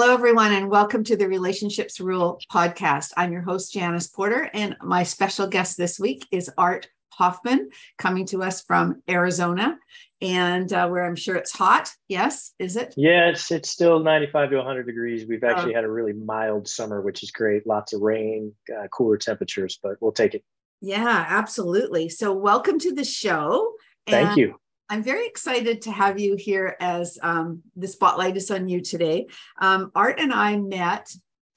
Hello, 0.00 0.14
everyone, 0.14 0.52
and 0.52 0.70
welcome 0.70 1.02
to 1.02 1.16
the 1.16 1.26
Relationships 1.26 1.98
Rule 1.98 2.40
podcast. 2.52 3.10
I'm 3.16 3.32
your 3.32 3.42
host, 3.42 3.72
Janice 3.72 4.06
Porter, 4.06 4.48
and 4.54 4.76
my 4.80 5.02
special 5.02 5.48
guest 5.48 5.76
this 5.76 5.98
week 5.98 6.24
is 6.30 6.48
Art 6.56 6.86
Hoffman, 7.14 7.70
coming 7.98 8.24
to 8.26 8.44
us 8.44 8.62
from 8.62 9.02
Arizona 9.10 9.76
and 10.20 10.72
uh, 10.72 10.86
where 10.86 11.04
I'm 11.04 11.16
sure 11.16 11.34
it's 11.34 11.50
hot. 11.50 11.90
Yes, 12.06 12.54
is 12.60 12.76
it? 12.76 12.94
It's 13.30 13.50
it's 13.50 13.70
still 13.70 13.98
95 13.98 14.50
to 14.50 14.56
100 14.58 14.86
degrees. 14.86 15.26
We've 15.26 15.42
actually 15.42 15.72
oh. 15.72 15.78
had 15.78 15.84
a 15.84 15.90
really 15.90 16.12
mild 16.12 16.68
summer, 16.68 17.00
which 17.00 17.24
is 17.24 17.32
great. 17.32 17.66
Lots 17.66 17.92
of 17.92 18.00
rain, 18.00 18.54
uh, 18.72 18.86
cooler 18.92 19.16
temperatures, 19.16 19.80
but 19.82 19.96
we'll 20.00 20.12
take 20.12 20.32
it. 20.32 20.44
Yeah, 20.80 21.26
absolutely. 21.28 22.08
So, 22.08 22.32
welcome 22.32 22.78
to 22.78 22.94
the 22.94 23.02
show. 23.02 23.72
Thank 24.06 24.36
you. 24.36 24.60
I'm 24.90 25.02
very 25.02 25.26
excited 25.26 25.82
to 25.82 25.92
have 25.92 26.18
you 26.18 26.36
here 26.36 26.76
as 26.80 27.18
um, 27.22 27.62
the 27.76 27.88
spotlight 27.88 28.36
is 28.36 28.50
on 28.50 28.68
you 28.68 28.80
today. 28.80 29.26
Um, 29.60 29.90
Art 29.94 30.18
and 30.18 30.32
I 30.32 30.56
met, 30.56 31.12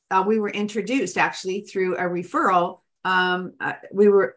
uh, 0.10 0.24
we 0.28 0.40
were 0.40 0.50
introduced 0.50 1.18
actually 1.18 1.62
through 1.62 1.96
a 1.96 2.04
referral. 2.04 2.80
Um, 3.06 3.54
uh, 3.60 3.74
we 3.94 4.10
were, 4.10 4.36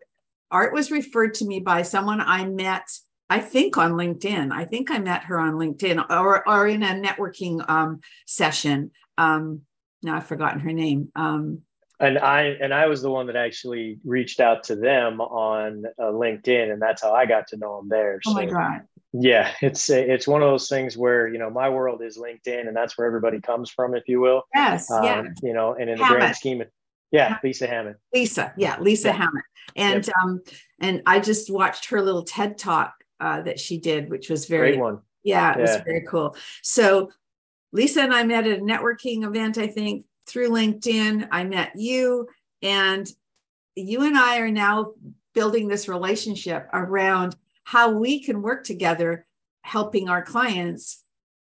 Art 0.50 0.72
was 0.72 0.90
referred 0.90 1.34
to 1.34 1.44
me 1.44 1.60
by 1.60 1.82
someone 1.82 2.20
I 2.20 2.46
met 2.46 2.88
I 3.30 3.40
think 3.40 3.78
on 3.78 3.92
LinkedIn. 3.92 4.52
I 4.52 4.64
think 4.64 4.90
I 4.90 4.98
met 4.98 5.24
her 5.24 5.40
on 5.40 5.54
LinkedIn 5.54 6.10
or, 6.10 6.48
or 6.48 6.68
in 6.68 6.82
a 6.82 6.88
networking 6.88 7.68
um, 7.68 8.00
session. 8.26 8.90
Um, 9.16 9.62
now 10.02 10.16
I've 10.16 10.26
forgotten 10.26 10.60
her 10.60 10.72
name. 10.72 11.10
Um, 11.16 11.62
and 12.00 12.18
I 12.18 12.42
and 12.60 12.74
I 12.74 12.86
was 12.86 13.02
the 13.02 13.10
one 13.10 13.26
that 13.28 13.36
actually 13.36 13.98
reached 14.04 14.40
out 14.40 14.64
to 14.64 14.76
them 14.76 15.20
on 15.20 15.84
uh, 15.98 16.02
LinkedIn, 16.04 16.72
and 16.72 16.82
that's 16.82 17.02
how 17.02 17.14
I 17.14 17.24
got 17.24 17.46
to 17.48 17.56
know 17.56 17.78
them 17.78 17.88
there. 17.88 18.20
Oh 18.26 18.34
my 18.34 18.46
god! 18.46 18.82
Yeah, 19.16 19.52
it's 19.62 19.88
it's 19.90 20.26
one 20.26 20.42
of 20.42 20.48
those 20.48 20.68
things 20.68 20.98
where 20.98 21.28
you 21.28 21.38
know 21.38 21.48
my 21.48 21.68
world 21.68 22.02
is 22.02 22.18
LinkedIn, 22.18 22.66
and 22.66 22.76
that's 22.76 22.98
where 22.98 23.06
everybody 23.06 23.40
comes 23.40 23.70
from, 23.70 23.94
if 23.94 24.08
you 24.08 24.20
will. 24.20 24.42
Yes. 24.54 24.90
Um, 24.90 25.04
yeah. 25.04 25.22
You 25.42 25.54
know, 25.54 25.74
and 25.74 25.88
in 25.88 25.98
Hammett. 25.98 26.10
the 26.10 26.18
grand 26.18 26.36
scheme 26.36 26.60
of 26.60 26.68
yeah, 27.12 27.38
Lisa 27.44 27.68
Hammett. 27.68 27.96
Lisa, 28.12 28.52
yeah, 28.56 28.76
Lisa 28.80 29.08
yeah. 29.08 29.14
Hammett, 29.14 29.44
and 29.76 30.06
yep. 30.06 30.16
um, 30.20 30.40
and 30.80 31.00
I 31.06 31.20
just 31.20 31.48
watched 31.48 31.90
her 31.90 32.02
little 32.02 32.24
TED 32.24 32.58
talk 32.58 32.92
uh, 33.20 33.40
that 33.42 33.60
she 33.60 33.78
did, 33.78 34.10
which 34.10 34.28
was 34.28 34.46
very 34.46 34.72
Great 34.72 34.80
one. 34.80 34.98
Yeah, 35.22 35.52
it 35.52 35.58
yeah. 35.58 35.62
was 35.62 35.84
very 35.84 36.04
cool. 36.08 36.36
So 36.62 37.10
Lisa 37.72 38.02
and 38.02 38.12
I 38.12 38.24
met 38.24 38.48
at 38.48 38.58
a 38.58 38.62
networking 38.62 39.24
event, 39.24 39.58
I 39.58 39.68
think, 39.68 40.06
through 40.26 40.50
LinkedIn. 40.50 41.28
I 41.30 41.44
met 41.44 41.72
you, 41.76 42.26
and 42.62 43.08
you 43.76 44.02
and 44.02 44.18
I 44.18 44.38
are 44.38 44.50
now 44.50 44.94
building 45.34 45.68
this 45.68 45.86
relationship 45.86 46.68
around 46.72 47.36
how 47.64 47.90
we 47.92 48.22
can 48.22 48.42
work 48.42 48.64
together 48.64 49.26
helping 49.62 50.08
our 50.08 50.22
clients 50.22 51.02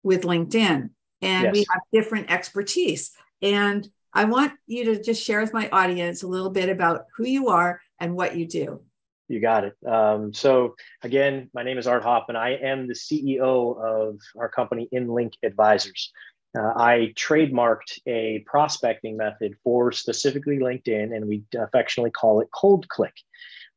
with 0.04 0.24
LinkedIn. 0.24 0.90
And 1.22 1.44
yes. 1.44 1.54
we 1.54 1.66
have 1.72 1.82
different 1.92 2.32
expertise. 2.32 3.12
And 3.42 3.88
I 4.14 4.26
want 4.26 4.54
you 4.66 4.86
to 4.86 5.04
just 5.04 5.24
share 5.24 5.42
with 5.42 5.54
my 5.54 5.70
audience 5.70 6.24
a 6.24 6.28
little 6.28 6.50
bit 6.50 6.70
about 6.70 7.06
who 7.18 7.26
you 7.26 7.50
are 7.50 7.82
and 8.00 8.16
what 8.16 8.36
you 8.36 8.48
do. 8.48 8.82
You 9.28 9.42
got 9.42 9.64
it. 9.64 9.76
Um, 9.86 10.34
so 10.34 10.76
again, 11.02 11.50
my 11.54 11.64
name 11.64 11.78
is 11.78 11.88
Art 11.88 12.04
Hoffman. 12.04 12.36
I 12.36 12.52
am 12.58 12.88
the 12.88 12.94
CEO 12.94 13.78
of 13.78 14.20
our 14.38 14.48
company 14.48 14.88
InLink 14.94 15.34
Advisors. 15.44 16.14
Uh, 16.58 16.72
I 16.76 17.14
trademarked 17.16 18.00
a 18.08 18.44
prospecting 18.46 19.18
method 19.18 19.56
for 19.64 19.92
specifically 19.92 20.60
LinkedIn, 20.60 21.14
and 21.14 21.28
we 21.28 21.44
affectionately 21.58 22.12
call 22.12 22.40
it 22.40 22.48
cold 22.54 22.88
click. 22.88 23.14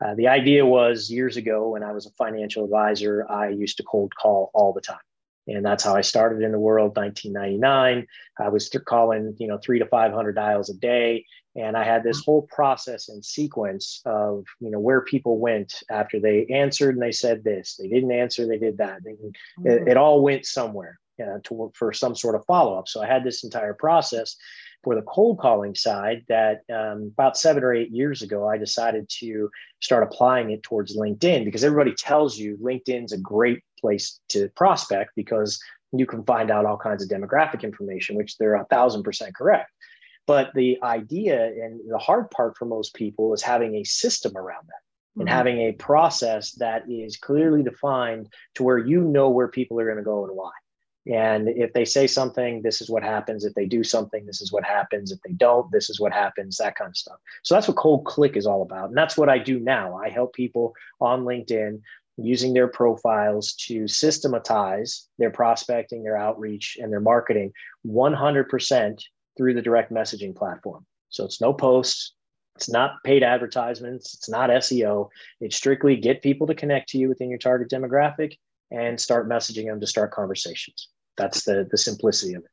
Uh, 0.04 0.14
the 0.14 0.28
idea 0.28 0.64
was 0.64 1.10
years 1.10 1.36
ago 1.36 1.70
when 1.70 1.82
I 1.82 1.92
was 1.92 2.06
a 2.06 2.10
financial 2.10 2.64
advisor, 2.64 3.26
I 3.28 3.48
used 3.48 3.76
to 3.78 3.82
cold 3.82 4.12
call 4.14 4.50
all 4.54 4.72
the 4.72 4.80
time. 4.80 4.98
And 5.48 5.64
that's 5.64 5.82
how 5.82 5.96
I 5.96 6.02
started 6.02 6.42
in 6.42 6.52
the 6.52 6.58
world, 6.58 6.96
1999. 6.96 8.06
I 8.38 8.48
was 8.48 8.70
calling, 8.86 9.34
you 9.38 9.48
know, 9.48 9.58
three 9.64 9.78
to 9.78 9.86
500 9.86 10.34
dials 10.34 10.68
a 10.68 10.74
day. 10.74 11.24
And 11.56 11.76
I 11.76 11.84
had 11.84 12.04
this 12.04 12.22
whole 12.22 12.42
process 12.42 13.08
and 13.08 13.24
sequence 13.24 14.02
of, 14.04 14.44
you 14.60 14.70
know, 14.70 14.78
where 14.78 15.00
people 15.00 15.38
went 15.38 15.72
after 15.90 16.20
they 16.20 16.46
answered 16.46 16.94
and 16.94 17.02
they 17.02 17.12
said 17.12 17.42
this, 17.42 17.76
they 17.76 17.88
didn't 17.88 18.12
answer, 18.12 18.46
they 18.46 18.58
did 18.58 18.78
that. 18.78 19.02
They, 19.02 19.12
mm-hmm. 19.12 19.66
it, 19.66 19.88
it 19.88 19.96
all 19.96 20.22
went 20.22 20.44
somewhere 20.44 21.00
uh, 21.20 21.38
to 21.44 21.54
work 21.54 21.74
for 21.74 21.92
some 21.92 22.14
sort 22.14 22.34
of 22.34 22.44
follow 22.44 22.78
up. 22.78 22.86
So 22.86 23.02
I 23.02 23.06
had 23.06 23.24
this 23.24 23.42
entire 23.42 23.74
process 23.74 24.36
for 24.84 24.94
the 24.94 25.02
cold 25.02 25.38
calling 25.38 25.74
side 25.74 26.24
that 26.28 26.62
um, 26.72 27.10
about 27.12 27.36
seven 27.36 27.64
or 27.64 27.74
eight 27.74 27.90
years 27.90 28.22
ago, 28.22 28.48
I 28.48 28.58
decided 28.58 29.08
to 29.20 29.50
start 29.80 30.02
applying 30.02 30.50
it 30.50 30.62
towards 30.62 30.96
LinkedIn 30.96 31.44
because 31.44 31.64
everybody 31.64 31.94
tells 31.94 32.38
you 32.38 32.56
LinkedIn's 32.58 33.12
a 33.12 33.18
great 33.18 33.62
place 33.80 34.20
to 34.30 34.48
prospect 34.50 35.10
because 35.16 35.60
you 35.92 36.06
can 36.06 36.24
find 36.24 36.50
out 36.50 36.66
all 36.66 36.76
kinds 36.76 37.02
of 37.02 37.08
demographic 37.08 37.62
information, 37.62 38.16
which 38.16 38.36
they're 38.36 38.54
a 38.54 38.64
thousand 38.66 39.02
percent 39.02 39.34
correct. 39.34 39.70
But 40.26 40.50
the 40.54 40.78
idea 40.82 41.46
and 41.46 41.80
the 41.88 41.98
hard 41.98 42.30
part 42.30 42.56
for 42.56 42.66
most 42.66 42.94
people 42.94 43.32
is 43.32 43.42
having 43.42 43.76
a 43.76 43.84
system 43.84 44.36
around 44.36 44.66
that 44.66 45.20
and 45.20 45.26
mm-hmm. 45.26 45.36
having 45.36 45.58
a 45.60 45.72
process 45.72 46.52
that 46.52 46.82
is 46.88 47.16
clearly 47.16 47.62
defined 47.62 48.28
to 48.54 48.62
where 48.62 48.78
you 48.78 49.00
know 49.00 49.30
where 49.30 49.48
people 49.48 49.80
are 49.80 49.86
going 49.86 49.96
to 49.96 50.04
go 50.04 50.24
and 50.24 50.36
why. 50.36 50.50
And 51.06 51.48
if 51.48 51.72
they 51.72 51.84
say 51.84 52.06
something, 52.06 52.60
this 52.62 52.82
is 52.82 52.90
what 52.90 53.02
happens. 53.02 53.44
If 53.44 53.54
they 53.54 53.66
do 53.66 53.82
something, 53.82 54.26
this 54.26 54.42
is 54.42 54.52
what 54.52 54.64
happens. 54.64 55.10
If 55.10 55.20
they 55.22 55.32
don't, 55.32 55.70
this 55.72 55.88
is 55.88 55.98
what 55.98 56.12
happens, 56.12 56.56
that 56.58 56.76
kind 56.76 56.90
of 56.90 56.96
stuff. 56.96 57.16
So 57.44 57.54
that's 57.54 57.68
what 57.68 57.78
Cold 57.78 58.04
Click 58.04 58.36
is 58.36 58.46
all 58.46 58.62
about. 58.62 58.88
And 58.88 58.96
that's 58.96 59.16
what 59.16 59.30
I 59.30 59.38
do 59.38 59.58
now. 59.58 59.96
I 59.96 60.10
help 60.10 60.34
people 60.34 60.74
on 61.00 61.24
LinkedIn 61.24 61.80
using 62.18 62.52
their 62.52 62.68
profiles 62.68 63.54
to 63.54 63.86
systematize 63.86 65.06
their 65.18 65.30
prospecting, 65.30 66.02
their 66.02 66.16
outreach, 66.16 66.76
and 66.80 66.92
their 66.92 67.00
marketing 67.00 67.52
100% 67.86 69.02
through 69.36 69.54
the 69.54 69.62
direct 69.62 69.92
messaging 69.92 70.34
platform. 70.34 70.84
So 71.10 71.24
it's 71.24 71.40
no 71.40 71.54
posts, 71.54 72.14
it's 72.56 72.68
not 72.68 73.02
paid 73.04 73.22
advertisements, 73.22 74.14
it's 74.14 74.28
not 74.28 74.50
SEO. 74.50 75.08
It's 75.40 75.56
strictly 75.56 75.96
get 75.96 76.22
people 76.22 76.48
to 76.48 76.54
connect 76.54 76.88
to 76.90 76.98
you 76.98 77.08
within 77.08 77.30
your 77.30 77.38
target 77.38 77.70
demographic 77.70 78.34
and 78.70 79.00
start 79.00 79.28
messaging 79.28 79.66
them 79.66 79.80
to 79.80 79.86
start 79.86 80.12
conversations. 80.12 80.88
That's 81.16 81.44
the 81.44 81.66
the 81.70 81.78
simplicity 81.78 82.34
of 82.34 82.44
it. 82.44 82.50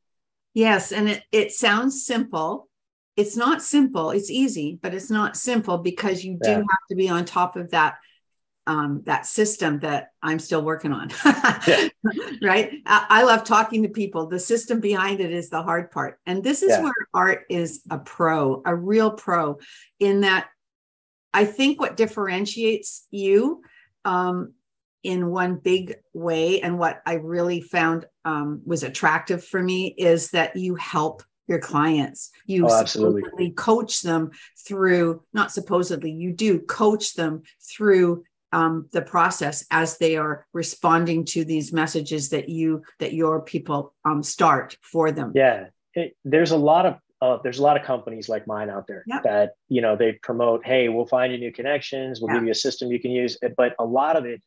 Yes, 0.54 0.92
and 0.92 1.08
it 1.08 1.22
it 1.32 1.52
sounds 1.52 2.04
simple. 2.04 2.68
It's 3.16 3.36
not 3.36 3.62
simple. 3.62 4.10
It's 4.10 4.30
easy, 4.30 4.78
but 4.82 4.94
it's 4.94 5.10
not 5.10 5.36
simple 5.36 5.78
because 5.78 6.24
you 6.24 6.38
do 6.42 6.50
yeah. 6.50 6.56
have 6.56 6.86
to 6.90 6.96
be 6.96 7.08
on 7.08 7.24
top 7.24 7.56
of 7.56 7.70
that 7.70 7.96
um, 8.66 9.02
that 9.06 9.26
system 9.26 9.78
that 9.80 10.10
I'm 10.22 10.38
still 10.38 10.62
working 10.62 10.92
on. 10.92 11.10
right? 12.42 12.72
I, 12.84 13.06
I, 13.08 13.22
love 13.22 13.44
talking 13.44 13.84
to 13.84 13.88
people. 13.88 14.26
The 14.26 14.40
system 14.40 14.80
behind 14.80 15.20
it 15.20 15.32
is 15.32 15.50
the 15.50 15.62
hard 15.62 15.92
part. 15.92 16.18
And 16.26 16.42
this 16.42 16.62
is 16.62 16.70
yeah. 16.70 16.82
where 16.82 16.92
art 17.14 17.44
is 17.48 17.82
a 17.90 17.98
pro, 17.98 18.62
a 18.66 18.74
real 18.74 19.12
pro, 19.12 19.58
in 20.00 20.22
that 20.22 20.48
I 21.32 21.44
think 21.44 21.80
what 21.80 21.96
differentiates 21.96 23.06
you 23.10 23.62
um, 24.04 24.54
in 25.06 25.30
one 25.30 25.54
big 25.54 25.94
way, 26.12 26.60
and 26.60 26.80
what 26.80 27.00
I 27.06 27.14
really 27.14 27.60
found 27.60 28.06
um, 28.24 28.60
was 28.66 28.82
attractive 28.82 29.44
for 29.44 29.62
me 29.62 29.94
is 29.96 30.30
that 30.32 30.56
you 30.56 30.74
help 30.74 31.22
your 31.46 31.60
clients. 31.60 32.32
You 32.44 32.66
oh, 32.66 32.84
supposedly 32.84 33.50
coach 33.52 34.02
them 34.02 34.32
through, 34.66 35.22
not 35.32 35.52
supposedly, 35.52 36.10
you 36.10 36.32
do 36.32 36.58
coach 36.58 37.14
them 37.14 37.44
through 37.62 38.24
um, 38.50 38.88
the 38.90 39.02
process 39.02 39.64
as 39.70 39.98
they 39.98 40.16
are 40.16 40.44
responding 40.52 41.24
to 41.26 41.44
these 41.44 41.72
messages 41.72 42.30
that 42.30 42.48
you 42.48 42.82
that 42.98 43.12
your 43.12 43.42
people 43.42 43.94
um, 44.04 44.24
start 44.24 44.76
for 44.82 45.12
them. 45.12 45.30
Yeah, 45.36 45.68
it, 45.94 46.16
there's 46.24 46.50
a 46.50 46.56
lot 46.56 46.84
of 46.84 46.96
uh, 47.22 47.38
there's 47.44 47.60
a 47.60 47.62
lot 47.62 47.76
of 47.76 47.86
companies 47.86 48.28
like 48.28 48.48
mine 48.48 48.70
out 48.70 48.88
there 48.88 49.04
yep. 49.06 49.22
that 49.22 49.52
you 49.68 49.82
know 49.82 49.94
they 49.94 50.12
promote, 50.14 50.66
hey, 50.66 50.88
we'll 50.88 51.06
find 51.06 51.32
you 51.32 51.38
new 51.38 51.52
connections, 51.52 52.20
we'll 52.20 52.34
give 52.34 52.44
you 52.44 52.50
a 52.50 52.56
system 52.56 52.90
you 52.90 52.98
can 52.98 53.12
use, 53.12 53.38
but 53.56 53.76
a 53.78 53.84
lot 53.84 54.16
of 54.16 54.24
it 54.24 54.42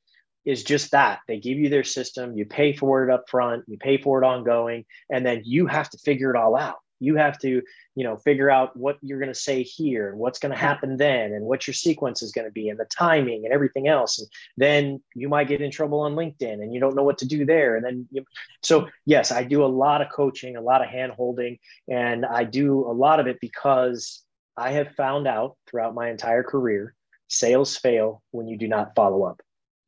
is 0.50 0.64
just 0.64 0.92
that. 0.92 1.20
They 1.28 1.40
give 1.40 1.58
you 1.60 1.70
their 1.70 1.84
system, 1.84 2.36
you 2.36 2.46
pay 2.46 2.74
for 2.74 3.04
it 3.04 3.14
up 3.14 3.30
front, 3.30 3.66
you 3.68 3.78
pay 3.78 3.98
for 3.98 4.22
it 4.22 4.26
ongoing, 4.26 4.86
and 5.10 5.26
then 5.26 5.44
you 5.46 5.68
have 5.68 5.90
to 5.92 5.98
figure 6.00 6.32
it 6.34 6.38
all 6.38 6.56
out. 6.58 6.78
you 7.02 7.16
have 7.16 7.38
to 7.40 7.62
you 7.96 8.04
know 8.04 8.18
figure 8.18 8.50
out 8.50 8.76
what 8.76 8.98
you're 9.02 9.20
going 9.20 9.34
to 9.34 9.40
say 9.50 9.64
here 9.64 10.10
and 10.10 10.18
what's 10.20 10.40
going 10.40 10.52
to 10.52 10.58
happen 10.58 10.98
then 10.98 11.32
and 11.34 11.46
what 11.46 11.66
your 11.66 11.74
sequence 11.74 12.22
is 12.22 12.32
going 12.32 12.46
to 12.48 12.52
be 12.52 12.70
and 12.70 12.80
the 12.80 12.86
timing 12.86 13.46
and 13.46 13.54
everything 13.54 13.88
else. 13.88 14.20
And 14.20 14.28
then 14.58 15.02
you 15.16 15.30
might 15.30 15.48
get 15.48 15.62
in 15.62 15.72
trouble 15.72 16.00
on 16.02 16.16
linkedin 16.16 16.62
and 16.62 16.74
you 16.74 16.80
don't 16.80 16.96
know 16.96 17.04
what 17.04 17.20
to 17.20 17.28
do 17.28 17.46
there. 17.46 17.76
And 17.76 17.86
then 17.86 18.08
you, 18.12 18.24
so 18.64 18.88
yes 19.06 19.32
i 19.32 19.44
do 19.44 19.64
a 19.64 19.76
lot 19.84 20.02
of 20.02 20.10
coaching 20.12 20.56
a 20.56 20.62
lot 20.62 20.82
of 20.82 20.90
hand 20.90 21.12
holding 21.14 21.58
and 21.88 22.26
i 22.26 22.44
do 22.44 22.80
a 22.92 22.96
lot 23.06 23.20
of 23.20 23.28
it 23.28 23.40
because 23.40 24.24
i 24.58 24.72
have 24.72 24.96
found 24.96 25.28
out 25.28 25.56
throughout 25.68 25.94
my 25.96 26.10
entire 26.10 26.44
career 26.44 26.94
sales 27.28 27.78
fail 27.78 28.22
when 28.32 28.48
you 28.48 28.58
do 28.58 28.68
not 28.68 28.96
follow 28.96 29.24
up 29.24 29.42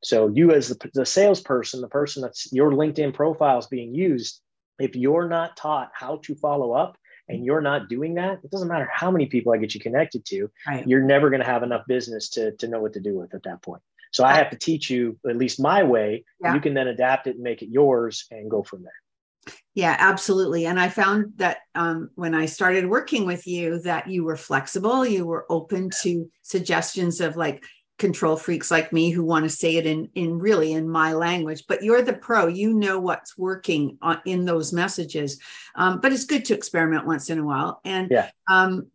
so 0.04 0.28
you 0.28 0.52
as 0.52 0.70
the, 0.70 0.90
the 0.94 1.06
salesperson, 1.06 1.82
the 1.82 1.88
person 1.88 2.22
that's 2.22 2.52
your 2.52 2.72
LinkedIn 2.72 3.14
profile 3.14 3.60
is 3.60 3.68
being 3.68 3.94
used, 3.94 4.42
if 4.80 4.96
you're 4.96 5.28
not 5.28 5.56
taught 5.56 5.92
how 5.94 6.18
to 6.24 6.36
follow 6.36 6.72
up 6.72 6.98
and 7.30 7.46
you're 7.46 7.62
not 7.62 7.88
doing 7.88 8.16
that, 8.16 8.40
it 8.44 8.50
doesn't 8.52 8.68
matter 8.68 8.90
how 8.92 9.12
many 9.12 9.28
people 9.28 9.54
I 9.54 9.58
get 9.58 9.76
you 9.76 9.80
connected 9.80 10.26
to, 10.26 10.50
right. 10.68 10.88
you're 10.88 11.04
never 11.04 11.30
going 11.30 11.42
to 11.42 11.48
have 11.48 11.64
enough 11.64 11.86
business 11.88 12.30
to, 12.32 12.52
to 12.54 12.68
know 12.68 12.82
what 12.82 12.94
to 12.94 13.00
do 13.00 13.18
with 13.20 13.34
at 13.36 13.44
that 13.44 13.62
point. 13.62 13.82
So 14.12 14.26
I 14.26 14.34
have 14.34 14.50
to 14.50 14.58
teach 14.58 14.90
you 14.90 15.18
at 15.30 15.38
least 15.38 15.60
my 15.60 15.84
way. 15.84 16.26
Yeah. 16.42 16.54
You 16.54 16.60
can 16.60 16.74
then 16.74 16.88
adapt 16.88 17.28
it 17.28 17.36
and 17.36 17.44
make 17.44 17.62
it 17.62 17.70
yours 17.70 18.26
and 18.32 18.50
go 18.50 18.64
from 18.64 18.84
there. 18.84 19.56
Yeah, 19.74 19.96
absolutely. 19.98 20.66
And 20.66 20.80
I 20.80 20.90
found 20.90 21.34
that 21.38 21.60
um, 21.76 22.10
when 22.16 22.36
I 22.36 22.46
started 22.46 22.88
working 22.88 23.26
with 23.26 23.48
you, 23.48 23.80
that 23.84 24.08
you 24.08 24.24
were 24.24 24.36
flexible, 24.36 25.06
you 25.06 25.26
were 25.26 25.46
open 25.50 25.90
to 26.02 26.30
suggestions 26.42 27.22
of 27.22 27.38
like, 27.38 27.64
control 28.02 28.36
freaks 28.36 28.72
like 28.72 28.92
me 28.92 29.12
who 29.12 29.24
want 29.24 29.46
to 29.46 29.50
say 29.50 29.78
it 29.78 29.86
in 29.86 30.10
in 30.16 30.40
really 30.40 30.74
in 30.74 30.90
my 30.90 31.14
language 31.14 31.64
but 31.68 31.84
you're 31.84 32.02
the 32.02 32.12
pro 32.12 32.48
you 32.48 32.74
know 32.74 33.00
what's 33.00 33.38
working 33.38 33.96
on, 34.02 34.20
in 34.26 34.44
those 34.44 34.74
messages 34.74 35.40
um, 35.76 36.02
but 36.02 36.12
it's 36.12 36.26
good 36.26 36.44
to 36.44 36.56
experiment 36.56 37.06
once 37.06 37.30
in 37.30 37.38
a 37.38 37.46
while 37.46 37.80
and 37.86 38.10
yeah. 38.10 38.32
um, 38.50 38.88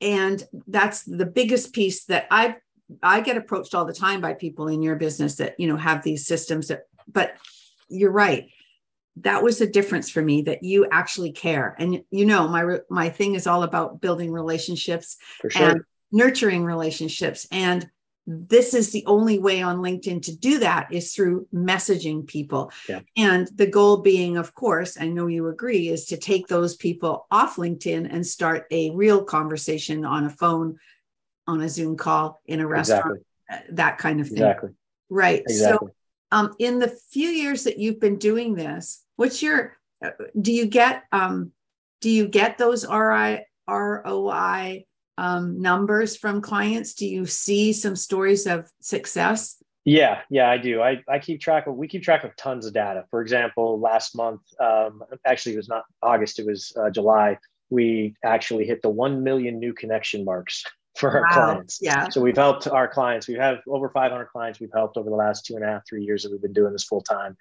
and 0.00 0.42
that's 0.66 1.02
the 1.02 1.26
biggest 1.26 1.74
piece 1.74 2.06
that 2.06 2.26
i 2.30 2.56
i 3.02 3.20
get 3.20 3.36
approached 3.36 3.74
all 3.74 3.84
the 3.84 3.92
time 3.92 4.22
by 4.22 4.32
people 4.32 4.68
in 4.68 4.82
your 4.82 4.96
business 4.96 5.36
that 5.36 5.54
you 5.58 5.68
know 5.68 5.76
have 5.76 6.02
these 6.02 6.26
systems 6.26 6.68
that 6.68 6.84
but 7.06 7.36
you're 7.90 8.10
right 8.10 8.48
that 9.16 9.42
was 9.42 9.60
a 9.60 9.70
difference 9.70 10.10
for 10.10 10.22
me 10.22 10.42
that 10.42 10.62
you 10.62 10.86
actually 10.90 11.30
care 11.30 11.76
and 11.78 12.02
you 12.10 12.24
know 12.24 12.48
my 12.48 12.78
my 12.88 13.10
thing 13.10 13.34
is 13.34 13.46
all 13.46 13.64
about 13.64 14.00
building 14.00 14.32
relationships 14.32 15.18
sure. 15.50 15.62
and 15.62 15.80
nurturing 16.10 16.64
relationships 16.64 17.46
and 17.50 17.86
this 18.26 18.74
is 18.74 18.90
the 18.90 19.04
only 19.06 19.38
way 19.38 19.62
on 19.62 19.78
LinkedIn 19.78 20.22
to 20.22 20.36
do 20.36 20.58
that 20.58 20.92
is 20.92 21.14
through 21.14 21.46
messaging 21.54 22.26
people. 22.26 22.72
Yeah. 22.88 23.00
And 23.16 23.48
the 23.54 23.68
goal 23.68 23.98
being, 23.98 24.36
of 24.36 24.54
course, 24.54 24.96
I 25.00 25.06
know 25.06 25.28
you 25.28 25.46
agree, 25.46 25.88
is 25.88 26.06
to 26.06 26.16
take 26.16 26.48
those 26.48 26.76
people 26.76 27.26
off 27.30 27.56
LinkedIn 27.56 28.12
and 28.12 28.26
start 28.26 28.66
a 28.72 28.90
real 28.90 29.22
conversation 29.22 30.04
on 30.04 30.24
a 30.24 30.30
phone, 30.30 30.78
on 31.46 31.60
a 31.60 31.68
Zoom 31.68 31.96
call, 31.96 32.40
in 32.46 32.60
a 32.60 32.66
restaurant, 32.66 33.22
exactly. 33.48 33.76
that 33.76 33.98
kind 33.98 34.20
of 34.20 34.26
thing. 34.26 34.38
Exactly. 34.38 34.70
Right. 35.08 35.42
Exactly. 35.42 35.88
So, 35.88 35.94
um, 36.32 36.54
in 36.58 36.80
the 36.80 36.88
few 36.88 37.28
years 37.28 37.64
that 37.64 37.78
you've 37.78 38.00
been 38.00 38.18
doing 38.18 38.54
this, 38.54 39.04
what's 39.14 39.40
your, 39.40 39.78
uh, 40.04 40.10
do 40.40 40.52
you 40.52 40.66
get, 40.66 41.04
um, 41.12 41.52
do 42.00 42.10
you 42.10 42.26
get 42.26 42.58
those 42.58 42.84
RI, 42.84 43.46
ROI 43.68 44.84
um, 45.18 45.60
numbers 45.60 46.16
from 46.16 46.40
clients? 46.40 46.94
Do 46.94 47.06
you 47.06 47.26
see 47.26 47.72
some 47.72 47.96
stories 47.96 48.46
of 48.46 48.70
success? 48.80 49.62
Yeah, 49.86 50.22
yeah, 50.30 50.50
I 50.50 50.58
do. 50.58 50.82
I, 50.82 51.00
I 51.08 51.20
keep 51.20 51.40
track 51.40 51.68
of, 51.68 51.76
we 51.76 51.86
keep 51.86 52.02
track 52.02 52.24
of 52.24 52.34
tons 52.34 52.66
of 52.66 52.74
data. 52.74 53.04
For 53.08 53.22
example, 53.22 53.78
last 53.78 54.16
month, 54.16 54.40
um, 54.58 55.02
actually, 55.24 55.54
it 55.54 55.58
was 55.58 55.68
not 55.68 55.84
August, 56.02 56.40
it 56.40 56.46
was 56.46 56.72
uh, 56.76 56.90
July. 56.90 57.38
We 57.70 58.16
actually 58.24 58.66
hit 58.66 58.82
the 58.82 58.88
1 58.88 59.22
million 59.22 59.60
new 59.60 59.72
connection 59.72 60.24
marks 60.24 60.64
for 60.96 61.10
our 61.10 61.22
wow. 61.22 61.52
clients. 61.52 61.78
Yeah. 61.80 62.08
So 62.08 62.20
we've 62.20 62.36
helped 62.36 62.66
our 62.66 62.88
clients. 62.88 63.28
We 63.28 63.34
have 63.34 63.58
over 63.68 63.88
500 63.90 64.26
clients 64.26 64.58
we've 64.58 64.70
helped 64.74 64.96
over 64.96 65.08
the 65.08 65.14
last 65.14 65.46
two 65.46 65.54
and 65.54 65.64
a 65.64 65.68
half, 65.68 65.82
three 65.88 66.02
years 66.02 66.24
that 66.24 66.32
we've 66.32 66.42
been 66.42 66.52
doing 66.52 66.72
this 66.72 66.84
full 66.84 67.02
time, 67.02 67.36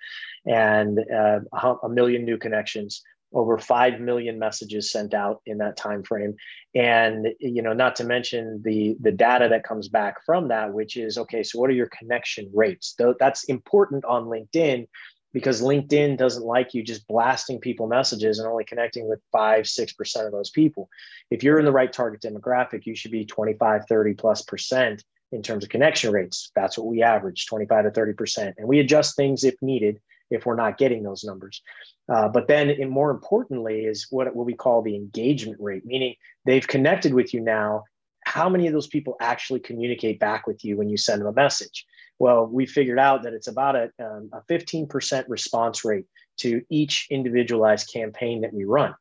and 0.46 1.00
uh, 1.00 1.40
a 1.82 1.90
million 1.90 2.26
new 2.26 2.38
connections 2.38 3.02
over 3.36 3.58
5 3.58 4.00
million 4.00 4.40
messages 4.40 4.90
sent 4.90 5.14
out 5.14 5.42
in 5.46 5.58
that 5.60 5.76
time 5.76 6.02
frame 6.04 6.36
and 6.74 7.28
you 7.40 7.62
know 7.62 7.74
not 7.74 7.98
to 7.98 8.04
mention 8.06 8.62
the 8.64 8.96
the 9.02 9.12
data 9.12 9.48
that 9.50 9.66
comes 9.66 9.90
back 9.90 10.16
from 10.26 10.48
that 10.48 10.74
which 10.74 10.96
is 10.96 11.18
okay 11.18 11.44
so 11.44 11.60
what 11.60 11.70
are 11.70 11.74
your 11.74 11.90
connection 11.90 12.50
rates? 12.54 12.96
That's 13.20 13.44
important 13.46 14.06
on 14.06 14.26
linkedin 14.26 14.88
because 15.34 15.62
linkedin 15.62 16.18
doesn't 16.18 16.46
like 16.46 16.74
you 16.74 16.82
just 16.82 17.08
blasting 17.08 17.60
people 17.60 17.88
messages 17.88 18.40
and 18.40 18.48
only 18.48 18.64
connecting 18.64 19.08
with 19.08 19.20
5 19.34 19.66
6% 19.66 20.26
of 20.26 20.32
those 20.32 20.50
people. 20.50 20.90
If 21.30 21.44
you're 21.44 21.60
in 21.60 21.66
the 21.66 21.72
right 21.72 21.92
target 21.92 22.22
demographic 22.22 22.86
you 22.86 22.96
should 22.96 23.12
be 23.12 23.26
25 23.26 23.82
30 23.88 24.14
plus 24.14 24.42
percent 24.44 25.04
in 25.32 25.42
terms 25.42 25.66
of 25.66 25.70
connection 25.70 26.14
rates. 26.14 26.52
That's 26.56 26.78
what 26.78 26.88
we 26.88 27.04
average 27.04 27.48
25 27.48 27.84
to 27.84 27.92
30 27.92 28.14
percent. 28.14 28.56
And 28.58 28.68
we 28.68 28.80
adjust 28.80 29.18
things 29.18 29.44
if 29.44 29.56
needed 29.62 30.00
if 30.32 30.46
we're 30.46 30.56
not 30.56 30.78
getting 30.78 31.04
those 31.04 31.24
numbers. 31.24 31.62
Uh, 32.08 32.28
but 32.28 32.48
then, 32.48 32.70
and 32.70 32.90
more 32.90 33.12
importantly, 33.12 33.86
is 33.86 34.08
what, 34.10 34.36
what 34.36 34.46
we 34.46 34.54
call 34.54 34.82
the 34.82 34.96
engagement 34.96 35.60
rate, 35.60 35.86
meaning 35.86 36.16
they've 36.46 36.68
connected 36.68 37.14
with 37.14 37.34
you 37.34 37.42
now. 37.42 37.84
How 38.26 38.50
many 38.50 38.68
of 38.68 38.74
those 38.74 38.88
people 38.88 39.16
actually 39.22 39.60
communicate 39.60 40.20
back 40.20 40.48
with 40.48 40.66
you 40.66 40.78
when 40.78 40.90
you 40.90 40.98
send 40.98 41.22
them 41.22 41.28
a 41.28 41.34
message? 41.34 41.86
Well, 42.18 42.48
we 42.48 42.66
figured 42.66 43.00
out 43.00 43.24
that 43.24 43.34
it's 43.34 43.48
about 43.48 43.76
a, 43.76 43.92
um, 44.00 44.30
a 44.34 44.42
15% 44.52 45.26
response 45.28 45.86
rate 45.86 46.06
to 46.38 46.62
each 46.70 47.08
individualized 47.10 47.92
campaign 47.92 48.42
that 48.42 48.54
we 48.54 48.66
run. 48.66 48.96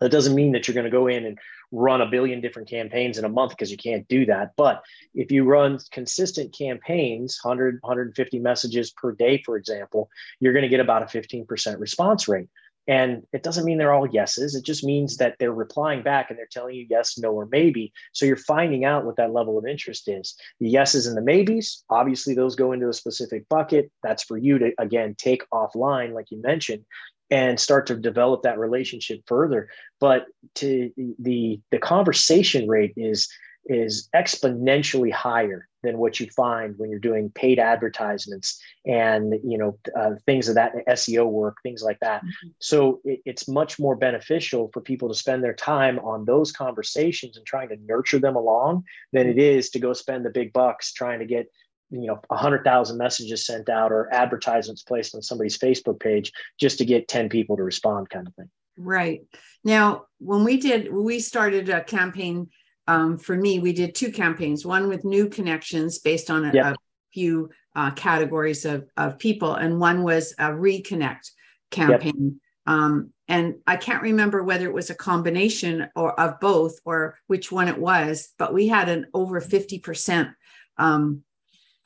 That 0.00 0.10
doesn't 0.10 0.34
mean 0.34 0.52
that 0.52 0.66
you're 0.66 0.74
going 0.74 0.84
to 0.84 0.90
go 0.90 1.06
in 1.06 1.24
and 1.24 1.38
run 1.74 2.00
a 2.00 2.06
billion 2.06 2.40
different 2.40 2.68
campaigns 2.68 3.18
in 3.18 3.24
a 3.24 3.28
month 3.28 3.50
because 3.50 3.70
you 3.70 3.76
can't 3.76 4.06
do 4.08 4.24
that. 4.26 4.52
But 4.56 4.82
if 5.14 5.30
you 5.30 5.44
run 5.44 5.78
consistent 5.90 6.56
campaigns, 6.56 7.38
100, 7.42 7.78
150 7.82 8.38
messages 8.38 8.92
per 8.92 9.12
day, 9.12 9.42
for 9.44 9.56
example, 9.56 10.08
you're 10.40 10.52
going 10.52 10.62
to 10.62 10.68
get 10.68 10.80
about 10.80 11.02
a 11.02 11.06
15% 11.06 11.80
response 11.80 12.28
rate. 12.28 12.48
And 12.86 13.22
it 13.32 13.42
doesn't 13.42 13.64
mean 13.64 13.78
they're 13.78 13.94
all 13.94 14.06
yeses. 14.06 14.54
It 14.54 14.62
just 14.62 14.84
means 14.84 15.16
that 15.16 15.36
they're 15.38 15.54
replying 15.54 16.02
back 16.02 16.28
and 16.28 16.38
they're 16.38 16.46
telling 16.50 16.74
you 16.74 16.86
yes, 16.90 17.16
no, 17.16 17.30
or 17.32 17.46
maybe. 17.46 17.94
So 18.12 18.26
you're 18.26 18.36
finding 18.36 18.84
out 18.84 19.06
what 19.06 19.16
that 19.16 19.32
level 19.32 19.56
of 19.56 19.66
interest 19.66 20.06
is. 20.06 20.34
The 20.60 20.68
yeses 20.68 21.06
and 21.06 21.16
the 21.16 21.22
maybes, 21.22 21.82
obviously, 21.88 22.34
those 22.34 22.56
go 22.56 22.72
into 22.72 22.90
a 22.90 22.92
specific 22.92 23.48
bucket. 23.48 23.90
That's 24.02 24.22
for 24.22 24.36
you 24.36 24.58
to, 24.58 24.72
again, 24.78 25.14
take 25.16 25.48
offline, 25.50 26.12
like 26.12 26.30
you 26.30 26.42
mentioned 26.42 26.84
and 27.30 27.58
start 27.58 27.86
to 27.86 27.96
develop 27.96 28.42
that 28.42 28.58
relationship 28.58 29.20
further 29.26 29.68
but 30.00 30.26
to 30.54 30.90
the 31.18 31.60
the 31.70 31.78
conversation 31.78 32.68
rate 32.68 32.92
is 32.96 33.28
is 33.66 34.08
exponentially 34.14 35.10
higher 35.10 35.68
than 35.82 35.98
what 35.98 36.18
you 36.18 36.28
find 36.30 36.74
when 36.78 36.90
you're 36.90 36.98
doing 36.98 37.30
paid 37.30 37.58
advertisements 37.58 38.60
and 38.86 39.34
you 39.44 39.56
know 39.56 39.78
uh, 39.96 40.12
things 40.26 40.48
of 40.48 40.54
that 40.54 40.72
SEO 40.88 41.26
work, 41.26 41.56
things 41.62 41.82
like 41.82 42.00
that. 42.00 42.22
Mm-hmm. 42.22 42.48
So 42.58 43.00
it, 43.04 43.20
it's 43.24 43.48
much 43.48 43.78
more 43.78 43.96
beneficial 43.96 44.70
for 44.72 44.80
people 44.80 45.08
to 45.08 45.14
spend 45.14 45.44
their 45.44 45.54
time 45.54 45.98
on 46.00 46.24
those 46.24 46.52
conversations 46.52 47.36
and 47.36 47.46
trying 47.46 47.68
to 47.68 47.76
nurture 47.86 48.18
them 48.18 48.36
along 48.36 48.84
than 49.12 49.28
it 49.28 49.38
is 49.38 49.70
to 49.70 49.78
go 49.78 49.92
spend 49.92 50.24
the 50.24 50.30
big 50.30 50.52
bucks 50.52 50.92
trying 50.92 51.20
to 51.20 51.26
get 51.26 51.46
you 51.90 52.06
know 52.06 52.18
100000 52.28 52.98
messages 52.98 53.46
sent 53.46 53.68
out 53.68 53.92
or 53.92 54.12
advertisements 54.12 54.82
placed 54.82 55.14
on 55.14 55.22
somebody's 55.22 55.58
facebook 55.58 56.00
page 56.00 56.32
just 56.58 56.78
to 56.78 56.84
get 56.84 57.08
10 57.08 57.28
people 57.28 57.56
to 57.56 57.62
respond 57.62 58.08
kind 58.10 58.26
of 58.26 58.34
thing. 58.34 58.48
Right. 58.76 59.20
Now 59.62 60.06
when 60.18 60.44
we 60.44 60.56
did 60.56 60.92
we 60.92 61.20
started 61.20 61.68
a 61.68 61.84
campaign 61.84 62.48
um, 62.86 63.18
for 63.18 63.36
me 63.36 63.58
we 63.58 63.72
did 63.72 63.94
two 63.94 64.10
campaigns 64.10 64.66
one 64.66 64.88
with 64.88 65.04
new 65.04 65.28
connections 65.28 65.98
based 65.98 66.30
on 66.30 66.44
a, 66.44 66.58
a 66.58 66.74
few 67.12 67.50
uh, 67.76 67.90
categories 67.92 68.64
of, 68.64 68.88
of 68.96 69.18
people 69.18 69.54
and 69.54 69.78
one 69.78 70.02
was 70.02 70.32
a 70.38 70.48
reconnect 70.48 71.30
campaign. 71.70 72.40
Um, 72.66 73.12
and 73.28 73.56
i 73.66 73.76
can't 73.76 74.02
remember 74.02 74.42
whether 74.42 74.66
it 74.66 74.74
was 74.74 74.90
a 74.90 74.94
combination 74.94 75.88
or 75.94 76.18
of 76.18 76.40
both 76.40 76.78
or 76.84 77.18
which 77.26 77.52
one 77.52 77.68
it 77.68 77.78
was 77.78 78.32
but 78.38 78.52
we 78.52 78.68
had 78.68 78.88
an 78.88 79.06
over 79.14 79.40
50% 79.40 80.34
um, 80.78 81.22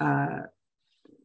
uh, 0.00 0.40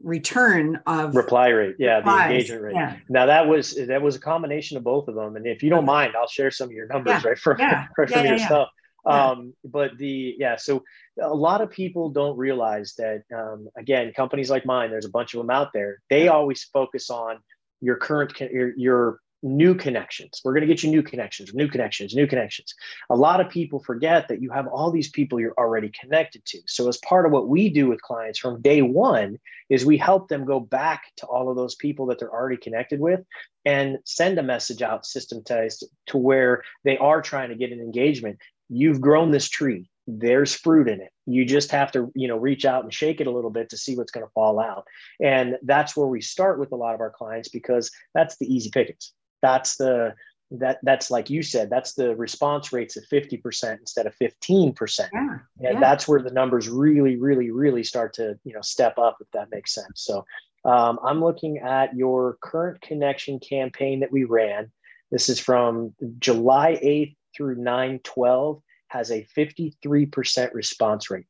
return 0.03 0.80
of 0.86 1.15
reply 1.15 1.48
rate 1.48 1.75
yeah 1.80 1.98
replies. 1.98 2.27
the 2.27 2.34
engagement 2.34 2.62
rate 2.62 2.75
yeah. 2.75 2.98
now 3.08 3.25
that 3.25 3.48
was 3.48 3.74
that 3.88 4.01
was 4.01 4.18
a 4.18 4.20
combination 4.20 4.75
of 4.75 4.84
both 4.84 5.08
of 5.08 5.15
them 5.15 5.38
and 5.38 5.48
if 5.48 5.63
you 5.63 5.70
don't 5.70 5.86
mind 5.86 6.13
i'll 6.18 6.27
share 6.27 6.51
some 6.51 6.68
of 6.68 6.74
your 6.74 6.88
numbers 6.88 7.24
yeah. 7.24 7.30
right 7.30 7.39
from 7.39 7.58
yeah. 7.58 7.88
right 7.98 8.10
from 8.10 8.25
your 8.25 8.38
stuff 8.38 8.68
um 9.06 9.53
but 9.63 9.98
the 9.98 10.36
yeah 10.38 10.58
so 10.58 10.84
a 11.22 11.34
lot 11.34 11.62
of 11.62 11.70
people 11.70 12.10
don't 12.10 12.38
realize 12.38 12.96
that 12.98 13.24
um, 13.34 13.68
again 13.77 14.12
companies 14.13 14.50
like 14.50 14.65
mine 14.65 14.89
there's 14.89 15.06
a 15.06 15.10
bunch 15.10 15.34
of 15.34 15.38
them 15.38 15.50
out 15.50 15.70
there 15.74 16.01
they 16.10 16.27
always 16.27 16.65
focus 16.65 17.10
on 17.10 17.38
your 17.80 17.96
current 17.96 18.38
your, 18.39 18.74
your 18.77 19.20
new 19.43 19.75
connections. 19.75 20.41
We're 20.43 20.53
going 20.53 20.62
to 20.62 20.67
get 20.67 20.81
you 20.81 20.89
new 20.89 21.03
connections, 21.03 21.53
new 21.53 21.67
connections, 21.67 22.15
new 22.15 22.25
connections. 22.25 22.73
A 23.09 23.15
lot 23.15 23.41
of 23.41 23.50
people 23.50 23.79
forget 23.79 24.27
that 24.29 24.41
you 24.41 24.50
have 24.51 24.67
all 24.67 24.89
these 24.89 25.09
people 25.09 25.39
you're 25.39 25.53
already 25.57 25.89
connected 25.89 26.43
to. 26.45 26.59
So, 26.65 26.88
as 26.88 26.97
part 27.00 27.25
of 27.25 27.31
what 27.31 27.50
we 27.50 27.69
do 27.69 27.88
with 27.88 28.01
clients 28.01 28.39
from 28.39 28.62
day 28.62 28.81
one, 28.81 29.38
is 29.69 29.85
we 29.85 29.97
help 29.97 30.29
them 30.29 30.45
go 30.45 30.59
back 30.59 31.03
to 31.17 31.25
all 31.27 31.50
of 31.50 31.55
those 31.55 31.75
people 31.75 32.05
that 32.07 32.19
they're 32.19 32.33
already 32.33 32.57
connected 32.57 33.00
with 33.00 33.21
and 33.65 33.97
send 34.05 34.39
a 34.39 34.43
message 34.43 34.81
out 34.81 35.05
systematized 35.05 35.85
to 36.07 36.17
where 36.17 36.63
they 36.83 36.97
are 36.97 37.21
trying 37.21 37.50
to 37.50 37.55
get 37.55 37.71
an 37.71 37.79
engagement. 37.79 38.39
You've 38.69 39.01
grown 39.01 39.31
this 39.31 39.50
tree 39.50 39.89
there's 40.07 40.53
fruit 40.53 40.89
in 40.89 41.00
it 41.00 41.12
you 41.25 41.45
just 41.45 41.71
have 41.71 41.91
to 41.91 42.12
you 42.13 42.27
know 42.27 42.35
reach 42.35 42.65
out 42.65 42.83
and 42.83 42.93
shake 42.93 43.21
it 43.21 43.27
a 43.27 43.31
little 43.31 43.50
bit 43.50 43.69
to 43.69 43.77
see 43.77 43.95
what's 43.95 44.12
going 44.12 44.25
to 44.25 44.31
fall 44.33 44.59
out 44.59 44.85
and 45.21 45.55
that's 45.63 45.95
where 45.95 46.07
we 46.07 46.19
start 46.19 46.59
with 46.59 46.71
a 46.73 46.75
lot 46.75 46.93
of 46.93 47.00
our 47.00 47.09
clients 47.09 47.47
because 47.47 47.89
that's 48.13 48.38
the 48.38 48.53
easy 48.53 48.69
pickings 48.69 49.13
that's 49.43 49.75
the 49.75 50.15
that 50.50 50.79
that's 50.83 51.12
like 51.12 51.29
you 51.29 51.43
said 51.43 51.69
that's 51.69 51.93
the 51.93 52.15
response 52.15 52.73
rates 52.73 52.95
of 52.95 53.03
50% 53.12 53.79
instead 53.79 54.07
of 54.07 54.15
15% 54.17 55.00
yeah, 55.00 55.19
and 55.19 55.39
yeah. 55.59 55.79
that's 55.79 56.07
where 56.07 56.21
the 56.21 56.31
numbers 56.31 56.69
really 56.69 57.17
really 57.17 57.51
really 57.51 57.83
start 57.83 58.13
to 58.13 58.39
you 58.43 58.53
know 58.53 58.62
step 58.62 58.97
up 58.97 59.17
if 59.19 59.29
that 59.31 59.51
makes 59.51 59.73
sense 59.73 60.03
so 60.05 60.25
um, 60.65 61.00
i'm 61.03 61.23
looking 61.23 61.57
at 61.59 61.95
your 61.95 62.38
current 62.41 62.81
connection 62.81 63.39
campaign 63.39 64.00
that 64.00 64.12
we 64.12 64.23
ran 64.23 64.71
this 65.12 65.27
is 65.29 65.39
from 65.39 65.93
july 66.19 66.79
8th 66.83 67.15
through 67.35 67.55
9 67.55 68.00
12 68.03 68.62
has 68.93 69.09
a 69.09 69.25
53% 69.35 70.53
response 70.53 71.09
rate. 71.09 71.25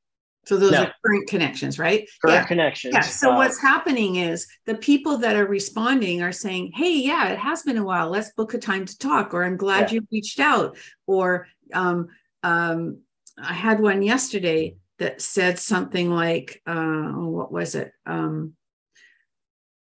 So 0.45 0.57
those 0.57 0.71
now, 0.71 0.85
are 0.85 0.93
current 1.05 1.27
connections, 1.27 1.79
right? 1.79 2.07
Current 2.21 2.41
yeah. 2.41 2.45
connections. 2.45 2.93
Yeah. 2.93 3.01
So 3.01 3.31
uh, 3.31 3.37
what's 3.37 3.61
happening 3.61 4.17
is 4.17 4.47
the 4.65 4.75
people 4.75 5.17
that 5.19 5.35
are 5.35 5.47
responding 5.47 6.21
are 6.21 6.31
saying, 6.31 6.71
"Hey, 6.75 6.99
yeah, 6.99 7.29
it 7.29 7.39
has 7.39 7.63
been 7.63 7.77
a 7.77 7.83
while. 7.83 8.09
Let's 8.09 8.31
book 8.31 8.53
a 8.53 8.57
time 8.57 8.85
to 8.85 8.97
talk." 8.97 9.33
Or 9.33 9.43
"I'm 9.43 9.57
glad 9.57 9.91
yeah. 9.91 9.95
you 9.95 10.07
reached 10.11 10.39
out." 10.39 10.77
Or 11.07 11.47
um, 11.73 12.09
um, 12.43 12.99
I 13.41 13.53
had 13.53 13.79
one 13.79 14.01
yesterday 14.01 14.75
that 14.99 15.21
said 15.21 15.59
something 15.59 16.11
like, 16.11 16.61
uh, 16.67 17.11
"What 17.13 17.51
was 17.51 17.75
it?" 17.75 17.93
Um, 18.05 18.53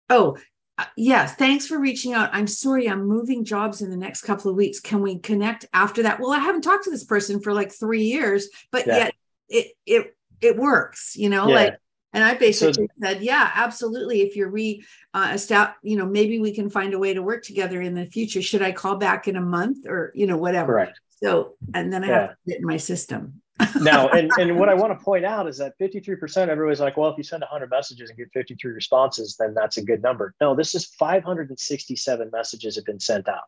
oh, 0.10 0.38
uh, 0.78 0.86
yeah, 0.98 1.26
thanks 1.26 1.68
for 1.68 1.80
reaching 1.80 2.14
out. 2.14 2.32
I'm 2.34 2.48
sorry, 2.48 2.90
I'm 2.90 3.06
moving 3.06 3.46
jobs 3.46 3.82
in 3.82 3.90
the 3.90 3.98
next 3.98 4.24
couple 4.24 4.52
of 4.52 4.58
weeks. 4.58 4.80
Can 4.80 5.02
we 5.02 5.20
connect 5.20 5.66
after 5.72 6.04
that? 6.04 6.20
Well, 6.20 6.32
I 6.32 6.40
haven't 6.40 6.64
talked 6.64 6.84
to 6.86 6.92
this 6.92 7.06
person 7.06 7.40
for 7.40 7.54
like 7.54 7.72
three 7.72 8.04
years, 8.04 8.50
but 8.72 8.88
yeah. 8.88 8.98
yet 8.98 9.14
it 9.50 9.68
it 9.86 10.16
it 10.44 10.58
works, 10.58 11.16
you 11.16 11.30
know, 11.30 11.48
yeah. 11.48 11.56
like 11.56 11.80
and 12.14 12.24
I 12.24 12.36
basically 12.36 12.88
so, 13.02 13.08
said, 13.08 13.24
yeah, 13.24 13.52
absolutely. 13.56 14.22
If 14.22 14.36
you're 14.36 14.50
re 14.50 14.84
uh, 15.16 15.38
you 15.82 15.98
know, 15.98 16.06
maybe 16.06 16.40
we 16.40 16.54
can 16.54 16.70
find 16.70 16.94
a 16.94 17.00
way 17.00 17.14
to 17.14 17.24
work 17.24 17.44
together 17.44 17.82
in 17.82 17.96
the 17.96 18.06
future. 18.06 18.42
Should 18.42 18.62
I 18.62 18.72
call 18.72 18.98
back 18.98 19.28
in 19.28 19.36
a 19.36 19.42
month 19.42 19.88
or, 19.88 20.12
you 20.14 20.28
know, 20.28 20.38
whatever? 20.38 20.74
Correct. 20.74 21.00
So, 21.24 21.56
and 21.74 21.92
then 21.92 22.04
I 22.04 22.08
yeah. 22.08 22.20
have 22.20 22.30
to 22.30 22.36
get 22.48 22.60
in 22.60 22.66
my 22.66 22.78
system 22.78 23.42
now, 23.82 24.10
and, 24.10 24.32
and 24.38 24.58
what 24.58 24.70
I 24.70 24.74
want 24.74 24.98
to 24.98 25.04
point 25.04 25.26
out 25.26 25.48
is 25.48 25.58
that 25.60 25.74
53%, 25.80 26.50
everybody's 26.50 26.80
like, 26.80 26.98
well, 26.98 27.10
if 27.10 27.18
you 27.18 27.24
send 27.24 27.42
100 27.42 27.70
messages 27.70 28.10
and 28.10 28.18
get 28.18 28.28
53 28.34 28.72
responses, 28.72 29.36
then 29.40 29.54
that's 29.54 29.78
a 29.78 29.84
good 29.84 30.02
number. 30.02 30.34
No, 30.42 30.56
this 30.56 30.76
is 30.76 30.86
567 31.00 32.30
messages 32.32 32.76
have 32.76 32.86
been 32.86 33.00
sent 33.00 33.28
out. 33.28 33.44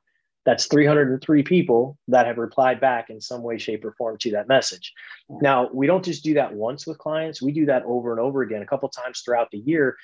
That's 0.46 0.68
303 0.68 1.44
people 1.44 1.98
that 2.08 2.28
have 2.28 2.38
replied 2.38 2.80
back 2.80 3.10
in 3.10 3.20
some 3.20 3.42
way, 3.42 3.58
shape, 3.58 3.84
or 3.84 3.94
form 3.94 4.18
to 4.20 4.32
that 4.32 4.48
message. 4.48 4.94
Now, 5.30 5.70
we 5.74 5.88
don't 5.88 6.06
just 6.06 6.24
do 6.24 6.36
that 6.36 6.54
once 6.54 6.86
with 6.86 7.00
clients, 7.00 7.42
we 7.42 7.52
do 7.52 7.66
that 7.66 7.84
over 7.86 8.12
and 8.12 8.20
over 8.20 8.44
again, 8.44 8.62
a 8.62 8.66
couple 8.66 8.88
times 8.90 9.22
throughout 9.22 9.50
the 9.52 9.58
year. 9.58 9.98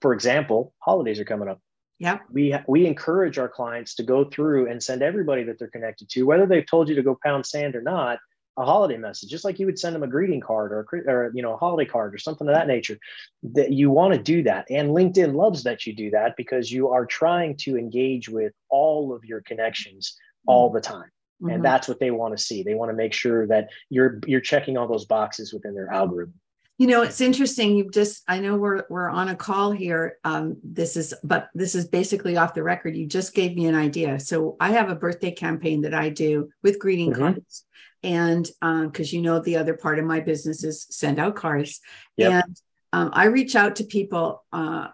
For 0.00 0.12
example, 0.12 0.72
holidays 0.78 1.18
are 1.18 1.24
coming 1.24 1.48
up. 1.48 1.60
Yeah. 1.98 2.18
We 2.32 2.54
we 2.66 2.86
encourage 2.86 3.36
our 3.38 3.48
clients 3.48 3.94
to 3.96 4.02
go 4.02 4.24
through 4.24 4.70
and 4.70 4.82
send 4.82 5.02
everybody 5.02 5.42
that 5.44 5.58
they're 5.58 5.68
connected 5.68 6.08
to, 6.10 6.22
whether 6.22 6.46
they've 6.46 6.66
told 6.66 6.88
you 6.88 6.94
to 6.94 7.02
go 7.02 7.18
pound 7.22 7.44
sand 7.44 7.76
or 7.76 7.82
not, 7.82 8.18
a 8.56 8.64
holiday 8.64 8.96
message, 8.96 9.30
just 9.30 9.44
like 9.44 9.58
you 9.58 9.66
would 9.66 9.78
send 9.78 9.94
them 9.94 10.02
a 10.02 10.08
greeting 10.08 10.40
card 10.40 10.72
or, 10.72 10.86
a, 10.92 11.10
or 11.10 11.32
you 11.34 11.42
know 11.42 11.54
a 11.54 11.56
holiday 11.56 11.88
card 11.88 12.14
or 12.14 12.18
something 12.18 12.48
of 12.48 12.54
that 12.54 12.66
nature. 12.66 12.98
That 13.42 13.72
you 13.72 13.90
want 13.90 14.14
to 14.14 14.20
do 14.20 14.42
that, 14.44 14.66
and 14.70 14.90
LinkedIn 14.90 15.34
loves 15.34 15.62
that 15.64 15.86
you 15.86 15.94
do 15.94 16.10
that 16.10 16.36
because 16.36 16.70
you 16.70 16.88
are 16.88 17.06
trying 17.06 17.56
to 17.58 17.76
engage 17.76 18.28
with 18.28 18.52
all 18.68 19.14
of 19.14 19.24
your 19.24 19.40
connections 19.40 20.16
all 20.46 20.68
mm-hmm. 20.68 20.76
the 20.76 20.80
time, 20.82 21.10
mm-hmm. 21.42 21.50
and 21.50 21.64
that's 21.64 21.88
what 21.88 22.00
they 22.00 22.10
want 22.10 22.36
to 22.36 22.42
see. 22.42 22.62
They 22.62 22.74
want 22.74 22.90
to 22.90 22.96
make 22.96 23.12
sure 23.12 23.46
that 23.46 23.68
you're 23.88 24.20
you're 24.26 24.40
checking 24.40 24.76
all 24.76 24.88
those 24.88 25.06
boxes 25.06 25.52
within 25.52 25.74
their 25.74 25.92
algorithm. 25.92 26.34
You 26.80 26.86
know, 26.86 27.02
it's 27.02 27.20
interesting. 27.20 27.76
You've 27.76 27.92
just, 27.92 28.22
I 28.26 28.38
know 28.40 28.56
we're 28.56 28.84
we're 28.88 29.10
on 29.10 29.28
a 29.28 29.36
call 29.36 29.70
here. 29.70 30.16
Um, 30.24 30.56
this 30.64 30.96
is, 30.96 31.12
but 31.22 31.50
this 31.54 31.74
is 31.74 31.86
basically 31.86 32.38
off 32.38 32.54
the 32.54 32.62
record. 32.62 32.96
You 32.96 33.06
just 33.06 33.34
gave 33.34 33.54
me 33.54 33.66
an 33.66 33.74
idea. 33.74 34.18
So 34.18 34.56
I 34.58 34.70
have 34.70 34.88
a 34.88 34.94
birthday 34.94 35.30
campaign 35.30 35.82
that 35.82 35.92
I 35.92 36.08
do 36.08 36.48
with 36.62 36.78
greeting 36.78 37.12
mm-hmm. 37.12 37.20
cards, 37.20 37.66
and 38.02 38.44
because 38.60 39.12
um, 39.12 39.16
you 39.16 39.22
know 39.22 39.40
the 39.40 39.56
other 39.56 39.74
part 39.74 39.98
of 39.98 40.04
my 40.04 40.20
business 40.20 40.64
is 40.64 40.86
send 40.90 41.18
out 41.18 41.36
cards 41.36 41.80
yep. 42.16 42.44
and 42.44 42.60
um, 42.92 43.10
i 43.12 43.26
reach 43.26 43.54
out 43.54 43.76
to 43.76 43.84
people 43.84 44.44
uh, 44.52 44.88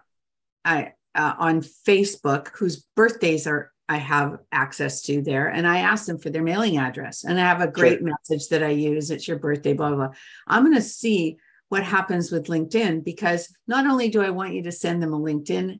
I, 0.65 0.93
uh, 1.15 1.33
on 1.37 1.61
facebook 1.61 2.49
whose 2.49 2.85
birthdays 2.95 3.47
are 3.47 3.71
i 3.87 3.97
have 3.97 4.39
access 4.51 5.01
to 5.03 5.21
there 5.21 5.47
and 5.47 5.67
i 5.67 5.79
ask 5.79 6.05
them 6.05 6.17
for 6.17 6.29
their 6.29 6.43
mailing 6.43 6.77
address 6.77 7.23
and 7.23 7.39
i 7.39 7.43
have 7.43 7.61
a 7.61 7.71
great 7.71 7.99
sure. 7.99 8.09
message 8.09 8.49
that 8.49 8.63
i 8.63 8.69
use 8.69 9.09
it's 9.09 9.27
your 9.27 9.39
birthday 9.39 9.73
blah 9.73 9.89
blah, 9.89 10.07
blah. 10.07 10.15
i'm 10.47 10.63
going 10.63 10.75
to 10.75 10.81
see 10.81 11.37
what 11.69 11.83
happens 11.83 12.31
with 12.31 12.47
linkedin 12.47 13.03
because 13.03 13.53
not 13.67 13.85
only 13.85 14.09
do 14.09 14.21
i 14.21 14.29
want 14.29 14.53
you 14.53 14.63
to 14.63 14.71
send 14.71 15.01
them 15.01 15.13
a 15.13 15.19
linkedin 15.19 15.79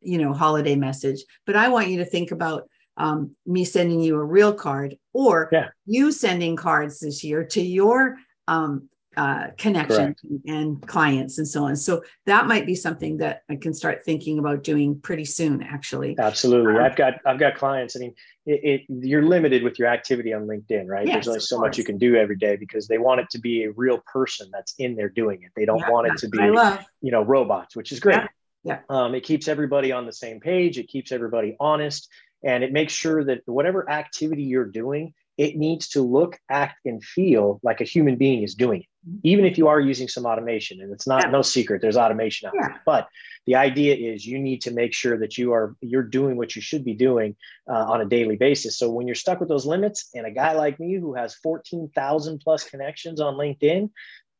you 0.00 0.18
know 0.18 0.32
holiday 0.32 0.74
message 0.74 1.22
but 1.44 1.54
i 1.54 1.68
want 1.68 1.88
you 1.88 1.98
to 1.98 2.04
think 2.04 2.30
about 2.30 2.68
um, 2.96 3.34
me 3.46 3.64
sending 3.64 4.00
you 4.00 4.16
a 4.16 4.24
real 4.24 4.52
card 4.52 4.96
or 5.12 5.48
yeah. 5.52 5.68
you 5.86 6.12
sending 6.12 6.56
cards 6.56 7.00
this 7.00 7.24
year 7.24 7.44
to 7.44 7.62
your 7.62 8.16
um, 8.48 8.88
uh, 9.16 9.48
connection 9.58 10.16
and 10.46 10.86
clients 10.86 11.36
and 11.36 11.46
so 11.46 11.64
on. 11.64 11.76
So 11.76 12.02
that 12.24 12.46
might 12.46 12.64
be 12.64 12.74
something 12.74 13.18
that 13.18 13.42
I 13.50 13.56
can 13.56 13.74
start 13.74 14.04
thinking 14.04 14.38
about 14.38 14.62
doing 14.62 15.00
pretty 15.00 15.26
soon. 15.26 15.62
Actually, 15.62 16.16
absolutely. 16.18 16.76
Um, 16.76 16.84
I've 16.84 16.96
got 16.96 17.14
I've 17.26 17.38
got 17.38 17.56
clients. 17.56 17.94
I 17.94 18.00
mean, 18.00 18.14
it, 18.46 18.86
it, 18.88 19.06
you're 19.06 19.22
limited 19.22 19.62
with 19.62 19.78
your 19.78 19.88
activity 19.88 20.32
on 20.32 20.46
LinkedIn, 20.46 20.86
right? 20.86 21.06
Yes, 21.06 21.14
There's 21.14 21.28
only 21.28 21.40
so 21.40 21.56
course. 21.56 21.68
much 21.68 21.78
you 21.78 21.84
can 21.84 21.98
do 21.98 22.16
every 22.16 22.36
day 22.36 22.56
because 22.56 22.88
they 22.88 22.98
want 22.98 23.20
it 23.20 23.28
to 23.32 23.38
be 23.38 23.64
a 23.64 23.72
real 23.72 24.02
person 24.10 24.48
that's 24.50 24.74
in 24.78 24.96
there 24.96 25.10
doing 25.10 25.42
it. 25.42 25.50
They 25.56 25.66
don't 25.66 25.80
yeah, 25.80 25.90
want 25.90 26.06
it 26.06 26.16
to 26.18 26.28
be 26.28 26.38
you 27.02 27.12
know 27.12 27.22
robots, 27.22 27.76
which 27.76 27.92
is 27.92 28.00
great. 28.00 28.16
Yeah. 28.16 28.28
Yeah. 28.64 28.78
Um, 28.88 29.14
it 29.16 29.24
keeps 29.24 29.48
everybody 29.48 29.90
on 29.90 30.06
the 30.06 30.12
same 30.12 30.38
page. 30.38 30.78
It 30.78 30.86
keeps 30.86 31.10
everybody 31.10 31.56
honest 31.58 32.08
and 32.44 32.64
it 32.64 32.72
makes 32.72 32.92
sure 32.92 33.24
that 33.24 33.42
whatever 33.46 33.88
activity 33.90 34.42
you're 34.42 34.64
doing 34.64 35.14
it 35.38 35.56
needs 35.56 35.88
to 35.88 36.02
look 36.02 36.38
act 36.50 36.78
and 36.84 37.02
feel 37.02 37.58
like 37.62 37.80
a 37.80 37.84
human 37.84 38.16
being 38.16 38.42
is 38.42 38.54
doing 38.54 38.82
it 38.82 39.08
mm-hmm. 39.08 39.18
even 39.22 39.44
if 39.44 39.56
you 39.56 39.68
are 39.68 39.80
using 39.80 40.08
some 40.08 40.26
automation 40.26 40.80
and 40.80 40.92
it's 40.92 41.06
not 41.06 41.24
yeah. 41.24 41.30
no 41.30 41.42
secret 41.42 41.80
there's 41.80 41.96
automation 41.96 42.48
out 42.48 42.54
yeah. 42.54 42.68
there 42.68 42.82
but 42.84 43.08
the 43.46 43.56
idea 43.56 43.94
is 43.94 44.26
you 44.26 44.38
need 44.38 44.60
to 44.60 44.70
make 44.70 44.92
sure 44.92 45.18
that 45.18 45.36
you 45.38 45.52
are 45.52 45.74
you're 45.80 46.02
doing 46.02 46.36
what 46.36 46.54
you 46.54 46.62
should 46.62 46.84
be 46.84 46.94
doing 46.94 47.34
uh, 47.68 47.84
on 47.84 48.00
a 48.00 48.06
daily 48.06 48.36
basis 48.36 48.78
so 48.78 48.90
when 48.90 49.06
you're 49.06 49.14
stuck 49.14 49.40
with 49.40 49.48
those 49.48 49.66
limits 49.66 50.10
and 50.14 50.26
a 50.26 50.30
guy 50.30 50.52
like 50.52 50.78
me 50.78 50.96
who 50.96 51.14
has 51.14 51.34
14,000 51.36 52.40
plus 52.40 52.64
connections 52.64 53.20
on 53.20 53.34
linkedin 53.34 53.90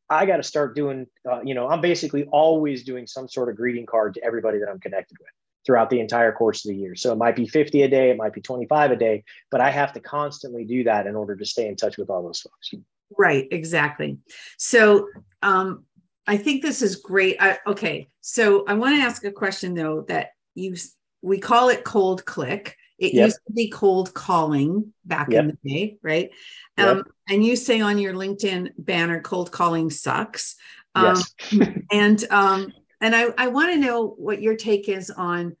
I 0.09 0.25
got 0.27 0.37
to 0.37 0.43
start 0.43 0.75
doing, 0.75 1.07
uh, 1.27 1.41
you 1.43 1.55
know, 1.55 1.67
I'm 1.69 1.81
basically 1.81 2.25
always 2.25 2.83
doing 2.83 3.07
some 3.07 3.27
sort 3.27 3.49
of 3.49 3.55
greeting 3.55 3.85
card 3.85 4.13
to 4.15 4.23
everybody 4.23 4.59
that 4.59 4.69
I'm 4.69 4.79
connected 4.79 5.17
with 5.19 5.29
throughout 5.65 5.89
the 5.89 5.99
entire 5.99 6.31
course 6.31 6.65
of 6.65 6.69
the 6.69 6.77
year. 6.77 6.95
So 6.95 7.13
it 7.13 7.17
might 7.17 7.35
be 7.35 7.47
50 7.47 7.83
a 7.83 7.87
day, 7.87 8.09
it 8.09 8.17
might 8.17 8.33
be 8.33 8.41
25 8.41 8.91
a 8.91 8.95
day, 8.95 9.23
but 9.49 9.61
I 9.61 9.69
have 9.69 9.93
to 9.93 9.99
constantly 9.99 10.65
do 10.65 10.83
that 10.83 11.07
in 11.07 11.15
order 11.15 11.35
to 11.35 11.45
stay 11.45 11.67
in 11.67 11.75
touch 11.75 11.97
with 11.97 12.09
all 12.09 12.23
those 12.23 12.41
folks. 12.41 12.73
Right, 13.17 13.47
exactly. 13.51 14.17
So 14.57 15.09
um, 15.41 15.85
I 16.27 16.37
think 16.37 16.61
this 16.61 16.81
is 16.81 16.97
great. 16.97 17.37
I, 17.39 17.59
okay, 17.67 18.09
so 18.21 18.65
I 18.67 18.73
want 18.73 18.95
to 18.95 19.01
ask 19.01 19.23
a 19.25 19.31
question 19.31 19.73
though 19.73 20.01
that 20.07 20.29
you 20.55 20.75
we 21.21 21.39
call 21.39 21.69
it 21.69 21.83
cold 21.83 22.25
click. 22.25 22.77
It 22.99 23.13
yep. 23.13 23.25
used 23.25 23.39
to 23.47 23.53
be 23.53 23.69
cold 23.69 24.13
calling 24.13 24.93
back 25.03 25.31
yep. 25.31 25.41
in 25.41 25.47
the 25.47 25.69
day, 25.69 25.97
right? 26.01 26.29
Um, 26.77 26.97
yep. 26.97 27.05
And 27.29 27.45
you 27.45 27.55
say 27.55 27.81
on 27.81 27.97
your 27.97 28.13
LinkedIn 28.13 28.71
banner, 28.77 29.19
cold 29.19 29.51
calling 29.51 29.89
sucks. 29.89 30.55
Um, 30.95 31.21
yes. 31.51 31.67
and 31.91 32.23
um, 32.29 32.73
and 33.03 33.15
I, 33.15 33.25
I 33.37 33.47
want 33.47 33.73
to 33.73 33.79
know 33.79 34.07
what 34.07 34.41
your 34.41 34.55
take 34.55 34.87
is 34.87 35.09
on. 35.11 35.55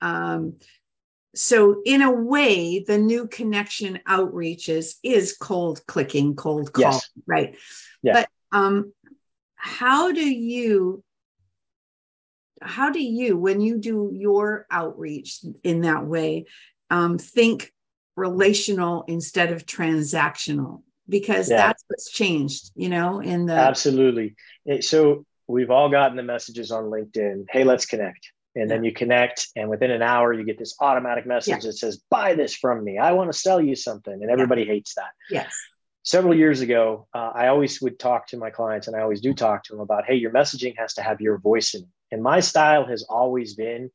Um, 0.00 0.54
so, 1.34 1.82
in 1.84 2.00
a 2.00 2.10
way, 2.10 2.82
the 2.86 2.96
new 2.96 3.28
connection 3.28 4.00
outreaches 4.08 4.94
is 5.02 5.36
cold 5.38 5.86
clicking, 5.86 6.34
cold 6.34 6.72
call, 6.72 6.92
yes. 6.92 7.10
right? 7.26 7.56
Yeah. 8.02 8.12
But 8.14 8.28
um, 8.58 8.94
how 9.54 10.12
do 10.12 10.24
you 10.24 11.04
how 12.62 12.90
do 12.90 13.02
you 13.02 13.36
when 13.36 13.60
you 13.60 13.78
do 13.78 14.10
your 14.14 14.66
outreach 14.70 15.44
in 15.62 15.82
that 15.82 16.06
way 16.06 16.46
um, 16.88 17.18
think 17.18 17.72
relational 18.16 19.04
instead 19.08 19.52
of 19.52 19.66
transactional 19.66 20.82
because 21.08 21.50
yeah. 21.50 21.58
that's 21.58 21.84
what's 21.88 22.10
changed 22.10 22.70
you 22.74 22.88
know 22.88 23.20
in 23.20 23.44
the 23.44 23.52
absolutely 23.52 24.34
so 24.80 25.26
we've 25.48 25.70
all 25.70 25.88
gotten 25.88 26.16
the 26.16 26.22
messages 26.22 26.70
on 26.70 26.84
LinkedIn. 26.84 27.46
Hey, 27.50 27.64
let's 27.64 27.86
connect. 27.86 28.32
And 28.54 28.70
then 28.70 28.84
you 28.84 28.92
connect, 28.92 29.48
and 29.54 29.68
within 29.68 29.90
an 29.90 30.00
hour, 30.00 30.32
you 30.32 30.42
get 30.42 30.58
this 30.58 30.76
automatic 30.80 31.26
message 31.26 31.62
that 31.62 31.74
says, 31.74 32.00
Buy 32.10 32.34
this 32.34 32.54
from 32.54 32.82
me. 32.82 32.96
I 32.96 33.12
want 33.12 33.30
to 33.30 33.38
sell 33.38 33.60
you 33.60 33.76
something. 33.76 34.14
And 34.14 34.30
everybody 34.30 34.64
hates 34.64 34.94
that. 34.94 35.10
Yes. 35.30 35.54
Several 36.04 36.34
years 36.34 36.62
ago, 36.62 37.06
uh, 37.12 37.32
I 37.34 37.48
always 37.48 37.82
would 37.82 37.98
talk 37.98 38.28
to 38.28 38.38
my 38.38 38.48
clients, 38.48 38.86
and 38.86 38.96
I 38.96 39.00
always 39.00 39.20
do 39.20 39.34
talk 39.34 39.64
to 39.64 39.74
them 39.74 39.80
about, 39.80 40.06
Hey, 40.06 40.14
your 40.14 40.32
messaging 40.32 40.74
has 40.78 40.94
to 40.94 41.02
have 41.02 41.20
your 41.20 41.36
voice 41.36 41.74
in 41.74 41.82
it. 41.82 41.88
And 42.12 42.22
my 42.22 42.40
style 42.40 42.86
has 42.86 43.02
always 43.02 43.54
been, 43.54 43.90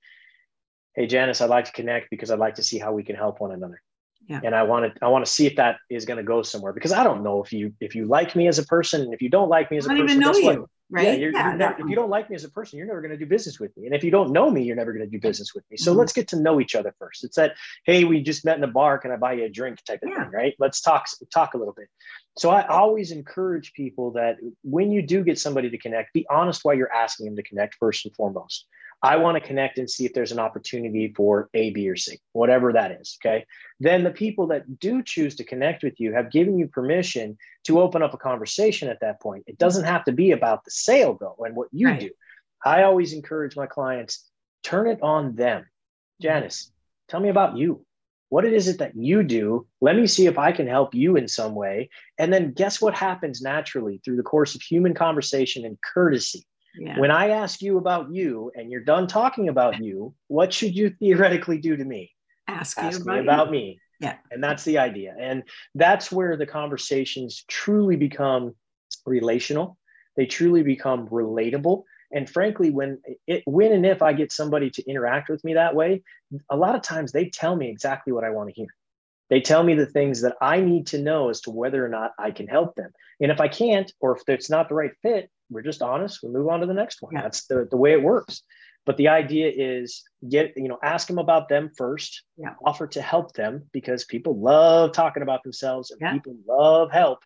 Hey, 0.95 1.07
Janice, 1.07 1.41
I'd 1.41 1.49
like 1.49 1.65
to 1.65 1.71
connect 1.71 2.11
because 2.11 2.29
I'd 2.29 2.37
like 2.37 2.55
to 2.55 2.63
see 2.63 2.77
how 2.77 2.93
we 2.93 3.01
can 3.01 3.15
help 3.15 3.41
one 3.41 3.51
another 3.51 3.81
yeah. 4.31 4.39
and 4.43 4.55
i 4.55 4.63
want 4.63 4.85
to 4.85 5.05
i 5.05 5.07
want 5.07 5.25
to 5.25 5.31
see 5.31 5.45
if 5.45 5.55
that 5.55 5.77
is 5.89 6.05
going 6.05 6.17
to 6.17 6.23
go 6.23 6.41
somewhere 6.41 6.73
because 6.73 6.91
i 6.91 7.03
don't 7.03 7.23
know 7.23 7.43
if 7.43 7.51
you 7.51 7.73
if 7.79 7.95
you 7.95 8.05
like 8.05 8.35
me 8.35 8.47
as 8.47 8.59
a 8.59 8.65
person 8.65 9.01
and 9.01 9.13
if 9.13 9.21
you 9.21 9.29
don't 9.29 9.49
like 9.49 9.69
me 9.69 9.77
as 9.77 9.85
a 9.85 9.89
person 9.89 10.03
even 10.03 10.19
know 10.19 10.33
you, 10.33 10.45
what, 10.45 10.65
right? 10.89 11.07
Yeah, 11.07 11.13
you're, 11.13 11.31
yeah, 11.31 11.49
you're 11.49 11.57
never, 11.57 11.81
if 11.81 11.89
you 11.89 11.95
don't 11.95 12.09
like 12.09 12.29
me 12.29 12.35
as 12.35 12.43
a 12.43 12.49
person 12.49 12.77
you're 12.77 12.87
never 12.87 13.01
going 13.01 13.11
to 13.11 13.17
do 13.17 13.25
business 13.25 13.59
with 13.59 13.75
me 13.77 13.85
and 13.85 13.95
if 13.95 14.03
you 14.03 14.11
don't 14.11 14.31
know 14.31 14.49
me 14.49 14.63
you're 14.63 14.75
never 14.75 14.93
going 14.93 15.05
to 15.05 15.09
do 15.09 15.19
business 15.19 15.53
with 15.53 15.63
me. 15.71 15.77
So 15.77 15.91
mm-hmm. 15.91 15.99
let's 15.99 16.13
get 16.13 16.27
to 16.29 16.39
know 16.39 16.59
each 16.59 16.75
other 16.75 16.93
first. 16.99 17.23
It's 17.23 17.35
that 17.35 17.55
hey 17.85 18.03
we 18.03 18.21
just 18.21 18.45
met 18.45 18.57
in 18.57 18.63
a 18.63 18.67
bar 18.67 18.97
can 18.97 19.11
i 19.11 19.17
buy 19.17 19.33
you 19.33 19.45
a 19.45 19.49
drink? 19.49 19.83
type 19.85 20.01
of 20.03 20.09
yeah. 20.09 20.23
thing 20.23 20.31
right? 20.31 20.53
Let's 20.59 20.81
talk 20.81 21.07
talk 21.33 21.53
a 21.53 21.57
little 21.57 21.73
bit. 21.73 21.87
So 22.37 22.49
i 22.49 22.65
always 22.67 23.11
encourage 23.11 23.73
people 23.73 24.11
that 24.11 24.37
when 24.63 24.91
you 24.91 25.01
do 25.01 25.23
get 25.23 25.39
somebody 25.39 25.69
to 25.69 25.77
connect 25.77 26.13
be 26.13 26.25
honest 26.29 26.63
why 26.63 26.73
you're 26.73 26.93
asking 26.93 27.25
them 27.25 27.35
to 27.35 27.43
connect 27.43 27.75
first 27.75 28.05
and 28.05 28.15
foremost 28.15 28.67
I 29.03 29.17
want 29.17 29.35
to 29.35 29.47
connect 29.47 29.79
and 29.79 29.89
see 29.89 30.05
if 30.05 30.13
there's 30.13 30.31
an 30.31 30.39
opportunity 30.39 31.11
for 31.15 31.49
A, 31.53 31.71
B, 31.71 31.89
or 31.89 31.95
C, 31.95 32.19
whatever 32.33 32.73
that 32.73 32.91
is. 32.91 33.17
Okay. 33.19 33.45
Then 33.79 34.03
the 34.03 34.11
people 34.11 34.47
that 34.47 34.79
do 34.79 35.01
choose 35.01 35.35
to 35.37 35.43
connect 35.43 35.83
with 35.83 35.99
you 35.99 36.13
have 36.13 36.31
given 36.31 36.57
you 36.57 36.67
permission 36.67 37.37
to 37.63 37.81
open 37.81 38.03
up 38.03 38.13
a 38.13 38.17
conversation 38.17 38.89
at 38.89 38.99
that 39.01 39.19
point. 39.19 39.43
It 39.47 39.57
doesn't 39.57 39.85
have 39.85 40.03
to 40.05 40.11
be 40.11 40.31
about 40.31 40.63
the 40.63 40.71
sale 40.71 41.17
though 41.19 41.37
and 41.43 41.55
what 41.55 41.69
you 41.71 41.87
right. 41.87 41.99
do. 41.99 42.09
I 42.63 42.83
always 42.83 43.13
encourage 43.13 43.55
my 43.55 43.65
clients 43.65 44.29
turn 44.63 44.87
it 44.87 45.01
on 45.01 45.35
them. 45.35 45.65
Janice, 46.21 46.71
tell 47.07 47.19
me 47.19 47.29
about 47.29 47.57
you. 47.57 47.83
What 48.29 48.45
is 48.45 48.67
it 48.67 48.77
that 48.77 48.95
you 48.95 49.23
do? 49.23 49.67
Let 49.81 49.97
me 49.97 50.07
see 50.07 50.27
if 50.27 50.37
I 50.37 50.51
can 50.53 50.67
help 50.67 50.95
you 50.95 51.17
in 51.17 51.27
some 51.27 51.53
way. 51.53 51.89
And 52.17 52.31
then 52.31 52.53
guess 52.53 52.79
what 52.81 52.93
happens 52.93 53.41
naturally 53.41 53.99
through 54.05 54.15
the 54.15 54.23
course 54.23 54.55
of 54.55 54.61
human 54.61 54.93
conversation 54.93 55.65
and 55.65 55.77
courtesy? 55.81 56.45
Yeah. 56.79 56.99
When 56.99 57.11
I 57.11 57.29
ask 57.29 57.61
you 57.61 57.77
about 57.77 58.13
you 58.13 58.51
and 58.55 58.71
you're 58.71 58.83
done 58.83 59.07
talking 59.07 59.49
about 59.49 59.83
you, 59.83 60.13
what 60.27 60.53
should 60.53 60.75
you 60.75 60.89
theoretically 60.89 61.57
do 61.57 61.75
to 61.75 61.83
me? 61.83 62.11
Ask, 62.47 62.77
ask 62.77 63.01
about 63.01 63.15
me 63.15 63.21
about 63.21 63.51
me. 63.51 63.79
Yeah. 63.99 64.17
And 64.31 64.43
that's 64.43 64.63
the 64.63 64.77
idea. 64.79 65.15
And 65.19 65.43
that's 65.75 66.11
where 66.11 66.35
the 66.35 66.45
conversations 66.45 67.43
truly 67.47 67.95
become 67.95 68.55
relational. 69.05 69.77
They 70.15 70.25
truly 70.25 70.63
become 70.63 71.07
relatable. 71.07 71.83
And 72.11 72.29
frankly, 72.29 72.71
when 72.71 72.99
it 73.27 73.43
when 73.45 73.71
and 73.71 73.85
if 73.85 74.01
I 74.01 74.13
get 74.13 74.31
somebody 74.31 74.69
to 74.71 74.89
interact 74.89 75.29
with 75.29 75.43
me 75.43 75.53
that 75.53 75.75
way, 75.75 76.03
a 76.49 76.57
lot 76.57 76.75
of 76.75 76.81
times 76.81 77.11
they 77.11 77.29
tell 77.29 77.55
me 77.55 77.69
exactly 77.69 78.11
what 78.11 78.23
I 78.23 78.31
want 78.31 78.49
to 78.49 78.55
hear. 78.55 78.67
They 79.29 79.39
tell 79.39 79.63
me 79.63 79.75
the 79.75 79.85
things 79.85 80.21
that 80.23 80.35
I 80.41 80.59
need 80.59 80.87
to 80.87 80.97
know 80.97 81.29
as 81.29 81.39
to 81.41 81.51
whether 81.51 81.85
or 81.85 81.87
not 81.87 82.11
I 82.19 82.31
can 82.31 82.47
help 82.47 82.75
them. 82.75 82.91
And 83.21 83.31
if 83.31 83.39
I 83.39 83.47
can't, 83.47 83.89
or 84.01 84.17
if 84.17 84.23
it's 84.27 84.49
not 84.49 84.67
the 84.67 84.75
right 84.75 84.91
fit, 85.01 85.29
we're 85.51 85.61
just 85.61 85.81
honest. 85.81 86.19
We 86.23 86.29
move 86.29 86.47
on 86.47 86.61
to 86.61 86.65
the 86.65 86.73
next 86.73 87.01
one. 87.01 87.13
Yeah. 87.13 87.23
That's 87.23 87.45
the, 87.45 87.67
the 87.69 87.77
way 87.77 87.91
it 87.91 88.01
works. 88.01 88.41
But 88.85 88.97
the 88.97 89.09
idea 89.09 89.51
is 89.55 90.03
get, 90.27 90.53
you 90.55 90.67
know, 90.67 90.79
ask 90.83 91.07
them 91.07 91.19
about 91.19 91.49
them 91.49 91.69
first, 91.77 92.23
yeah. 92.37 92.55
offer 92.65 92.87
to 92.87 93.01
help 93.01 93.33
them 93.33 93.69
because 93.71 94.05
people 94.05 94.39
love 94.39 94.91
talking 94.93 95.21
about 95.21 95.43
themselves 95.43 95.91
and 95.91 95.99
yeah. 96.01 96.13
people 96.13 96.35
love 96.47 96.91
help. 96.91 97.19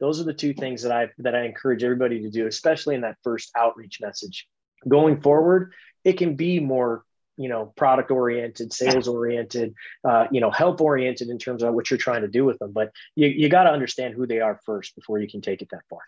Those 0.00 0.20
are 0.20 0.24
the 0.24 0.32
two 0.32 0.54
things 0.54 0.82
that 0.82 0.92
I 0.92 1.08
that 1.18 1.34
I 1.34 1.44
encourage 1.44 1.84
everybody 1.84 2.22
to 2.22 2.30
do, 2.30 2.46
especially 2.46 2.94
in 2.94 3.02
that 3.02 3.18
first 3.22 3.50
outreach 3.56 3.98
message. 4.00 4.48
Going 4.88 5.20
forward, 5.20 5.72
it 6.02 6.14
can 6.14 6.34
be 6.34 6.58
more 6.58 7.04
you 7.36 7.48
know 7.48 7.72
product 7.76 8.10
oriented 8.10 8.72
sales 8.72 9.08
oriented 9.08 9.74
uh, 10.04 10.26
you 10.30 10.40
know 10.40 10.50
help 10.50 10.80
oriented 10.80 11.28
in 11.28 11.38
terms 11.38 11.62
of 11.62 11.72
what 11.74 11.90
you're 11.90 11.98
trying 11.98 12.20
to 12.20 12.28
do 12.28 12.44
with 12.44 12.58
them 12.58 12.72
but 12.72 12.90
you, 13.16 13.26
you 13.26 13.48
got 13.48 13.64
to 13.64 13.70
understand 13.70 14.12
who 14.12 14.26
they 14.26 14.40
are 14.40 14.60
first 14.66 14.94
before 14.94 15.18
you 15.18 15.26
can 15.26 15.40
take 15.40 15.62
it 15.62 15.68
that 15.70 15.80
far 15.88 16.00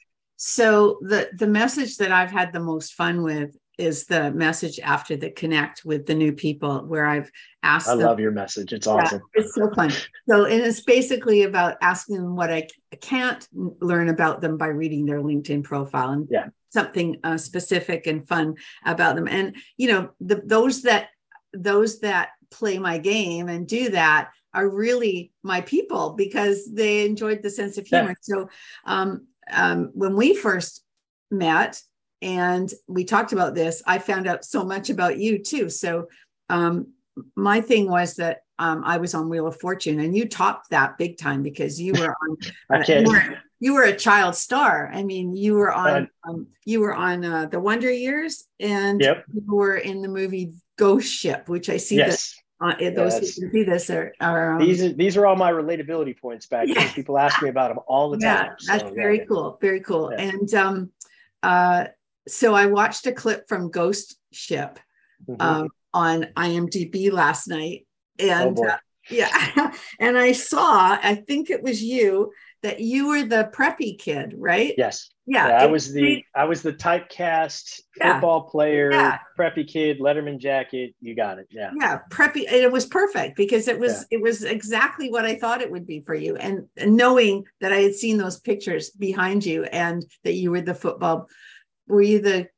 so 0.46 0.98
the 1.00 1.30
the 1.38 1.46
message 1.46 1.96
that 1.96 2.12
I've 2.12 2.30
had 2.30 2.52
the 2.52 2.60
most 2.60 2.92
fun 2.92 3.22
with 3.22 3.56
is 3.78 4.04
the 4.04 4.30
message 4.30 4.78
after 4.78 5.16
the 5.16 5.30
connect 5.30 5.86
with 5.86 6.04
the 6.04 6.14
new 6.14 6.34
people 6.34 6.80
where 6.80 7.06
I've 7.06 7.30
asked 7.62 7.88
I 7.88 7.96
them, 7.96 8.04
love 8.04 8.20
your 8.20 8.30
message. 8.30 8.74
It's 8.74 8.86
awesome. 8.86 9.22
Yeah, 9.34 9.40
it's 9.42 9.54
so 9.54 9.70
fun. 9.70 9.90
So 10.28 10.44
and 10.44 10.60
it's 10.60 10.82
basically 10.82 11.44
about 11.44 11.78
asking 11.80 12.16
them 12.16 12.36
what 12.36 12.52
I 12.52 12.68
can't 13.00 13.48
learn 13.54 14.10
about 14.10 14.42
them 14.42 14.58
by 14.58 14.66
reading 14.66 15.06
their 15.06 15.22
LinkedIn 15.22 15.64
profile 15.64 16.10
and 16.10 16.28
yeah. 16.30 16.48
something 16.68 17.20
uh, 17.24 17.38
specific 17.38 18.06
and 18.06 18.28
fun 18.28 18.56
about 18.84 19.16
them. 19.16 19.28
And 19.28 19.56
you 19.78 19.88
know, 19.88 20.10
the, 20.20 20.42
those 20.44 20.82
that 20.82 21.08
those 21.54 22.00
that 22.00 22.32
play 22.50 22.78
my 22.78 22.98
game 22.98 23.48
and 23.48 23.66
do 23.66 23.88
that 23.92 24.30
are 24.52 24.68
really 24.68 25.32
my 25.42 25.62
people 25.62 26.10
because 26.10 26.70
they 26.70 27.06
enjoyed 27.06 27.42
the 27.42 27.50
sense 27.50 27.78
of 27.78 27.86
humor. 27.86 28.10
Yeah. 28.10 28.14
So 28.20 28.48
um, 28.84 29.26
um, 29.50 29.90
when 29.94 30.16
we 30.16 30.34
first 30.34 30.84
met 31.30 31.80
and 32.22 32.72
we 32.88 33.04
talked 33.04 33.32
about 33.32 33.54
this, 33.54 33.82
I 33.86 33.98
found 33.98 34.26
out 34.26 34.44
so 34.44 34.64
much 34.64 34.90
about 34.90 35.18
you 35.18 35.38
too. 35.38 35.68
So 35.68 36.08
um, 36.48 36.88
my 37.36 37.60
thing 37.60 37.88
was 37.90 38.14
that 38.14 38.40
um, 38.58 38.82
I 38.84 38.98
was 38.98 39.14
on 39.14 39.28
Wheel 39.28 39.46
of 39.46 39.58
Fortune, 39.60 40.00
and 40.00 40.16
you 40.16 40.28
topped 40.28 40.70
that 40.70 40.96
big 40.96 41.18
time 41.18 41.42
because 41.42 41.80
you 41.80 41.92
were 41.92 42.14
on. 42.22 42.36
Uh, 42.72 42.82
you, 42.88 43.04
were, 43.04 43.38
you, 43.60 43.74
were, 43.74 43.82
a 43.82 43.96
child 43.96 44.34
star. 44.34 44.90
I 44.92 45.02
mean, 45.02 45.36
you 45.36 45.54
were 45.54 45.72
on. 45.72 46.08
Um, 46.26 46.46
you 46.64 46.80
were 46.80 46.94
on 46.94 47.24
uh, 47.24 47.46
the 47.46 47.60
Wonder 47.60 47.90
Years, 47.90 48.44
and 48.58 49.00
yep. 49.00 49.24
you 49.32 49.42
were 49.46 49.76
in 49.76 50.02
the 50.02 50.08
movie 50.08 50.54
Ghost 50.76 51.12
Ship, 51.12 51.48
which 51.48 51.68
I 51.68 51.76
see 51.76 51.96
yes. 51.96 52.34
Uh, 52.60 52.72
those 52.78 53.14
yes. 53.14 53.34
who 53.34 53.42
can 53.42 53.52
see 53.52 53.62
this 53.64 53.90
are, 53.90 54.14
are 54.20 54.52
um, 54.54 54.60
these 54.60 54.82
are 54.82 54.92
these 54.92 55.16
are 55.16 55.26
all 55.26 55.34
my 55.34 55.50
relatability 55.50 56.16
points 56.16 56.46
back 56.46 56.68
yeah. 56.68 56.90
people 56.92 57.18
ask 57.18 57.42
me 57.42 57.48
about 57.48 57.68
them 57.68 57.80
all 57.88 58.10
the 58.10 58.16
time 58.16 58.46
yeah 58.46 58.54
that's 58.66 58.84
so, 58.84 58.94
very 58.94 59.18
yeah. 59.18 59.24
cool 59.24 59.58
very 59.60 59.80
cool 59.80 60.12
yeah. 60.12 60.22
and 60.22 60.54
um 60.54 60.90
uh 61.42 61.84
so 62.28 62.54
i 62.54 62.66
watched 62.66 63.06
a 63.06 63.12
clip 63.12 63.48
from 63.48 63.72
ghost 63.72 64.16
ship 64.32 64.78
mm-hmm. 65.28 65.42
um, 65.42 65.68
on 65.92 66.22
imdb 66.36 67.10
last 67.10 67.48
night 67.48 67.86
and 68.20 68.56
oh 68.58 68.68
uh, 68.68 68.76
yeah 69.10 69.72
and 69.98 70.16
i 70.16 70.30
saw 70.30 70.96
i 71.02 71.16
think 71.26 71.50
it 71.50 71.62
was 71.62 71.82
you 71.82 72.30
that 72.64 72.80
you 72.80 73.08
were 73.08 73.22
the 73.22 73.50
preppy 73.52 73.98
kid, 73.98 74.34
right? 74.38 74.74
Yes. 74.78 75.10
Yeah. 75.26 75.48
yeah 75.48 75.62
I 75.62 75.66
was 75.66 75.92
the 75.92 76.24
I 76.34 76.44
was 76.44 76.62
the 76.62 76.72
typecast 76.72 77.82
yeah. 77.98 78.14
football 78.14 78.48
player, 78.48 78.90
yeah. 78.90 79.18
preppy 79.38 79.68
kid, 79.68 80.00
Letterman 80.00 80.38
jacket. 80.38 80.94
You 80.98 81.14
got 81.14 81.38
it. 81.38 81.46
Yeah. 81.50 81.72
Yeah, 81.78 82.00
preppy. 82.10 82.50
It 82.50 82.72
was 82.72 82.86
perfect 82.86 83.36
because 83.36 83.68
it 83.68 83.78
was 83.78 84.06
it 84.10 84.20
was 84.20 84.44
exactly 84.44 85.10
what 85.10 85.26
I 85.26 85.34
thought 85.34 85.60
it 85.60 85.70
would 85.70 85.86
be 85.86 86.00
for 86.00 86.14
you, 86.14 86.36
and 86.36 86.66
knowing 86.82 87.44
that 87.60 87.72
I 87.72 87.80
had 87.80 87.94
seen 87.94 88.16
those 88.16 88.40
pictures 88.40 88.90
behind 88.90 89.44
you 89.44 89.64
and 89.64 90.02
that 90.24 90.32
you 90.32 90.50
were 90.50 90.62
the 90.62 90.74
football. 90.74 91.28
Were 91.86 92.02
you 92.02 92.20
the 92.20 92.48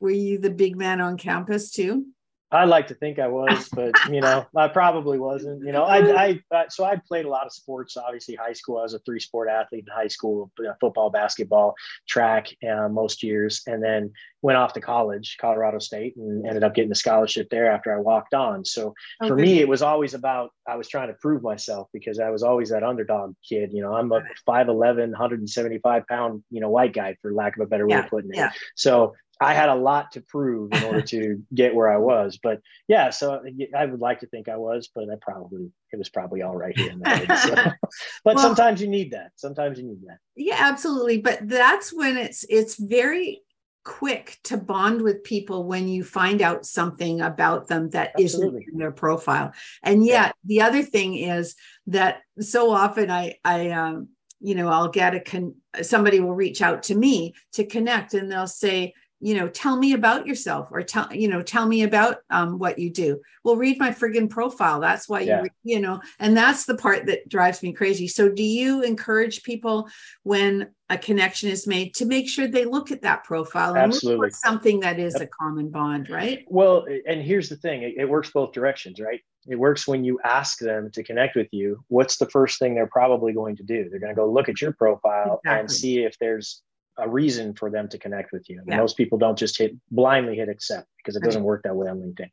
were 0.00 0.10
you 0.10 0.38
the 0.38 0.50
big 0.50 0.76
man 0.76 1.00
on 1.00 1.16
campus 1.16 1.70
too? 1.70 2.06
I 2.50 2.64
like 2.64 2.86
to 2.86 2.94
think 2.94 3.18
I 3.18 3.28
was, 3.28 3.68
but 3.74 3.92
you 4.10 4.20
know, 4.20 4.46
I 4.56 4.68
probably 4.68 5.18
wasn't. 5.18 5.64
You 5.64 5.72
know, 5.72 5.84
I, 5.84 6.40
I, 6.50 6.66
so 6.68 6.84
I 6.84 6.96
played 6.96 7.26
a 7.26 7.28
lot 7.28 7.46
of 7.46 7.52
sports. 7.52 7.96
Obviously, 7.96 8.34
high 8.34 8.54
school, 8.54 8.78
I 8.78 8.82
was 8.82 8.94
a 8.94 8.98
three 9.00 9.20
sport 9.20 9.48
athlete 9.48 9.84
in 9.86 9.94
high 9.94 10.08
school: 10.08 10.50
football, 10.80 11.10
basketball, 11.10 11.74
track, 12.08 12.48
uh, 12.68 12.88
most 12.88 13.22
years, 13.22 13.62
and 13.66 13.82
then 13.82 14.12
went 14.40 14.56
off 14.56 14.72
to 14.72 14.80
college, 14.80 15.36
Colorado 15.40 15.78
State, 15.78 16.16
and 16.16 16.46
ended 16.46 16.62
up 16.62 16.74
getting 16.74 16.92
a 16.92 16.94
scholarship 16.94 17.48
there 17.50 17.70
after 17.70 17.94
I 17.94 18.00
walked 18.00 18.34
on. 18.34 18.64
So 18.64 18.94
okay. 19.20 19.28
for 19.28 19.36
me, 19.36 19.60
it 19.60 19.68
was 19.68 19.82
always 19.82 20.14
about 20.14 20.50
I 20.66 20.76
was 20.76 20.88
trying 20.88 21.08
to 21.08 21.14
prove 21.14 21.42
myself 21.42 21.88
because 21.92 22.18
I 22.18 22.30
was 22.30 22.42
always 22.42 22.70
that 22.70 22.82
underdog 22.82 23.34
kid. 23.46 23.72
You 23.72 23.82
know, 23.82 23.94
I'm 23.94 24.10
a 24.12 24.22
5'11", 24.48 25.10
175 25.10 26.06
pound, 26.06 26.44
you 26.50 26.60
know, 26.60 26.70
white 26.70 26.94
guy 26.94 27.16
for 27.20 27.32
lack 27.32 27.56
of 27.56 27.62
a 27.62 27.66
better 27.66 27.86
way 27.86 27.96
yeah, 27.96 28.04
of 28.04 28.10
putting 28.10 28.30
it. 28.30 28.36
Yeah. 28.36 28.52
So 28.74 29.14
I 29.40 29.54
had 29.54 29.68
a 29.68 29.74
lot 29.74 30.12
to 30.12 30.20
prove 30.20 30.72
in 30.72 30.82
order 30.84 31.02
to 31.02 31.42
get 31.54 31.74
where 31.74 31.88
I 31.88 31.96
was. 31.96 32.38
But 32.42 32.60
yeah, 32.88 33.10
so 33.10 33.40
I 33.76 33.86
would 33.86 34.00
like 34.00 34.20
to 34.20 34.26
think 34.26 34.48
I 34.48 34.56
was, 34.56 34.88
but 34.94 35.04
I 35.10 35.14
probably 35.20 35.70
it 35.92 35.96
was 35.96 36.08
probably 36.08 36.42
all 36.42 36.56
right 36.56 36.76
here 36.76 36.92
there. 36.98 37.26
So. 37.38 37.54
but 38.24 38.36
well, 38.36 38.38
sometimes 38.38 38.80
you 38.80 38.88
need 38.88 39.12
that. 39.12 39.32
Sometimes 39.36 39.78
you 39.78 39.84
need 39.84 40.02
that. 40.06 40.18
Yeah, 40.34 40.56
absolutely. 40.58 41.18
But 41.18 41.48
that's 41.48 41.92
when 41.92 42.16
it's 42.16 42.44
it's 42.48 42.76
very 42.76 43.42
quick 43.84 44.36
to 44.44 44.58
bond 44.58 45.00
with 45.00 45.24
people 45.24 45.64
when 45.64 45.88
you 45.88 46.04
find 46.04 46.42
out 46.42 46.66
something 46.66 47.22
about 47.22 47.68
them 47.68 47.88
that 47.90 48.12
not 48.18 48.52
in 48.70 48.78
their 48.78 48.92
profile. 48.92 49.52
And 49.82 50.04
yet 50.04 50.34
yeah. 50.44 50.60
the 50.60 50.68
other 50.68 50.82
thing 50.82 51.16
is 51.16 51.54
that 51.86 52.20
so 52.38 52.70
often 52.70 53.10
I 53.10 53.36
I 53.44 53.70
um 53.70 54.08
you 54.40 54.54
know 54.54 54.68
I'll 54.68 54.90
get 54.90 55.14
a 55.14 55.20
con 55.20 55.54
somebody 55.80 56.20
will 56.20 56.34
reach 56.34 56.60
out 56.60 56.82
to 56.84 56.94
me 56.94 57.34
to 57.52 57.64
connect 57.64 58.14
and 58.14 58.30
they'll 58.30 58.46
say 58.46 58.94
you 59.20 59.34
know 59.34 59.48
tell 59.48 59.76
me 59.76 59.92
about 59.92 60.26
yourself 60.26 60.68
or 60.70 60.82
tell 60.82 61.12
you 61.12 61.28
know 61.28 61.42
tell 61.42 61.66
me 61.66 61.82
about 61.82 62.18
um, 62.30 62.58
what 62.58 62.78
you 62.78 62.90
do 62.90 63.20
well 63.44 63.56
read 63.56 63.78
my 63.78 63.90
friggin 63.90 64.28
profile 64.28 64.80
that's 64.80 65.08
why 65.08 65.20
yeah. 65.20 65.42
you 65.42 65.48
you 65.64 65.80
know 65.80 66.00
and 66.18 66.36
that's 66.36 66.66
the 66.66 66.76
part 66.76 67.06
that 67.06 67.28
drives 67.28 67.62
me 67.62 67.72
crazy 67.72 68.06
so 68.06 68.28
do 68.28 68.42
you 68.42 68.82
encourage 68.82 69.42
people 69.42 69.88
when 70.22 70.68
a 70.90 70.96
connection 70.96 71.50
is 71.50 71.66
made 71.66 71.94
to 71.94 72.06
make 72.06 72.28
sure 72.28 72.46
they 72.46 72.64
look 72.64 72.90
at 72.90 73.02
that 73.02 73.24
profile 73.24 73.70
and 73.74 73.92
Absolutely. 73.92 74.30
something 74.30 74.80
that 74.80 74.98
is 74.98 75.14
yep. 75.14 75.22
a 75.22 75.26
common 75.26 75.68
bond 75.68 76.08
right 76.08 76.44
well 76.48 76.86
and 77.06 77.22
here's 77.22 77.48
the 77.48 77.56
thing 77.56 77.82
it, 77.82 77.94
it 77.96 78.08
works 78.08 78.30
both 78.30 78.52
directions 78.52 79.00
right 79.00 79.20
it 79.46 79.56
works 79.56 79.88
when 79.88 80.04
you 80.04 80.20
ask 80.24 80.58
them 80.58 80.90
to 80.92 81.02
connect 81.02 81.34
with 81.34 81.48
you 81.52 81.82
what's 81.88 82.18
the 82.18 82.26
first 82.26 82.58
thing 82.58 82.74
they're 82.74 82.86
probably 82.86 83.32
going 83.32 83.56
to 83.56 83.62
do 83.62 83.88
they're 83.88 84.00
going 84.00 84.14
to 84.14 84.16
go 84.16 84.30
look 84.30 84.48
at 84.48 84.60
your 84.60 84.72
profile 84.72 85.40
exactly. 85.44 85.60
and 85.60 85.70
see 85.70 85.98
if 86.04 86.16
there's 86.20 86.62
a 86.98 87.08
reason 87.08 87.54
for 87.54 87.70
them 87.70 87.88
to 87.88 87.98
connect 87.98 88.32
with 88.32 88.48
you. 88.50 88.62
Yeah. 88.66 88.76
Most 88.76 88.96
people 88.96 89.18
don't 89.18 89.38
just 89.38 89.58
hit 89.58 89.74
blindly 89.90 90.36
hit 90.36 90.48
accept 90.48 90.88
because 90.96 91.16
it 91.16 91.22
doesn't 91.22 91.44
work 91.44 91.62
that 91.62 91.74
way 91.74 91.88
on 91.88 91.98
LinkedIn. 91.98 92.30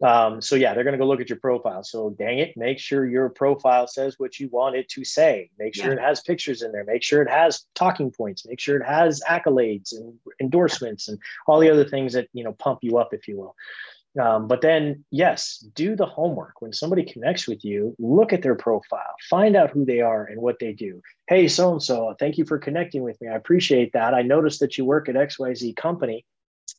Um, 0.00 0.40
so 0.40 0.54
yeah, 0.54 0.74
they're 0.74 0.84
going 0.84 0.92
to 0.92 0.98
go 0.98 1.06
look 1.06 1.20
at 1.20 1.28
your 1.28 1.40
profile. 1.40 1.82
So 1.82 2.10
dang 2.10 2.38
it, 2.38 2.56
make 2.56 2.78
sure 2.78 3.06
your 3.06 3.28
profile 3.28 3.88
says 3.88 4.14
what 4.18 4.38
you 4.38 4.48
want 4.52 4.76
it 4.76 4.88
to 4.90 5.04
say. 5.04 5.50
Make 5.58 5.74
sure 5.74 5.88
yeah. 5.88 5.98
it 5.98 6.00
has 6.00 6.20
pictures 6.20 6.62
in 6.62 6.70
there. 6.70 6.84
Make 6.84 7.02
sure 7.02 7.20
it 7.20 7.30
has 7.30 7.64
talking 7.74 8.10
points. 8.12 8.46
Make 8.46 8.60
sure 8.60 8.76
it 8.76 8.86
has 8.86 9.20
accolades 9.28 9.92
and 9.92 10.14
endorsements 10.40 11.08
and 11.08 11.18
all 11.48 11.58
the 11.58 11.70
other 11.70 11.84
things 11.84 12.12
that 12.12 12.28
you 12.32 12.44
know 12.44 12.52
pump 12.52 12.80
you 12.82 12.98
up, 12.98 13.12
if 13.12 13.26
you 13.26 13.38
will. 13.38 13.56
Um, 14.18 14.48
but 14.48 14.62
then, 14.62 15.04
yes, 15.10 15.58
do 15.74 15.94
the 15.94 16.06
homework. 16.06 16.60
When 16.60 16.72
somebody 16.72 17.04
connects 17.04 17.46
with 17.46 17.64
you, 17.64 17.94
look 17.98 18.32
at 18.32 18.42
their 18.42 18.56
profile, 18.56 19.14
find 19.30 19.54
out 19.54 19.70
who 19.70 19.84
they 19.84 20.00
are 20.00 20.24
and 20.24 20.40
what 20.40 20.58
they 20.58 20.72
do. 20.72 21.00
Hey, 21.28 21.46
so 21.46 21.72
and 21.72 21.82
so, 21.82 22.14
thank 22.18 22.36
you 22.36 22.44
for 22.44 22.58
connecting 22.58 23.02
with 23.02 23.20
me. 23.20 23.28
I 23.28 23.36
appreciate 23.36 23.92
that. 23.92 24.14
I 24.14 24.22
noticed 24.22 24.60
that 24.60 24.76
you 24.76 24.84
work 24.84 25.08
at 25.08 25.14
XYZ 25.14 25.76
company 25.76 26.24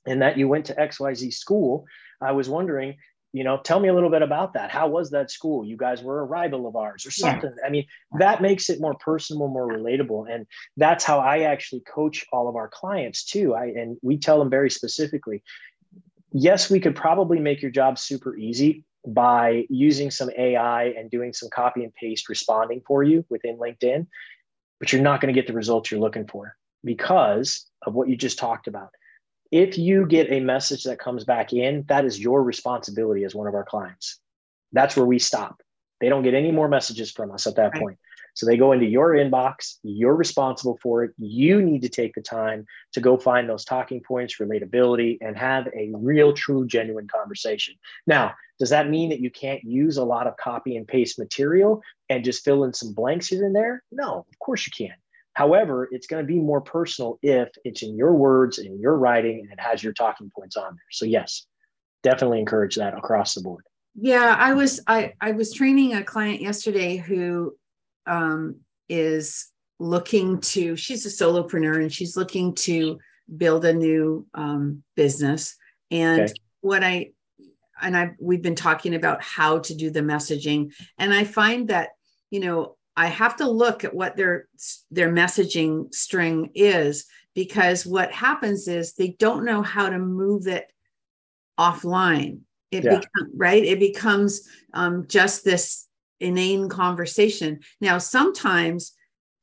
and 0.05 0.21
that 0.21 0.37
you 0.37 0.47
went 0.47 0.65
to 0.65 0.75
XYZ 0.75 1.33
school. 1.33 1.85
I 2.21 2.33
was 2.33 2.49
wondering, 2.49 2.97
you 3.31 3.43
know, 3.43 3.59
tell 3.63 3.79
me 3.79 3.89
a 3.89 3.93
little 3.93 4.09
bit 4.09 4.23
about 4.23 4.53
that. 4.53 4.71
How 4.71 4.87
was 4.87 5.11
that 5.11 5.29
school? 5.29 5.63
You 5.63 5.77
guys 5.77 6.01
were 6.01 6.21
a 6.21 6.25
rival 6.25 6.67
of 6.67 6.75
ours 6.75 7.05
or 7.05 7.11
something. 7.11 7.53
I 7.65 7.69
mean, 7.69 7.85
that 8.17 8.41
makes 8.41 8.69
it 8.69 8.81
more 8.81 8.95
personal, 8.95 9.47
more 9.47 9.67
relatable. 9.67 10.33
And 10.33 10.47
that's 10.77 11.03
how 11.03 11.19
I 11.19 11.41
actually 11.41 11.81
coach 11.81 12.25
all 12.33 12.49
of 12.49 12.55
our 12.55 12.67
clients 12.67 13.23
too. 13.23 13.53
I 13.53 13.65
and 13.65 13.97
we 14.01 14.17
tell 14.17 14.39
them 14.39 14.49
very 14.49 14.71
specifically, 14.71 15.43
yes, 16.31 16.69
we 16.69 16.79
could 16.79 16.95
probably 16.95 17.39
make 17.39 17.61
your 17.61 17.71
job 17.71 17.97
super 17.97 18.35
easy 18.37 18.83
by 19.07 19.65
using 19.69 20.11
some 20.11 20.29
AI 20.37 20.85
and 20.85 21.09
doing 21.09 21.33
some 21.33 21.49
copy 21.49 21.83
and 21.83 21.93
paste 21.95 22.29
responding 22.29 22.81
for 22.85 23.03
you 23.03 23.25
within 23.29 23.57
LinkedIn, 23.57 24.07
but 24.79 24.91
you're 24.91 25.01
not 25.01 25.21
going 25.21 25.33
to 25.33 25.39
get 25.39 25.47
the 25.47 25.53
results 25.53 25.89
you're 25.89 25.99
looking 25.99 26.27
for 26.27 26.55
because 26.83 27.65
of 27.85 27.93
what 27.93 28.09
you 28.09 28.15
just 28.15 28.37
talked 28.37 28.67
about. 28.67 28.89
If 29.51 29.77
you 29.77 30.05
get 30.05 30.31
a 30.31 30.39
message 30.39 30.83
that 30.83 30.99
comes 30.99 31.23
back 31.23 31.53
in, 31.53 31.85
that 31.87 32.05
is 32.05 32.19
your 32.19 32.43
responsibility 32.43 33.23
as 33.23 33.33
one 33.33 33.47
of 33.47 33.55
our 33.55 33.63
clients. 33.63 34.19
That's 34.73 34.95
where 34.95 35.05
we 35.05 35.17
stop. 35.17 35.61
They 36.01 36.09
don't 36.09 36.23
get 36.23 36.35
any 36.35 36.51
more 36.51 36.67
messages 36.67 37.11
from 37.11 37.31
us 37.31 37.47
at 37.47 37.55
that 37.55 37.73
right. 37.73 37.81
point. 37.81 37.99
So 38.39 38.45
they 38.45 38.55
go 38.55 38.71
into 38.71 38.85
your 38.85 39.15
inbox, 39.15 39.79
you're 39.83 40.15
responsible 40.15 40.79
for 40.81 41.03
it. 41.03 41.11
You 41.17 41.61
need 41.61 41.81
to 41.81 41.89
take 41.89 42.13
the 42.13 42.21
time 42.21 42.65
to 42.93 43.01
go 43.01 43.17
find 43.17 43.49
those 43.49 43.65
talking 43.65 43.99
points, 43.99 44.37
relatability, 44.39 45.17
and 45.19 45.37
have 45.37 45.67
a 45.67 45.91
real, 45.93 46.31
true, 46.31 46.65
genuine 46.65 47.09
conversation. 47.09 47.75
Now, 48.07 48.33
does 48.57 48.69
that 48.69 48.89
mean 48.89 49.09
that 49.09 49.19
you 49.19 49.29
can't 49.29 49.61
use 49.65 49.97
a 49.97 50.05
lot 50.05 50.25
of 50.25 50.37
copy 50.37 50.77
and 50.77 50.87
paste 50.87 51.19
material 51.19 51.81
and 52.07 52.23
just 52.23 52.45
fill 52.45 52.63
in 52.63 52.71
some 52.71 52.93
blanks 52.93 53.27
here 53.27 53.45
and 53.45 53.53
there? 53.53 53.83
No, 53.91 54.19
of 54.19 54.39
course 54.39 54.65
you 54.65 54.71
can. 54.87 54.95
However, 55.33 55.89
it's 55.91 56.07
going 56.07 56.23
to 56.23 56.27
be 56.27 56.39
more 56.39 56.61
personal 56.61 57.19
if 57.21 57.49
it's 57.65 57.83
in 57.83 57.97
your 57.97 58.13
words 58.13 58.57
and 58.57 58.79
your 58.79 58.95
writing 58.97 59.41
and 59.41 59.51
it 59.51 59.59
has 59.59 59.83
your 59.83 59.91
talking 59.91 60.31
points 60.33 60.55
on 60.55 60.75
there. 60.75 60.91
So 60.91 61.03
yes, 61.03 61.45
definitely 62.03 62.39
encourage 62.39 62.75
that 62.77 62.97
across 62.97 63.35
the 63.35 63.41
board. 63.41 63.65
Yeah, 63.95 64.33
I 64.39 64.53
was 64.53 64.79
I 64.87 65.13
I 65.19 65.31
was 65.31 65.51
training 65.51 65.93
a 65.93 66.03
client 66.03 66.41
yesterday 66.41 66.95
who 66.95 67.55
um, 68.09 68.57
is 68.89 69.47
looking 69.79 70.41
to, 70.41 70.75
she's 70.75 71.05
a 71.05 71.09
solopreneur 71.09 71.81
and 71.81 71.93
she's 71.93 72.17
looking 72.17 72.53
to 72.55 72.99
build 73.37 73.63
a 73.63 73.73
new 73.73 74.27
um, 74.33 74.83
business. 74.95 75.55
And 75.91 76.21
okay. 76.23 76.33
what 76.61 76.83
I, 76.83 77.11
and 77.81 77.95
I, 77.95 78.11
we've 78.19 78.41
been 78.41 78.55
talking 78.55 78.95
about 78.95 79.23
how 79.23 79.59
to 79.59 79.75
do 79.75 79.89
the 79.89 80.01
messaging. 80.01 80.73
And 80.97 81.13
I 81.13 81.23
find 81.23 81.69
that, 81.69 81.89
you 82.29 82.41
know, 82.41 82.75
I 82.97 83.07
have 83.07 83.37
to 83.37 83.49
look 83.49 83.85
at 83.85 83.95
what 83.95 84.17
their 84.17 84.49
their 84.91 85.09
messaging 85.09 85.93
string 85.93 86.51
is 86.53 87.05
because 87.33 87.85
what 87.85 88.11
happens 88.11 88.67
is 88.67 88.93
they 88.93 89.15
don't 89.19 89.45
know 89.45 89.61
how 89.61 89.89
to 89.89 89.97
move 89.97 90.47
it 90.47 90.65
offline. 91.57 92.41
It 92.71 92.83
yeah. 92.83 92.99
becomes 92.99 93.33
right. 93.35 93.63
It 93.63 93.79
becomes 93.79 94.49
um, 94.73 95.05
just 95.07 95.45
this 95.45 95.87
inane 96.19 96.69
conversation. 96.69 97.59
Now, 97.81 97.97
sometimes, 97.97 98.93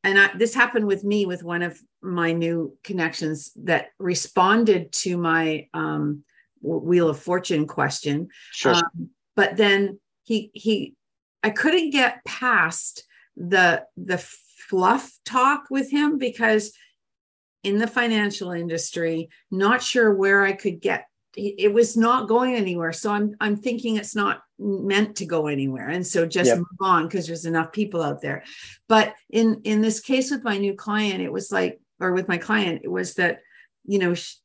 and 0.04 0.18
I, 0.18 0.30
this 0.36 0.54
happened 0.54 0.86
with 0.86 1.04
me 1.04 1.26
with 1.26 1.42
one 1.42 1.62
of 1.62 1.78
my 2.02 2.32
new 2.32 2.76
connections 2.84 3.52
that 3.64 3.88
responded 3.98 4.92
to 4.92 5.16
my 5.16 5.68
um, 5.74 6.24
Wheel 6.60 7.08
of 7.08 7.18
Fortune 7.18 7.66
question. 7.66 8.28
Sure. 8.52 8.74
Um, 8.74 9.10
but 9.34 9.56
then 9.56 10.00
he 10.24 10.50
he, 10.54 10.94
I 11.42 11.50
couldn't 11.50 11.90
get 11.90 12.24
past 12.24 13.04
the 13.36 13.84
the 13.96 14.18
fluff 14.18 15.12
talk 15.24 15.64
with 15.70 15.90
him 15.90 16.18
because 16.18 16.72
in 17.62 17.78
the 17.78 17.86
financial 17.86 18.52
industry, 18.52 19.28
not 19.50 19.82
sure 19.82 20.14
where 20.14 20.44
I 20.44 20.52
could 20.52 20.80
get 20.80 21.06
it 21.36 21.72
was 21.72 21.96
not 21.96 22.28
going 22.28 22.54
anywhere. 22.54 22.92
So 22.92 23.12
I'm 23.12 23.36
I'm 23.40 23.56
thinking 23.56 23.96
it's 23.96 24.16
not 24.16 24.42
meant 24.58 25.16
to 25.16 25.26
go 25.26 25.48
anywhere, 25.48 25.88
and 25.88 26.06
so 26.06 26.26
just 26.26 26.48
yep. 26.48 26.58
move 26.58 26.66
on 26.80 27.04
because 27.04 27.26
there's 27.26 27.44
enough 27.44 27.72
people 27.72 28.02
out 28.02 28.22
there. 28.22 28.42
But 28.88 29.14
in 29.30 29.60
in 29.64 29.82
this 29.82 30.00
case 30.00 30.30
with 30.30 30.44
my 30.44 30.56
new 30.56 30.74
client, 30.74 31.20
it 31.20 31.32
was 31.32 31.52
like, 31.52 31.80
or 32.00 32.12
with 32.12 32.26
my 32.26 32.38
client, 32.38 32.82
it 32.84 32.90
was 32.90 33.14
that 33.14 33.40
you 33.84 33.98
know 33.98 34.14
she, 34.14 34.36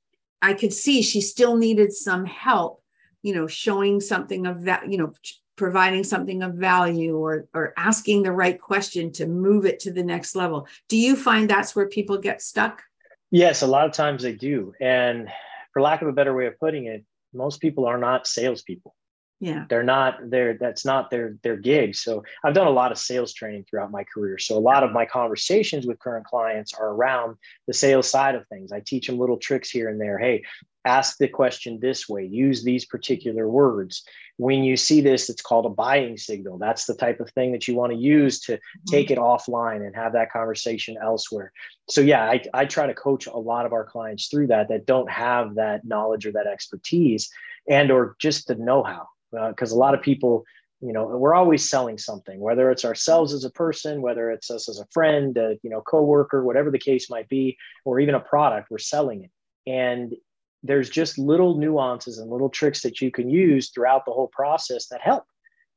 I 0.42 0.54
could 0.54 0.74
see 0.74 1.02
she 1.02 1.22
still 1.22 1.56
needed 1.56 1.94
some 1.94 2.26
help, 2.26 2.84
you 3.22 3.34
know, 3.34 3.48
showing 3.48 4.02
something 4.02 4.46
of 4.46 4.64
that, 4.64 4.92
you 4.92 4.98
know, 4.98 5.14
providing 5.56 6.04
something 6.04 6.44
of 6.44 6.56
value 6.56 7.16
or 7.16 7.48
or 7.54 7.74
asking 7.78 8.24
the 8.24 8.34
right 8.34 8.60
question 8.60 9.14
to 9.14 9.28
move 9.28 9.66
it 9.66 9.80
to 9.82 9.94
the 9.94 10.04
next 10.04 10.36
level. 10.36 10.68
Do 10.90 10.98
you 10.98 11.16
find 11.16 11.50
that's 11.50 11.74
where 11.74 11.88
people 11.88 12.18
get 12.18 12.42
stuck? 12.42 12.84
Yes, 13.30 13.62
a 13.62 13.68
lot 13.68 13.86
of 13.86 13.94
times 13.94 14.24
they 14.24 14.34
do, 14.34 14.74
and 14.82 15.30
for 15.74 15.82
lack 15.82 16.02
of 16.02 16.08
a 16.08 16.14
better 16.14 16.36
way 16.36 16.48
of 16.48 16.60
putting 16.60 16.86
it, 16.86 17.04
most 17.34 17.62
people 17.62 17.86
are 17.86 17.98
not 17.98 18.28
salespeople. 18.28 18.96
Yeah. 19.40 19.66
They're 19.70 19.82
not 19.82 20.30
there. 20.30 20.56
That's 20.60 20.86
not 20.86 21.10
their 21.10 21.36
their 21.42 21.58
gig. 21.58 21.96
So 21.96 22.24
I've 22.44 22.54
done 22.54 22.68
a 22.68 22.72
lot 22.72 22.92
of 22.92 23.00
sales 23.00 23.34
training 23.34 23.66
throughout 23.68 23.90
my 23.90 24.04
career. 24.04 24.38
So 24.38 24.56
a 24.56 24.60
lot 24.60 24.84
of 24.84 24.92
my 24.92 25.04
conversations 25.04 25.88
with 25.88 25.98
current 25.98 26.28
clients 26.28 26.74
are 26.76 26.90
around 26.90 27.38
the 27.66 27.74
sales 27.74 28.08
side 28.08 28.36
of 28.36 28.48
things. 28.48 28.72
I 28.72 28.82
teach 28.82 29.08
them 29.08 29.18
little 29.18 29.38
tricks 29.38 29.72
here 29.72 29.90
and 29.90 30.00
there. 30.00 30.20
Hey, 30.20 30.44
ask 30.86 31.18
the 31.18 31.28
question 31.28 31.80
this 31.80 32.10
way, 32.10 32.26
use 32.26 32.64
these 32.64 32.86
particular 32.86 33.48
words. 33.50 34.04
When 34.38 34.64
you 34.64 34.76
see 34.76 35.02
this, 35.02 35.30
it's 35.30 35.42
called 35.42 35.66
a 35.66 35.70
buying 35.70 36.18
signal. 36.18 36.58
That's 36.58 36.86
the 36.86 36.96
type 36.96 37.20
of 37.20 37.30
thing 37.32 37.52
that 37.52 37.68
you 37.68 37.76
want 37.76 37.92
to 37.92 37.98
use 37.98 38.40
to 38.42 38.54
mm-hmm. 38.54 38.92
take 38.92 39.12
it 39.12 39.18
offline 39.18 39.86
and 39.86 39.96
have 39.96 40.14
that 40.14 40.32
conversation 40.32 40.98
elsewhere. 41.02 41.52
So, 41.90 42.02
yeah, 42.02 42.24
I, 42.24 42.42
I 42.54 42.66
try 42.66 42.88
to 42.88 42.94
coach 42.94 43.28
a 43.28 43.38
lot 43.38 43.66
of 43.66 43.74
our 43.74 43.86
clients 43.86 44.28
through 44.28 44.48
that 44.48 44.70
that 44.70 44.86
don't 44.86 45.10
have 45.10 45.56
that 45.56 45.86
knowledge 45.86 46.26
or 46.26 46.32
that 46.32 46.48
expertise 46.48 47.30
and 47.70 47.92
or 47.92 48.16
just 48.20 48.48
the 48.48 48.56
know-how 48.56 49.08
because 49.50 49.72
uh, 49.72 49.76
a 49.76 49.78
lot 49.78 49.94
of 49.94 50.02
people 50.02 50.44
you 50.82 50.92
know 50.92 51.06
we're 51.06 51.36
always 51.36 51.70
selling 51.70 51.98
something 51.98 52.40
whether 52.40 52.72
it's 52.72 52.84
ourselves 52.84 53.34
as 53.34 53.46
a 53.46 53.52
person 53.52 54.02
whether 54.02 54.32
it's 54.32 54.50
us 54.50 54.68
as 54.68 54.80
a 54.80 54.88
friend 54.92 55.38
a 55.38 55.58
you 55.64 55.70
know 55.70 55.82
coworker 55.82 56.44
whatever 56.44 56.72
the 56.72 56.80
case 56.80 57.10
might 57.10 57.30
be 57.30 57.56
or 57.86 58.00
even 58.00 58.16
a 58.16 58.20
product 58.20 58.70
we're 58.72 58.78
selling 58.78 59.24
it 59.24 59.32
and 59.68 60.16
there's 60.64 60.90
just 60.90 61.18
little 61.18 61.58
nuances 61.58 62.20
and 62.20 62.30
little 62.30 62.50
tricks 62.50 62.82
that 62.82 63.02
you 63.02 63.12
can 63.12 63.30
use 63.30 63.70
throughout 63.70 64.06
the 64.06 64.12
whole 64.12 64.28
process 64.28 64.88
that 64.88 65.02
help. 65.02 65.24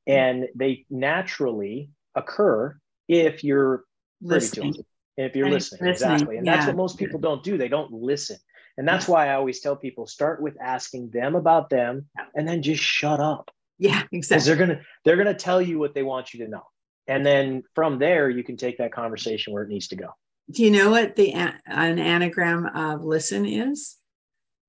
Mm-hmm. 0.08 0.12
And 0.12 0.48
they 0.54 0.84
naturally 0.90 1.90
occur 2.14 2.76
if 3.08 3.44
you're 3.44 3.84
listening. 4.20 4.74
If 5.16 5.36
you're 5.36 5.48
listening, 5.48 5.88
listening, 5.88 6.14
exactly. 6.14 6.36
And 6.38 6.46
yeah. 6.46 6.56
that's 6.56 6.66
what 6.66 6.76
most 6.76 6.98
people 6.98 7.20
don't 7.20 7.42
do. 7.42 7.56
They 7.56 7.68
don't 7.68 7.92
listen. 7.92 8.36
And 8.76 8.88
that's 8.88 9.06
why 9.06 9.28
I 9.28 9.34
always 9.34 9.60
tell 9.60 9.76
people 9.76 10.06
start 10.06 10.42
with 10.42 10.56
asking 10.60 11.10
them 11.10 11.36
about 11.36 11.70
them 11.70 12.08
and 12.34 12.48
then 12.48 12.62
just 12.62 12.82
shut 12.82 13.20
up. 13.20 13.50
Yeah, 13.78 14.02
exactly. 14.12 14.46
They're 14.46 14.66
gonna 14.66 14.80
they're 15.04 15.16
gonna 15.16 15.34
tell 15.34 15.62
you 15.62 15.78
what 15.78 15.94
they 15.94 16.02
want 16.02 16.34
you 16.34 16.44
to 16.44 16.50
know. 16.50 16.64
And 17.06 17.24
then 17.24 17.62
from 17.74 17.98
there 17.98 18.28
you 18.28 18.42
can 18.42 18.56
take 18.56 18.78
that 18.78 18.92
conversation 18.92 19.52
where 19.52 19.62
it 19.62 19.68
needs 19.68 19.88
to 19.88 19.96
go. 19.96 20.08
Do 20.50 20.64
you 20.64 20.70
know 20.70 20.90
what 20.90 21.16
the 21.16 21.32
an 21.32 21.98
anagram 21.98 22.66
of 22.66 23.04
listen 23.04 23.46
is? 23.46 23.96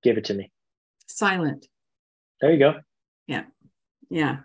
Give 0.05 0.19
it 0.19 0.25
to 0.25 0.35
me. 0.35 0.51
Silent. 1.07 1.65
There 2.39 2.53
you 2.53 2.59
go. 2.59 2.75
Yeah. 3.25 3.45
Yeah. 4.07 4.37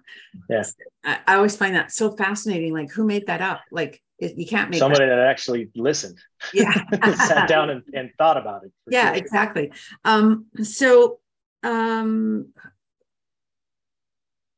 Yeah. 0.48 0.64
I, 1.04 1.18
I 1.26 1.34
always 1.34 1.54
find 1.54 1.74
that 1.74 1.92
so 1.92 2.16
fascinating. 2.16 2.72
Like, 2.72 2.90
who 2.90 3.04
made 3.04 3.26
that 3.26 3.42
up? 3.42 3.60
Like, 3.70 4.02
you 4.18 4.46
can't 4.46 4.70
make 4.70 4.78
somebody 4.78 5.04
that, 5.04 5.14
that 5.14 5.26
actually 5.26 5.68
listened. 5.76 6.18
Yeah. 6.54 6.72
sat 7.14 7.46
down 7.46 7.68
and, 7.68 7.82
and 7.92 8.10
thought 8.16 8.38
about 8.38 8.64
it. 8.64 8.72
Yeah, 8.88 9.08
sure. 9.08 9.16
exactly. 9.16 9.70
Um, 10.06 10.46
so 10.62 11.18
um 11.62 12.54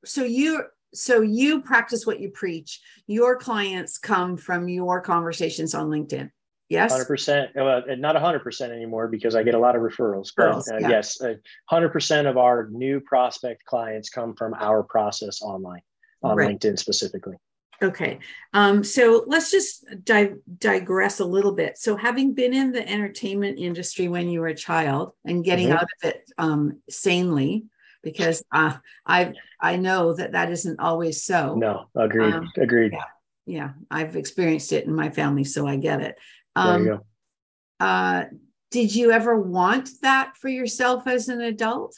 so 0.05 0.23
you 0.23 0.63
so 0.95 1.21
you 1.21 1.63
practice 1.63 2.07
what 2.07 2.21
you 2.21 2.31
preach. 2.31 2.81
Your 3.09 3.37
clients 3.37 3.99
come 3.99 4.37
from 4.37 4.69
your 4.69 5.01
conversations 5.01 5.75
on 5.75 5.89
LinkedIn. 5.89 6.31
Yes. 6.73 6.93
100%. 6.93 7.55
Well, 7.55 7.83
not 7.99 8.17
100% 8.17 8.71
anymore 8.71 9.07
because 9.07 9.35
I 9.35 9.43
get 9.43 9.55
a 9.55 9.59
lot 9.59 9.77
of 9.77 9.83
referrals. 9.83 10.33
But 10.35 10.57
uh, 10.57 10.79
yeah. 10.81 10.89
yes, 10.89 11.21
uh, 11.21 11.35
100% 11.71 12.27
of 12.27 12.39
our 12.39 12.69
new 12.71 13.01
prospect 13.01 13.65
clients 13.67 14.09
come 14.09 14.35
from 14.35 14.55
our 14.55 14.83
process 14.83 15.43
online, 15.43 15.83
on 16.23 16.37
right. 16.37 16.59
LinkedIn 16.59 16.79
specifically. 16.79 17.37
Okay. 17.83 18.21
Um, 18.55 18.85
so 18.85 19.25
let's 19.27 19.51
just 19.51 19.85
di- 20.05 20.35
digress 20.59 21.21
a 21.21 21.25
little 21.25 21.53
bit. 21.53 21.77
So, 21.77 21.97
having 21.97 22.33
been 22.33 22.55
in 22.55 22.71
the 22.71 22.89
entertainment 22.89 23.59
industry 23.59 24.07
when 24.09 24.29
you 24.29 24.41
were 24.41 24.47
a 24.47 24.55
child 24.55 25.13
and 25.25 25.45
getting 25.45 25.69
mm-hmm. 25.69 25.79
out 25.79 25.83
of 25.83 26.11
it 26.11 26.23
um, 26.39 26.81
sanely, 26.89 27.65
because 28.03 28.43
uh, 28.53 28.77
I 29.05 29.33
I 29.61 29.77
know 29.77 30.15
that 30.15 30.33
that 30.33 30.53
isn't 30.53 30.79
always 30.79 31.25
so. 31.25 31.57
No, 31.57 31.87
agreed. 31.97 32.33
Um, 32.33 32.53
agreed. 32.57 32.93
Yeah, 32.93 33.05
yeah, 33.47 33.71
I've 33.91 34.15
experienced 34.15 34.73
it 34.73 34.87
in 34.87 34.95
my 34.95 35.11
family, 35.11 35.43
so 35.43 35.67
I 35.67 35.77
get 35.77 36.03
it. 36.03 36.17
Um, 36.57 36.85
there 36.85 36.95
you 36.95 36.99
go. 36.99 37.85
Uh, 37.85 38.25
did 38.71 38.95
you 38.95 39.11
ever 39.11 39.39
want 39.41 39.91
that 40.03 40.37
for 40.37 40.49
yourself 40.49 41.07
as 41.07 41.29
an 41.29 41.41
adult? 41.41 41.95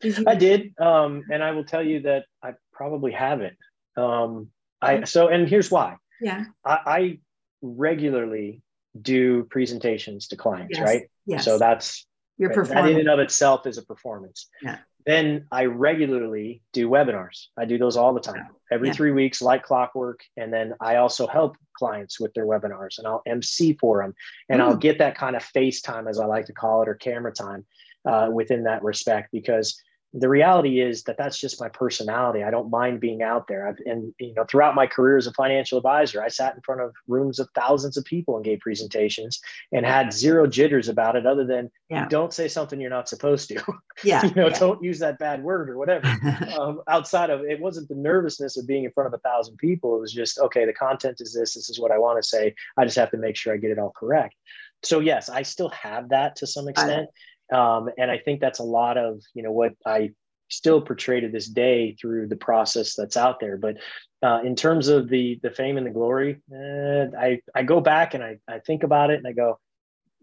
Did 0.00 0.18
you- 0.18 0.24
I 0.26 0.34
did, 0.34 0.74
um, 0.80 1.24
and 1.30 1.42
I 1.42 1.52
will 1.52 1.64
tell 1.64 1.82
you 1.82 2.00
that 2.00 2.24
I 2.42 2.54
probably 2.72 3.12
haven't. 3.12 3.56
Um, 3.96 4.50
I 4.80 5.04
so, 5.04 5.28
and 5.28 5.48
here's 5.48 5.70
why. 5.70 5.96
Yeah, 6.20 6.44
I, 6.64 6.78
I 6.86 7.18
regularly 7.62 8.62
do 9.00 9.44
presentations 9.44 10.28
to 10.28 10.36
clients, 10.36 10.78
yes. 10.78 10.86
right? 10.86 11.10
Yes. 11.26 11.44
So 11.44 11.58
that's 11.58 12.06
your 12.38 12.50
performance. 12.50 12.86
That 12.86 12.92
in 12.92 13.00
and 13.00 13.10
of 13.10 13.18
itself 13.18 13.66
is 13.66 13.78
a 13.78 13.82
performance. 13.84 14.48
Yeah. 14.62 14.78
Then 15.10 15.46
I 15.50 15.64
regularly 15.64 16.62
do 16.72 16.88
webinars. 16.88 17.46
I 17.58 17.64
do 17.64 17.78
those 17.78 17.96
all 17.96 18.14
the 18.14 18.20
time, 18.20 18.46
every 18.70 18.88
yeah. 18.88 18.94
three 18.94 19.10
weeks, 19.10 19.42
like 19.42 19.64
clockwork. 19.64 20.20
And 20.36 20.52
then 20.52 20.74
I 20.80 20.96
also 20.96 21.26
help 21.26 21.56
clients 21.76 22.20
with 22.20 22.32
their 22.32 22.46
webinars 22.46 22.96
and 22.96 23.08
I'll 23.08 23.22
MC 23.26 23.72
for 23.80 24.00
them. 24.00 24.14
And 24.48 24.60
mm. 24.60 24.64
I'll 24.64 24.76
get 24.76 24.98
that 24.98 25.16
kind 25.16 25.34
of 25.34 25.42
FaceTime, 25.42 26.08
as 26.08 26.20
I 26.20 26.26
like 26.26 26.46
to 26.46 26.52
call 26.52 26.82
it, 26.82 26.88
or 26.88 26.94
camera 26.94 27.32
time 27.32 27.66
uh, 28.04 28.28
within 28.32 28.62
that 28.62 28.84
respect 28.84 29.30
because 29.32 29.82
the 30.12 30.28
reality 30.28 30.80
is 30.80 31.04
that 31.04 31.16
that's 31.16 31.38
just 31.38 31.60
my 31.60 31.68
personality. 31.68 32.42
I 32.42 32.50
don't 32.50 32.68
mind 32.68 32.98
being 32.98 33.22
out 33.22 33.46
there. 33.46 33.68
I've, 33.68 33.78
and 33.86 34.12
you 34.18 34.34
know, 34.34 34.44
throughout 34.44 34.74
my 34.74 34.88
career 34.88 35.16
as 35.16 35.28
a 35.28 35.32
financial 35.32 35.78
advisor, 35.78 36.20
I 36.20 36.28
sat 36.28 36.56
in 36.56 36.60
front 36.62 36.80
of 36.80 36.92
rooms 37.06 37.38
of 37.38 37.48
thousands 37.54 37.96
of 37.96 38.04
people 38.04 38.34
and 38.34 38.44
gave 38.44 38.58
presentations 38.58 39.40
and 39.70 39.86
had 39.86 40.12
zero 40.12 40.48
jitters 40.48 40.88
about 40.88 41.14
it, 41.14 41.26
other 41.26 41.46
than 41.46 41.70
yeah. 41.88 42.08
don't 42.08 42.34
say 42.34 42.48
something 42.48 42.80
you're 42.80 42.90
not 42.90 43.08
supposed 43.08 43.48
to. 43.48 43.62
Yeah, 44.02 44.24
you 44.24 44.34
know, 44.34 44.48
yeah. 44.48 44.58
don't 44.58 44.82
use 44.82 44.98
that 45.00 45.18
bad 45.18 45.42
word 45.42 45.68
or 45.68 45.76
whatever. 45.76 46.06
um, 46.58 46.80
outside 46.88 47.28
of 47.28 47.42
it, 47.42 47.60
wasn't 47.60 47.86
the 47.88 47.94
nervousness 47.94 48.56
of 48.56 48.66
being 48.66 48.84
in 48.84 48.92
front 48.92 49.08
of 49.08 49.12
a 49.12 49.18
thousand 49.18 49.58
people. 49.58 49.94
It 49.94 50.00
was 50.00 50.12
just 50.12 50.38
okay. 50.38 50.64
The 50.64 50.72
content 50.72 51.20
is 51.20 51.34
this. 51.34 51.52
This 51.52 51.68
is 51.68 51.78
what 51.78 51.90
I 51.90 51.98
want 51.98 52.16
to 52.16 52.26
say. 52.26 52.54
I 52.78 52.86
just 52.86 52.96
have 52.96 53.10
to 53.10 53.18
make 53.18 53.36
sure 53.36 53.52
I 53.52 53.58
get 53.58 53.70
it 53.70 53.78
all 53.78 53.92
correct. 53.94 54.36
So 54.82 55.00
yes, 55.00 55.28
I 55.28 55.42
still 55.42 55.68
have 55.68 56.08
that 56.08 56.36
to 56.36 56.46
some 56.46 56.66
extent. 56.66 57.10
Um, 57.52 57.90
and 57.98 58.10
I 58.10 58.18
think 58.18 58.40
that's 58.40 58.58
a 58.58 58.64
lot 58.64 58.96
of, 58.96 59.20
you 59.34 59.42
know, 59.42 59.52
what 59.52 59.72
I 59.86 60.12
still 60.48 60.80
portray 60.80 61.20
to 61.20 61.28
this 61.28 61.48
day 61.48 61.96
through 62.00 62.26
the 62.26 62.36
process 62.36 62.94
that's 62.94 63.16
out 63.16 63.40
there. 63.40 63.56
But 63.56 63.76
uh, 64.22 64.40
in 64.44 64.54
terms 64.54 64.88
of 64.88 65.08
the 65.08 65.38
the 65.42 65.50
fame 65.50 65.76
and 65.76 65.86
the 65.86 65.90
glory, 65.90 66.40
eh, 66.52 67.06
I 67.18 67.40
I 67.54 67.62
go 67.62 67.80
back 67.80 68.14
and 68.14 68.22
I 68.22 68.38
I 68.48 68.58
think 68.58 68.82
about 68.82 69.10
it 69.10 69.18
and 69.18 69.26
I 69.26 69.32
go, 69.32 69.58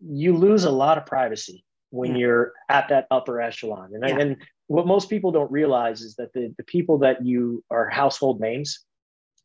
you 0.04 0.36
lose 0.36 0.66
a 0.66 0.72
lot 0.72 0.98
of 0.98 1.06
privacy 1.06 1.64
when 1.90 2.12
yeah. 2.12 2.18
you're 2.18 2.54
at 2.70 2.90
that 2.90 3.08
upper 3.10 3.42
echelon. 3.42 3.92
And, 3.94 4.04
yeah. 4.08 4.20
and 4.20 4.38
what 4.68 4.86
most 4.86 5.10
people 5.10 5.32
don't 5.32 5.52
realize 5.52 6.02
is 6.02 6.16
that 6.16 6.34
the 6.34 6.54
the 6.58 6.64
people 6.64 7.00
that 7.00 7.26
you 7.26 7.64
are 7.72 7.90
household 7.90 8.40
names, 8.40 8.80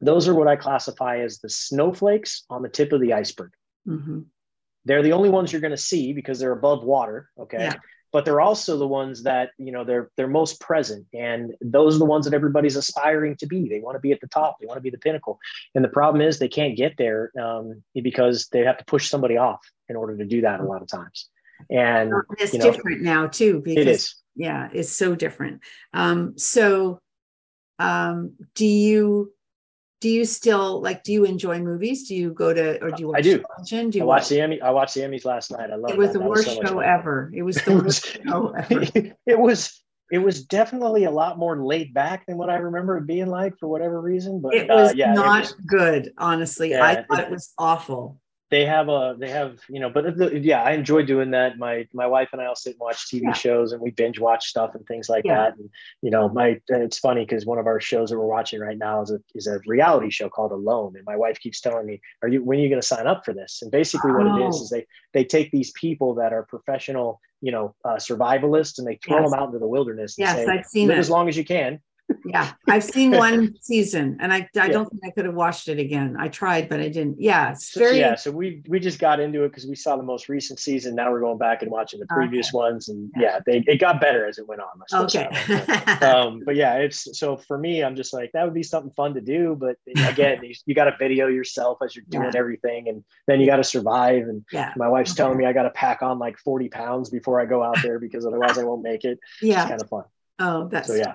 those 0.00 0.28
are 0.28 0.34
what 0.34 0.48
I 0.48 0.56
classify 0.56 1.18
as 1.20 1.38
the 1.38 1.48
snowflakes 1.48 2.44
on 2.50 2.62
the 2.62 2.68
tip 2.68 2.92
of 2.92 3.00
the 3.00 3.12
iceberg. 3.12 3.52
Mm-hmm. 3.88 4.20
They're 4.84 5.02
the 5.02 5.12
only 5.12 5.28
ones 5.28 5.52
you're 5.52 5.60
going 5.60 5.72
to 5.72 5.76
see 5.76 6.12
because 6.12 6.38
they're 6.38 6.52
above 6.52 6.84
water. 6.84 7.28
Okay. 7.38 7.58
Yeah. 7.58 7.74
But 8.12 8.26
they're 8.26 8.42
also 8.42 8.76
the 8.76 8.86
ones 8.86 9.22
that, 9.22 9.50
you 9.56 9.72
know, 9.72 9.84
they're 9.84 10.10
they're 10.16 10.28
most 10.28 10.60
present. 10.60 11.06
And 11.14 11.54
those 11.62 11.96
are 11.96 11.98
the 11.98 12.04
ones 12.04 12.26
that 12.26 12.34
everybody's 12.34 12.76
aspiring 12.76 13.36
to 13.36 13.46
be. 13.46 13.68
They 13.68 13.80
want 13.80 13.96
to 13.96 14.00
be 14.00 14.12
at 14.12 14.20
the 14.20 14.26
top. 14.26 14.58
They 14.60 14.66
want 14.66 14.76
to 14.76 14.82
be 14.82 14.90
the 14.90 14.98
pinnacle. 14.98 15.38
And 15.74 15.82
the 15.82 15.88
problem 15.88 16.20
is 16.20 16.38
they 16.38 16.48
can't 16.48 16.76
get 16.76 16.96
there 16.98 17.32
um, 17.40 17.82
because 17.94 18.48
they 18.52 18.60
have 18.60 18.76
to 18.78 18.84
push 18.84 19.08
somebody 19.08 19.38
off 19.38 19.60
in 19.88 19.96
order 19.96 20.16
to 20.18 20.26
do 20.26 20.42
that 20.42 20.60
a 20.60 20.64
lot 20.64 20.82
of 20.82 20.88
times. 20.88 21.30
And 21.70 22.12
it's 22.38 22.52
you 22.52 22.58
know, 22.58 22.70
different 22.70 23.00
now 23.00 23.28
too. 23.28 23.62
Because, 23.64 23.80
it 23.80 23.88
is. 23.88 24.14
Yeah, 24.36 24.68
it's 24.72 24.90
so 24.90 25.14
different. 25.14 25.62
Um, 25.94 26.36
so 26.36 27.00
um, 27.78 28.34
do 28.54 28.66
you 28.66 29.32
do 30.02 30.08
you 30.08 30.24
still 30.24 30.82
like 30.82 31.04
do 31.04 31.12
you 31.12 31.24
enjoy 31.24 31.60
movies? 31.60 32.08
Do 32.08 32.16
you 32.16 32.32
go 32.32 32.52
to 32.52 32.82
or 32.82 32.90
do 32.90 33.00
you 33.02 33.08
watch 33.08 33.18
i 33.18 33.22
do. 33.22 33.38
television? 33.38 33.90
do 33.90 33.98
you 33.98 34.04
I 34.04 34.06
watch 34.06 34.28
the 34.28 34.40
emmy 34.40 34.60
i 34.60 34.70
watched 34.70 34.94
the 34.94 35.00
emmys 35.02 35.24
last 35.24 35.52
night. 35.52 35.70
I 35.70 35.76
love 35.76 35.92
it 35.92 35.94
It 35.94 35.98
was 35.98 36.08
that. 36.08 36.12
the 36.14 36.18
that 36.18 36.28
worst 36.28 36.46
was 36.48 36.56
so 36.56 36.62
show 36.62 36.78
ever. 36.80 37.30
It 37.34 37.42
was 37.42 37.56
the 37.64 37.74
worst 37.74 38.18
show 38.26 38.48
ever. 38.48 38.82
it 39.26 39.38
was 39.38 39.80
it 40.10 40.18
was 40.18 40.44
definitely 40.44 41.04
a 41.04 41.10
lot 41.10 41.38
more 41.38 41.64
laid 41.64 41.94
back 41.94 42.26
than 42.26 42.36
what 42.36 42.50
i 42.50 42.56
remember 42.56 42.98
it 42.98 43.06
being 43.06 43.28
like 43.28 43.56
for 43.58 43.68
whatever 43.68 44.00
reason 44.00 44.40
but 44.40 44.54
it 44.54 44.68
was 44.68 44.90
uh, 44.90 44.94
yeah, 44.94 45.14
not 45.14 45.38
it 45.38 45.40
was, 45.42 45.52
good 45.66 46.12
honestly. 46.18 46.70
Yeah, 46.70 46.84
i 46.84 47.02
thought 47.02 47.20
it, 47.20 47.26
it 47.26 47.30
was 47.30 47.54
awful 47.56 48.20
they 48.52 48.66
have 48.66 48.90
a 48.90 49.16
they 49.18 49.30
have 49.30 49.58
you 49.70 49.80
know 49.80 49.88
but 49.88 50.16
the, 50.18 50.38
yeah 50.38 50.62
i 50.62 50.72
enjoy 50.72 51.02
doing 51.02 51.30
that 51.30 51.58
my 51.58 51.88
my 51.94 52.06
wife 52.06 52.28
and 52.32 52.40
i 52.40 52.44
all 52.44 52.54
sit 52.54 52.74
and 52.74 52.80
watch 52.80 53.08
tv 53.08 53.22
yeah. 53.22 53.32
shows 53.32 53.72
and 53.72 53.80
we 53.80 53.90
binge 53.90 54.20
watch 54.20 54.46
stuff 54.46 54.74
and 54.74 54.86
things 54.86 55.08
like 55.08 55.24
yeah. 55.24 55.36
that 55.36 55.56
and 55.56 55.70
you 56.02 56.10
know 56.10 56.28
my 56.28 56.60
it's 56.68 56.98
funny 56.98 57.24
because 57.24 57.46
one 57.46 57.58
of 57.58 57.66
our 57.66 57.80
shows 57.80 58.10
that 58.10 58.18
we're 58.18 58.26
watching 58.26 58.60
right 58.60 58.76
now 58.76 59.00
is 59.00 59.10
a 59.10 59.18
is 59.34 59.46
a 59.46 59.58
reality 59.66 60.10
show 60.10 60.28
called 60.28 60.52
alone 60.52 60.92
and 60.96 61.04
my 61.06 61.16
wife 61.16 61.40
keeps 61.40 61.62
telling 61.62 61.86
me 61.86 61.98
are 62.20 62.28
you 62.28 62.44
when 62.44 62.58
are 62.58 62.62
you 62.62 62.68
going 62.68 62.80
to 62.80 62.86
sign 62.86 63.06
up 63.06 63.24
for 63.24 63.32
this 63.32 63.60
and 63.62 63.70
basically 63.70 64.10
oh. 64.10 64.18
what 64.18 64.26
it 64.26 64.46
is 64.46 64.56
oh. 64.60 64.62
is 64.64 64.68
they 64.68 64.86
they 65.14 65.24
take 65.24 65.50
these 65.50 65.72
people 65.72 66.14
that 66.14 66.34
are 66.34 66.42
professional 66.44 67.20
you 67.40 67.50
know 67.50 67.74
uh, 67.86 67.96
survivalists 67.96 68.78
and 68.78 68.86
they 68.86 69.00
throw 69.02 69.20
yes. 69.20 69.30
them 69.30 69.40
out 69.40 69.46
into 69.46 69.58
the 69.58 69.66
wilderness 69.66 70.18
and 70.18 70.26
yes, 70.26 70.36
say 70.36 70.46
I've 70.46 70.66
seen 70.66 70.88
live 70.88 70.98
it. 70.98 71.00
as 71.00 71.08
long 71.08 71.30
as 71.30 71.38
you 71.38 71.44
can 71.44 71.80
yeah 72.24 72.52
i've 72.68 72.84
seen 72.84 73.10
one 73.16 73.54
season 73.60 74.16
and 74.20 74.32
i, 74.32 74.36
I 74.36 74.48
yeah. 74.54 74.68
don't 74.68 74.88
think 74.88 75.02
i 75.04 75.10
could 75.10 75.24
have 75.24 75.34
watched 75.34 75.68
it 75.68 75.78
again 75.78 76.16
i 76.18 76.28
tried 76.28 76.68
but 76.68 76.80
i 76.80 76.88
didn't 76.88 77.20
yeah 77.20 77.52
it's 77.52 77.76
very 77.76 77.98
yeah 77.98 78.14
so 78.14 78.30
we 78.30 78.62
we 78.68 78.80
just 78.80 78.98
got 78.98 79.20
into 79.20 79.44
it 79.44 79.48
because 79.48 79.66
we 79.66 79.74
saw 79.74 79.96
the 79.96 80.02
most 80.02 80.28
recent 80.28 80.58
season 80.58 80.94
now 80.94 81.10
we're 81.10 81.20
going 81.20 81.38
back 81.38 81.62
and 81.62 81.70
watching 81.70 82.00
the 82.00 82.06
previous 82.06 82.48
okay. 82.48 82.56
ones 82.56 82.88
and 82.88 83.10
yeah. 83.16 83.22
yeah, 83.22 83.38
they 83.46 83.64
it 83.66 83.80
got 83.80 84.00
better 84.00 84.26
as 84.26 84.38
it 84.38 84.46
went 84.46 84.60
on 84.60 85.02
okay 85.04 85.28
but, 85.48 86.02
um 86.02 86.40
but 86.44 86.56
yeah 86.56 86.74
it's 86.74 87.18
so 87.18 87.36
for 87.36 87.58
me 87.58 87.82
i'm 87.82 87.96
just 87.96 88.12
like 88.12 88.30
that 88.32 88.44
would 88.44 88.54
be 88.54 88.62
something 88.62 88.92
fun 88.92 89.14
to 89.14 89.20
do 89.20 89.56
but 89.58 89.76
again 90.08 90.42
you, 90.42 90.54
you 90.66 90.74
got 90.74 90.84
to 90.84 90.96
video 90.98 91.28
yourself 91.28 91.78
as 91.84 91.94
you're 91.96 92.04
doing 92.08 92.24
yeah. 92.24 92.38
everything 92.38 92.88
and 92.88 93.04
then 93.26 93.40
you 93.40 93.46
got 93.46 93.56
to 93.56 93.64
survive 93.64 94.22
and 94.22 94.44
yeah 94.52 94.72
my 94.76 94.88
wife's 94.88 95.12
okay. 95.12 95.18
telling 95.18 95.38
me 95.38 95.46
i 95.46 95.52
got 95.52 95.64
to 95.64 95.70
pack 95.70 96.02
on 96.02 96.18
like 96.18 96.38
40 96.38 96.68
pounds 96.68 97.10
before 97.10 97.40
i 97.40 97.46
go 97.46 97.62
out 97.62 97.76
there 97.82 97.98
because 97.98 98.26
otherwise 98.26 98.58
i 98.58 98.64
won't 98.64 98.82
make 98.82 99.04
it 99.04 99.18
yeah 99.40 99.62
it's 99.62 99.70
kind 99.70 99.82
of 99.82 99.88
fun 99.88 100.04
oh 100.38 100.68
that's 100.68 100.88
so 100.88 100.94
yeah 100.94 101.14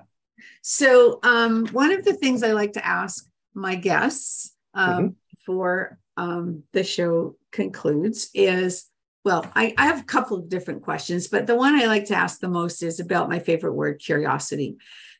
so, 0.61 1.19
um, 1.23 1.67
one 1.67 1.91
of 1.91 2.03
the 2.03 2.13
things 2.13 2.43
I 2.43 2.51
like 2.51 2.73
to 2.73 2.85
ask 2.85 3.25
my 3.53 3.75
guests 3.75 4.55
um, 4.73 4.89
mm-hmm. 4.89 5.07
before 5.35 5.99
um, 6.17 6.63
the 6.73 6.83
show 6.83 7.35
concludes 7.51 8.29
is 8.33 8.85
well, 9.27 9.45
I, 9.55 9.73
I, 9.77 9.87
have 9.87 9.99
a 9.99 10.05
couple 10.05 10.37
of 10.37 10.47
different 10.47 10.83
questions, 10.83 11.27
but 11.27 11.47
the 11.47 11.55
one 11.55 11.75
I 11.75 11.87
like 11.87 12.05
to 12.05 12.15
ask 12.15 12.39
the 12.39 12.47
most 12.47 12.81
is 12.81 13.01
about 13.01 13.27
my 13.27 13.39
favorite 13.39 13.73
word, 13.73 13.99
curiosity. 13.99 14.77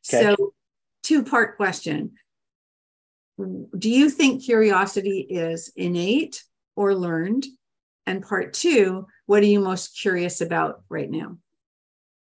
Okay. 0.10 0.24
So, 0.24 0.54
two 1.04 1.26
part 1.26 1.58
question 1.58 2.14
Do 3.38 3.90
you 3.90 4.10
think 4.10 4.46
curiosity 4.46 5.28
is 5.30 5.74
innate 5.76 6.42
or 6.78 6.96
learned? 6.96 7.46
And 8.06 8.24
part 8.24 8.54
two, 8.54 9.08
what 9.26 9.44
are 9.44 9.48
you 9.48 9.60
most 9.60 10.00
curious 10.00 10.40
about 10.40 10.84
right 10.88 11.12
now? 11.12 11.38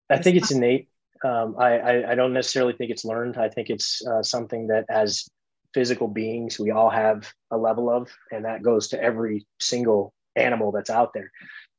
I 0.08 0.16
think 0.22 0.38
it's 0.38 0.50
innate. 0.50 0.88
Um, 1.24 1.56
I, 1.58 1.78
I, 1.78 2.10
I, 2.12 2.14
don't 2.14 2.34
necessarily 2.34 2.74
think 2.74 2.90
it's 2.90 3.04
learned. 3.04 3.38
I 3.38 3.48
think 3.48 3.70
it's 3.70 4.06
uh, 4.06 4.22
something 4.22 4.66
that 4.66 4.84
as 4.90 5.26
physical 5.72 6.06
beings, 6.06 6.58
we 6.58 6.70
all 6.70 6.90
have 6.90 7.32
a 7.50 7.56
level 7.56 7.88
of, 7.88 8.10
and 8.30 8.44
that 8.44 8.62
goes 8.62 8.88
to 8.88 9.02
every 9.02 9.46
single 9.58 10.12
animal 10.36 10.70
that's 10.70 10.90
out 10.90 11.12
there. 11.14 11.30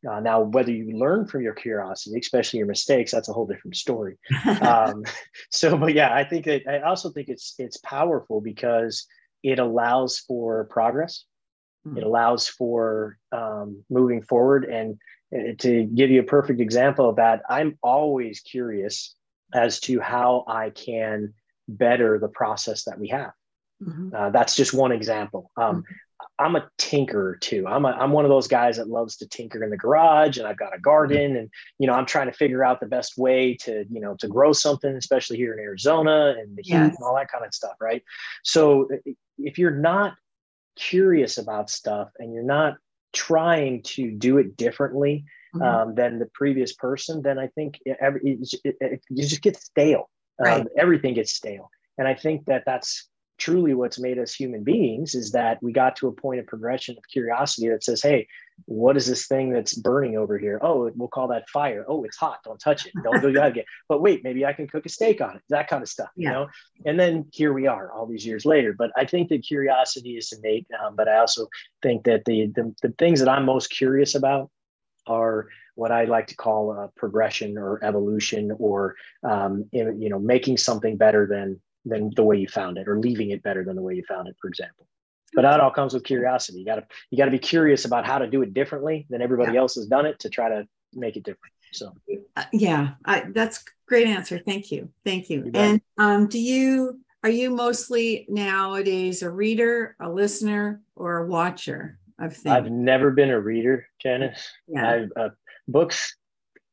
Uh, 0.10 0.20
now, 0.20 0.42
whether 0.42 0.72
you 0.72 0.98
learn 0.98 1.26
from 1.26 1.42
your 1.42 1.54
curiosity, 1.54 2.18
especially 2.20 2.58
your 2.58 2.68
mistakes, 2.68 3.12
that's 3.12 3.30
a 3.30 3.34
whole 3.34 3.48
different 3.48 3.76
story. 3.76 4.18
um, 4.62 5.04
so, 5.52 5.78
but 5.78 5.94
yeah, 5.94 6.14
I 6.14 6.24
think 6.24 6.46
that 6.46 6.64
I 6.68 6.82
also 6.82 7.10
think 7.10 7.30
it's 7.30 7.56
it's 7.58 7.78
powerful 7.78 8.42
because 8.42 9.08
it 9.44 9.60
allows 9.60 10.20
for 10.20 10.66
progress. 10.66 11.24
Mm-hmm. 11.88 12.00
It 12.00 12.04
allows 12.04 12.48
for 12.48 13.18
um, 13.32 13.84
moving 13.90 14.22
forward. 14.22 14.66
And 14.66 14.98
uh, 15.36 15.54
to 15.60 15.84
give 15.84 16.10
you 16.10 16.22
a 16.22 16.24
perfect 16.24 16.60
example 16.60 17.10
of 17.10 17.18
that, 17.18 17.42
I'm 17.50 17.78
always 17.82 18.40
curious 18.40 19.16
as 19.56 19.80
to 19.80 20.00
how 20.02 20.44
I 20.48 20.70
can 20.70 21.34
better 21.68 22.20
the 22.20 22.28
process 22.28 22.84
that 22.84 23.00
we 23.00 23.08
have. 23.08 23.32
Mm-hmm. 23.82 24.10
Uh, 24.16 24.30
that's 24.30 24.56
just 24.56 24.74
one 24.74 24.92
example. 24.92 25.52
Um, 25.58 25.78
mm-hmm. 25.78 25.94
I'm 26.38 26.56
a 26.58 26.70
tinkerer 26.78 27.40
too. 27.40 27.66
I'm 27.68 27.86
a, 27.86 27.90
I'm 27.90 28.12
one 28.12 28.26
of 28.26 28.30
those 28.30 28.48
guys 28.48 28.78
that 28.78 28.90
loves 28.90 29.18
to 29.18 29.28
tinker 29.28 29.64
in 29.64 29.70
the 29.70 29.78
garage 29.78 30.38
and 30.38 30.46
I've 30.46 30.58
got 30.58 30.76
a 30.76 30.80
garden 30.80 31.38
and, 31.38 31.50
you 31.80 31.88
know, 31.88 31.94
I'm 31.94 32.06
trying 32.06 32.28
to 32.28 32.34
figure 32.34 32.64
out 32.64 32.80
the 32.80 32.86
best 32.88 33.18
way 33.18 33.56
to, 33.62 33.86
you 33.90 34.02
know, 34.02 34.16
to 34.16 34.28
grow 34.28 34.52
something, 34.52 34.94
especially 34.96 35.38
here 35.38 35.54
in 35.54 35.60
Arizona 35.60 36.36
and 36.38 36.58
the 36.58 36.62
heat 36.62 36.74
yes. 36.74 36.96
and 36.96 37.06
all 37.06 37.16
that 37.16 37.32
kind 37.32 37.46
of 37.46 37.54
stuff. 37.54 37.76
Right. 37.80 38.04
So 38.44 38.90
if 39.38 39.58
you're 39.58 39.72
not 39.72 40.16
curious 40.76 41.38
about 41.38 41.70
stuff 41.70 42.10
and 42.20 42.34
you're 42.34 42.44
not 42.44 42.76
trying 43.14 43.82
to 43.84 44.12
do 44.12 44.38
it 44.38 44.58
differently 44.58 45.24
mm-hmm. 45.56 45.64
um, 45.64 45.96
than 45.96 46.20
the 46.20 46.30
previous 46.34 46.74
person, 46.74 47.22
then 47.22 47.40
I 47.40 47.48
think 47.48 47.80
it, 47.86 47.98
it, 48.02 48.56
it, 48.64 48.76
it 48.82 49.02
just 49.16 49.42
gets 49.42 49.66
stale. 49.66 50.10
Right. 50.40 50.62
Um, 50.62 50.68
everything 50.78 51.14
gets 51.14 51.34
stale. 51.34 51.70
And 51.98 52.08
I 52.08 52.14
think 52.14 52.46
that 52.46 52.64
that's 52.66 53.10
truly 53.38 53.74
what's 53.74 54.00
made 54.00 54.18
us 54.18 54.34
human 54.34 54.64
beings 54.64 55.14
is 55.14 55.32
that 55.32 55.62
we 55.62 55.74
got 55.74 55.96
to 55.98 56.08
a 56.08 56.12
point 56.12 56.40
of 56.40 56.48
progression 56.48 56.98
of 56.98 57.04
curiosity 57.12 57.68
that 57.68 57.84
says, 57.84 58.02
hey, 58.02 58.28
what 58.64 58.96
is 58.96 59.06
this 59.06 59.28
thing 59.28 59.50
that's 59.50 59.74
burning 59.74 60.18
over 60.18 60.38
here? 60.38 60.58
Oh, 60.62 60.90
we'll 60.96 61.10
call 61.10 61.28
that 61.28 61.50
fire. 61.50 61.84
Oh, 61.88 62.06
it's 62.06 62.16
hot. 62.16 62.40
Don't 62.46 62.60
touch 62.60 62.86
it. 62.86 62.94
Don't 63.04 63.22
go 63.22 63.28
again. 63.28 63.66
But 63.90 64.02
wait, 64.02 64.24
maybe 64.24 64.46
I 64.46 64.54
can 64.54 64.68
cook 64.68 64.86
a 64.86 64.90
steak 64.90 65.20
on 65.20 65.36
it. 65.36 65.42
That 65.50 65.68
kind 65.68 65.84
of 65.84 65.90
stuff, 65.90 66.10
yeah. 66.16 66.30
you 66.30 66.34
know. 66.34 66.48
And 66.86 66.98
then 66.98 67.26
here 67.34 67.52
we 67.52 67.68
are, 67.68 67.92
all 67.92 68.06
these 68.06 68.26
years 68.26 68.46
later. 68.46 68.74
But 68.78 68.92
I 68.96 69.06
think 69.06 69.28
that 69.30 69.46
curiosity 69.46 70.12
is 70.12 70.32
innate. 70.32 70.68
Um, 70.82 70.96
but 70.96 71.10
I 71.10 71.18
also 71.18 71.48
think 71.82 72.06
that 72.06 72.24
the, 72.26 72.52
the 72.56 72.74
the 72.82 72.94
things 72.98 73.20
that 73.20 73.28
I'm 73.28 73.46
most 73.46 73.68
curious 73.70 74.16
about 74.16 74.50
are 75.08 75.48
what 75.76 75.92
I 75.92 76.06
like 76.06 76.28
to 76.28 76.36
call 76.36 76.72
a 76.72 76.90
progression 76.96 77.58
or 77.58 77.84
evolution, 77.84 78.52
or 78.60 78.96
um, 79.24 79.66
you 79.72 80.10
know, 80.10 80.20
making 80.20 80.58
something 80.58 80.98
better 80.98 81.28
than 81.28 81.60
than 81.86 82.12
the 82.16 82.24
way 82.24 82.38
you 82.38 82.48
found 82.48 82.78
it 82.78 82.88
or 82.88 83.00
leaving 83.00 83.30
it 83.30 83.44
better 83.44 83.64
than 83.64 83.76
the 83.76 83.82
way 83.82 83.96
you 83.96 84.04
found 84.08 84.28
it 84.28 84.36
for 84.42 84.48
example. 84.48 84.88
But 85.34 85.44
that 85.44 85.60
all 85.60 85.72
comes 85.72 85.94
with 85.94 86.04
curiosity. 86.04 86.60
You 86.60 86.66
got 86.66 86.76
to 86.76 86.88
you 87.10 87.18
got 87.18 87.26
to 87.26 87.32
be 87.32 87.40
curious 87.40 87.86
about 87.86 88.06
how 88.06 88.20
to 88.20 88.28
do 88.28 88.42
it 88.42 88.54
differently 88.54 89.06
than 89.10 89.22
everybody 89.22 89.54
yeah. 89.54 89.60
else 89.60 89.76
has 89.76 89.86
done 89.86 90.06
it 90.06 90.20
to 90.20 90.30
try 90.30 90.50
to 90.50 90.68
make 90.94 91.18
it 91.18 91.24
different. 91.24 91.54
So. 91.74 91.92
Uh, 92.38 92.44
yeah 92.54 92.92
I, 93.04 93.26
that's 93.34 93.64
great 93.86 94.08
answer. 94.08 94.40
Thank 94.40 94.72
you. 94.72 94.90
Thank 95.04 95.30
you, 95.30 95.46
you 95.46 95.52
and 95.54 95.82
um, 95.98 96.28
do 96.28 96.40
you 96.40 97.02
are 97.24 97.30
you 97.30 97.50
mostly 97.50 98.26
nowadays 98.30 99.24
a 99.24 99.30
reader 99.30 99.96
a 100.00 100.10
listener 100.10 100.82
or 100.96 101.18
a 101.18 101.28
watcher 101.28 102.00
of 102.20 102.36
things 102.36 102.54
i've 102.54 102.72
never 102.72 103.12
been 103.12 103.30
a 103.30 103.40
reader 103.40 103.88
janice 104.02 104.52
yeah. 104.68 104.90
I've, 104.90 105.12
uh, 105.16 105.30
books 105.68 106.16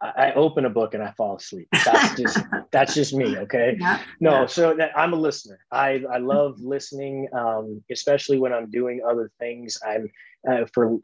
I 0.03 0.33
open 0.33 0.65
a 0.65 0.71
book 0.71 0.95
and 0.95 1.03
I 1.03 1.13
fall 1.13 1.37
asleep. 1.37 1.69
That's 1.85 2.21
just 2.21 2.39
that's 2.73 2.95
just 2.95 3.15
me. 3.15 3.37
Okay. 3.39 3.77
Yeah, 3.79 4.03
no, 4.19 4.41
yeah. 4.41 4.47
so 4.47 4.75
that, 4.75 4.91
I'm 4.99 5.13
a 5.13 5.17
listener. 5.17 5.61
I 5.71 6.03
I 6.13 6.19
love 6.19 6.61
listening, 6.61 7.29
um, 7.33 7.83
especially 7.91 8.39
when 8.39 8.53
I'm 8.53 8.69
doing 8.69 9.01
other 9.09 9.31
things. 9.39 9.79
I'm 9.87 10.11
uh, 10.49 10.65
for 10.75 10.99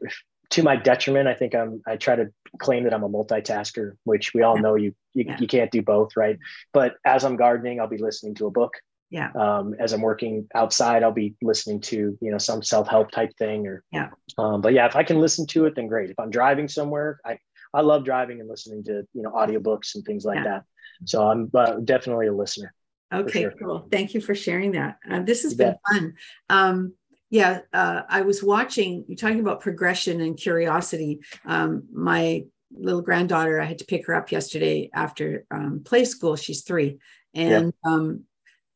to 0.49 0.63
my 0.63 0.75
detriment. 0.75 1.27
I 1.27 1.33
think 1.33 1.55
I'm. 1.55 1.81
I 1.87 1.95
try 1.95 2.15
to 2.15 2.31
claim 2.59 2.83
that 2.83 2.93
I'm 2.93 3.03
a 3.03 3.09
multitasker, 3.09 3.93
which 4.03 4.33
we 4.33 4.41
all 4.41 4.55
yeah. 4.55 4.61
know 4.61 4.75
you 4.75 4.93
you, 5.13 5.33
you 5.39 5.47
can't 5.47 5.71
do 5.71 5.81
both, 5.81 6.17
right? 6.17 6.37
But 6.73 6.95
as 7.05 7.23
I'm 7.23 7.37
gardening, 7.37 7.79
I'll 7.79 7.87
be 7.87 7.97
listening 7.97 8.35
to 8.35 8.47
a 8.47 8.51
book. 8.51 8.73
Yeah. 9.09 9.31
Um, 9.31 9.75
as 9.79 9.93
I'm 9.93 10.01
working 10.01 10.47
outside, 10.53 11.01
I'll 11.01 11.11
be 11.11 11.35
listening 11.41 11.81
to 11.81 12.17
you 12.21 12.31
know 12.31 12.37
some 12.37 12.61
self 12.61 12.87
help 12.87 13.11
type 13.11 13.35
thing 13.37 13.65
or 13.65 13.83
yeah. 13.91 14.09
Um, 14.37 14.61
but 14.61 14.73
yeah, 14.73 14.85
if 14.85 14.95
I 14.95 15.03
can 15.03 15.19
listen 15.19 15.47
to 15.47 15.65
it, 15.65 15.75
then 15.75 15.87
great. 15.87 16.09
If 16.09 16.19
I'm 16.19 16.29
driving 16.29 16.67
somewhere, 16.67 17.19
I 17.25 17.39
I 17.73 17.81
love 17.81 18.05
driving 18.05 18.39
and 18.39 18.49
listening 18.49 18.83
to 18.85 19.07
you 19.13 19.21
know 19.23 19.31
audiobooks 19.31 19.95
and 19.95 20.03
things 20.05 20.25
like 20.25 20.37
yeah. 20.37 20.43
that. 20.43 20.63
So 21.05 21.27
I'm 21.27 21.49
uh, 21.53 21.77
definitely 21.83 22.27
a 22.27 22.33
listener. 22.33 22.73
Okay, 23.11 23.41
sure. 23.41 23.53
cool. 23.59 23.87
Thank 23.91 24.13
you 24.13 24.21
for 24.21 24.35
sharing 24.35 24.73
that. 24.73 24.97
Uh, 25.09 25.21
this 25.21 25.43
has 25.43 25.53
you 25.53 25.57
been 25.57 25.71
bet. 25.71 25.79
fun. 25.91 26.13
Um, 26.49 26.93
yeah, 27.31 27.61
uh, 27.73 28.01
I 28.07 28.21
was 28.21 28.43
watching. 28.43 29.05
You're 29.07 29.17
talking 29.17 29.39
about 29.39 29.61
progression 29.61 30.21
and 30.21 30.37
curiosity. 30.37 31.21
Um, 31.45 31.87
my 31.91 32.45
little 32.71 33.01
granddaughter, 33.01 33.59
I 33.59 33.65
had 33.65 33.79
to 33.79 33.85
pick 33.85 34.05
her 34.07 34.15
up 34.15 34.31
yesterday 34.31 34.89
after 34.93 35.45
um, 35.51 35.81
play 35.83 36.05
school. 36.05 36.35
She's 36.35 36.61
three, 36.61 36.99
and 37.33 37.73
um, 37.83 38.25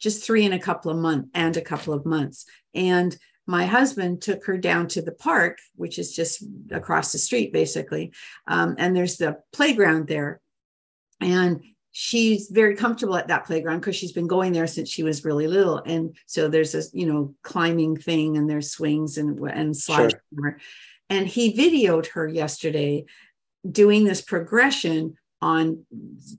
just 0.04 0.24
three 0.24 0.44
in 0.44 0.52
a 0.52 0.60
couple 0.60 0.92
of 0.92 0.98
months 0.98 1.30
and 1.34 1.56
a 1.56 1.62
couple 1.62 1.94
of 1.94 2.06
months. 2.06 2.46
And 2.76 3.18
my 3.48 3.66
husband 3.66 4.22
took 4.22 4.46
her 4.46 4.58
down 4.58 4.88
to 4.90 5.02
the 5.02 5.14
park, 5.14 5.60
which 5.76 5.98
is 5.98 6.14
just 6.14 6.44
across 6.72 7.12
the 7.12 7.18
street, 7.18 7.54
basically. 7.54 8.12
Um, 8.46 8.76
and 8.78 8.96
there's 8.96 9.18
the 9.18 9.40
playground 9.54 10.08
there. 10.08 10.42
And 11.22 11.62
she's 11.92 12.50
very 12.50 12.76
comfortable 12.76 13.16
at 13.16 13.30
that 13.30 13.46
playground 13.46 13.80
because 13.80 13.96
she's 13.96 14.12
been 14.12 14.28
going 14.28 14.52
there 14.52 14.68
since 14.68 14.90
she 14.90 15.04
was 15.04 15.24
really 15.24 15.48
little. 15.48 15.78
And 15.78 16.16
so 16.26 16.50
there's 16.50 16.76
a, 16.76 16.84
you 16.92 17.06
know, 17.06 17.34
climbing 17.44 17.98
thing 17.98 18.36
and 18.36 18.50
there's 18.50 18.72
swings 18.72 19.18
and, 19.18 19.40
and 19.40 19.76
slides. 19.76 20.16
Sure. 20.38 20.58
And 21.10 21.28
he 21.28 21.56
videoed 21.56 22.08
her 22.08 22.28
yesterday 22.28 23.06
doing 23.70 24.04
this 24.04 24.22
progression 24.22 25.16
on 25.44 25.86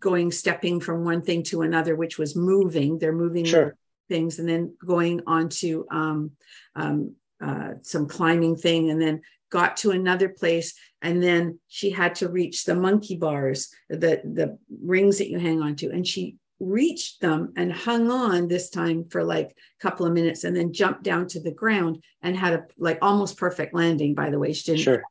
going 0.01 0.33
stepping 0.33 0.81
from 0.81 1.05
one 1.05 1.21
thing 1.21 1.43
to 1.43 1.61
another 1.61 1.95
which 1.95 2.19
was 2.19 2.35
moving. 2.35 2.99
They're 2.99 3.13
moving 3.13 3.45
sure. 3.45 3.77
things 4.09 4.39
and 4.39 4.49
then 4.49 4.75
going 4.85 5.21
on 5.27 5.51
to 5.61 5.87
um, 5.91 6.31
um, 6.75 7.15
uh, 7.39 7.73
some 7.83 8.09
climbing 8.09 8.57
thing 8.57 8.89
and 8.89 9.01
then 9.01 9.21
got 9.51 9.77
to 9.79 9.91
another 9.91 10.31
place. 10.31 10.73
And 11.03 11.23
then 11.23 11.59
she 11.69 11.91
had 11.91 12.15
to 12.17 12.31
reach 12.31 12.65
the 12.65 12.75
monkey 12.75 13.17
bars 13.17 13.69
the 13.91 14.23
the 14.25 14.59
rings 14.83 15.19
that 15.19 15.29
you 15.29 15.39
hang 15.39 15.61
on 15.61 15.77
to. 15.77 15.91
And 15.91 16.07
she 16.07 16.37
reached 16.59 17.21
them 17.21 17.53
and 17.57 17.71
hung 17.71 18.11
on 18.11 18.49
this 18.49 18.71
time 18.71 19.05
for 19.11 19.23
like 19.23 19.51
a 19.51 19.83
couple 19.83 20.07
of 20.07 20.15
minutes 20.15 20.45
and 20.45 20.57
then 20.57 20.73
jumped 20.73 21.03
down 21.03 21.27
to 21.29 21.41
the 21.41 21.53
ground 21.53 22.03
and 22.23 22.35
had 22.35 22.55
a 22.55 22.65
like 22.79 22.99
almost 23.03 23.37
perfect 23.37 23.75
landing 23.75 24.15
by 24.15 24.31
the 24.31 24.39
way. 24.39 24.55
She 24.55 24.65
didn't 24.65 24.81
sure. 24.81 25.03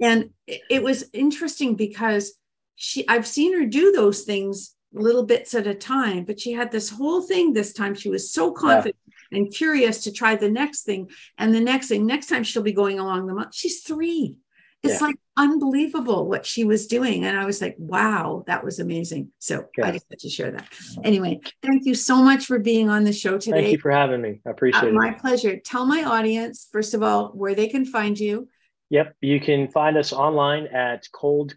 and 0.00 0.30
it 0.48 0.82
was 0.82 1.04
interesting 1.12 1.76
because 1.76 2.32
she 2.74 3.06
i've 3.08 3.26
seen 3.26 3.58
her 3.58 3.66
do 3.66 3.92
those 3.92 4.22
things 4.22 4.74
little 4.92 5.24
bits 5.24 5.54
at 5.54 5.66
a 5.66 5.74
time. 5.74 6.24
But 6.24 6.40
she 6.40 6.52
had 6.52 6.70
this 6.70 6.90
whole 6.90 7.22
thing 7.22 7.52
this 7.52 7.72
time. 7.72 7.94
She 7.94 8.08
was 8.08 8.32
so 8.32 8.52
confident 8.52 8.96
yeah. 9.30 9.38
and 9.38 9.52
curious 9.52 10.04
to 10.04 10.12
try 10.12 10.36
the 10.36 10.50
next 10.50 10.82
thing 10.82 11.10
and 11.38 11.54
the 11.54 11.60
next 11.60 11.88
thing. 11.88 12.06
Next 12.06 12.26
time 12.26 12.44
she'll 12.44 12.62
be 12.62 12.72
going 12.72 12.98
along 12.98 13.26
the 13.26 13.34
month. 13.34 13.54
She's 13.54 13.82
three. 13.82 14.36
It's 14.82 15.00
yeah. 15.00 15.06
like 15.06 15.16
unbelievable 15.36 16.26
what 16.28 16.44
she 16.44 16.64
was 16.64 16.88
doing. 16.88 17.24
And 17.24 17.38
I 17.38 17.44
was 17.44 17.62
like, 17.62 17.76
wow, 17.78 18.42
that 18.48 18.64
was 18.64 18.80
amazing. 18.80 19.30
So 19.38 19.66
Good. 19.76 19.84
I 19.84 19.92
just 19.92 20.06
had 20.10 20.18
to 20.18 20.28
share 20.28 20.50
that. 20.50 20.68
Anyway, 21.04 21.40
thank 21.62 21.86
you 21.86 21.94
so 21.94 22.16
much 22.16 22.46
for 22.46 22.58
being 22.58 22.90
on 22.90 23.04
the 23.04 23.12
show 23.12 23.38
today. 23.38 23.62
Thank 23.62 23.72
you 23.72 23.78
for 23.78 23.92
having 23.92 24.20
me. 24.20 24.40
I 24.44 24.50
appreciate 24.50 24.82
uh, 24.82 24.88
it. 24.88 24.94
My 24.94 25.12
pleasure. 25.12 25.56
Tell 25.60 25.86
my 25.86 26.02
audience, 26.02 26.68
first 26.72 26.94
of 26.94 27.02
all, 27.04 27.28
where 27.28 27.54
they 27.54 27.68
can 27.68 27.84
find 27.84 28.18
you. 28.18 28.48
Yep. 28.90 29.14
You 29.20 29.40
can 29.40 29.68
find 29.68 29.96
us 29.96 30.12
online 30.12 30.66
at 30.66 31.06
cold 31.12 31.56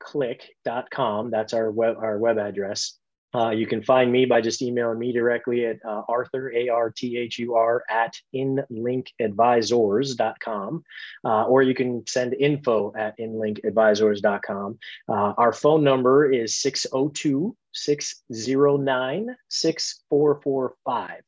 click.com. 0.00 1.30
That's 1.30 1.52
our 1.52 1.70
web, 1.70 1.96
our 1.98 2.18
web 2.18 2.38
address. 2.38 2.98
Uh, 3.34 3.50
you 3.50 3.66
can 3.66 3.82
find 3.82 4.10
me 4.10 4.24
by 4.24 4.40
just 4.40 4.62
emailing 4.62 4.98
me 4.98 5.12
directly 5.12 5.66
at 5.66 5.76
uh, 5.86 6.00
Arthur, 6.08 6.50
A 6.54 6.70
R 6.70 6.90
T 6.90 7.18
H 7.18 7.38
U 7.38 7.54
R, 7.54 7.84
at 7.90 8.14
inlinkadvisors.com, 8.34 10.84
uh, 11.24 11.44
or 11.44 11.62
you 11.62 11.74
can 11.74 12.06
send 12.06 12.32
info 12.34 12.92
at 12.96 13.18
inlinkadvisors.com. 13.18 14.78
Uh, 15.08 15.34
our 15.36 15.52
phone 15.52 15.84
number 15.84 16.32
is 16.32 16.56
602 16.56 17.54
609 17.72 19.36
6445. 19.48 21.20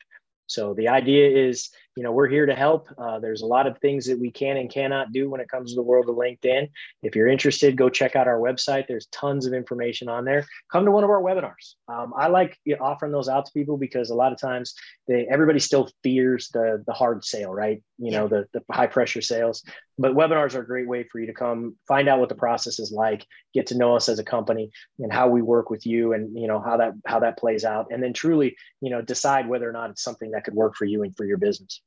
So 0.47 0.75
the 0.75 0.89
idea 0.89 1.49
is, 1.49 1.71
you 2.01 2.05
know, 2.05 2.13
we're 2.13 2.29
here 2.29 2.47
to 2.47 2.55
help. 2.55 2.89
Uh, 2.97 3.19
there's 3.19 3.43
a 3.43 3.47
lot 3.47 3.67
of 3.67 3.77
things 3.77 4.07
that 4.07 4.19
we 4.19 4.31
can 4.31 4.57
and 4.57 4.71
cannot 4.71 5.13
do 5.13 5.29
when 5.29 5.39
it 5.39 5.51
comes 5.51 5.71
to 5.71 5.77
the 5.77 5.83
world 5.83 6.09
of 6.09 6.17
LinkedIn. 6.17 6.71
If 7.03 7.15
you're 7.15 7.29
interested, 7.29 7.77
go 7.77 7.91
check 7.91 8.17
out 8.17 8.27
our 8.27 8.39
website. 8.39 8.87
There's 8.89 9.05
tons 9.09 9.45
of 9.45 9.53
information 9.53 10.09
on 10.09 10.25
there. 10.25 10.47
Come 10.73 10.87
to 10.87 10.91
one 10.91 11.05
of 11.05 11.11
our 11.11 11.21
webinars. 11.21 11.75
Um, 11.89 12.15
I 12.17 12.29
like 12.29 12.59
offering 12.81 13.13
those 13.13 13.29
out 13.29 13.45
to 13.45 13.53
people 13.53 13.77
because 13.77 14.09
a 14.09 14.15
lot 14.15 14.33
of 14.33 14.41
times 14.41 14.73
they 15.09 15.27
everybody 15.31 15.59
still 15.59 15.91
fears 16.03 16.49
the 16.55 16.83
the 16.87 16.95
hard 16.95 17.23
sale, 17.23 17.53
right? 17.53 17.83
You 17.99 18.13
know, 18.13 18.29
the 18.29 18.47
the 18.55 18.63
high 18.73 18.87
pressure 18.87 19.21
sales. 19.21 19.63
But 19.99 20.15
webinars 20.15 20.55
are 20.55 20.63
a 20.63 20.67
great 20.67 20.89
way 20.89 21.03
for 21.03 21.21
you 21.21 21.27
to 21.27 21.35
come 21.35 21.77
find 21.87 22.09
out 22.09 22.21
what 22.21 22.31
the 22.31 22.35
process 22.35 22.79
is 22.79 22.91
like, 22.91 23.27
get 23.53 23.67
to 23.67 23.77
know 23.77 23.95
us 23.95 24.09
as 24.09 24.19
a 24.19 24.25
company 24.25 24.71
and 24.99 25.13
how 25.13 25.29
we 25.29 25.43
work 25.43 25.69
with 25.69 25.85
you, 25.85 26.15
and 26.15 26.35
you 26.35 26.49
know 26.49 26.61
how 26.61 26.79
that 26.79 26.95
how 27.05 27.21
that 27.21 27.37
plays 27.37 27.67
out, 27.67 27.89
and 27.91 28.03
then 28.03 28.15
truly, 28.15 28.57
you 28.81 28.89
know, 28.89 29.03
decide 29.03 29.47
whether 29.47 29.69
or 29.69 29.73
not 29.73 29.91
it's 29.91 30.03
something 30.03 30.31
that 30.31 30.45
could 30.45 30.55
work 30.55 30.77
for 30.77 30.87
you 30.87 31.03
and 31.03 31.15
for 31.15 31.27
your 31.27 31.37
business. 31.37 31.83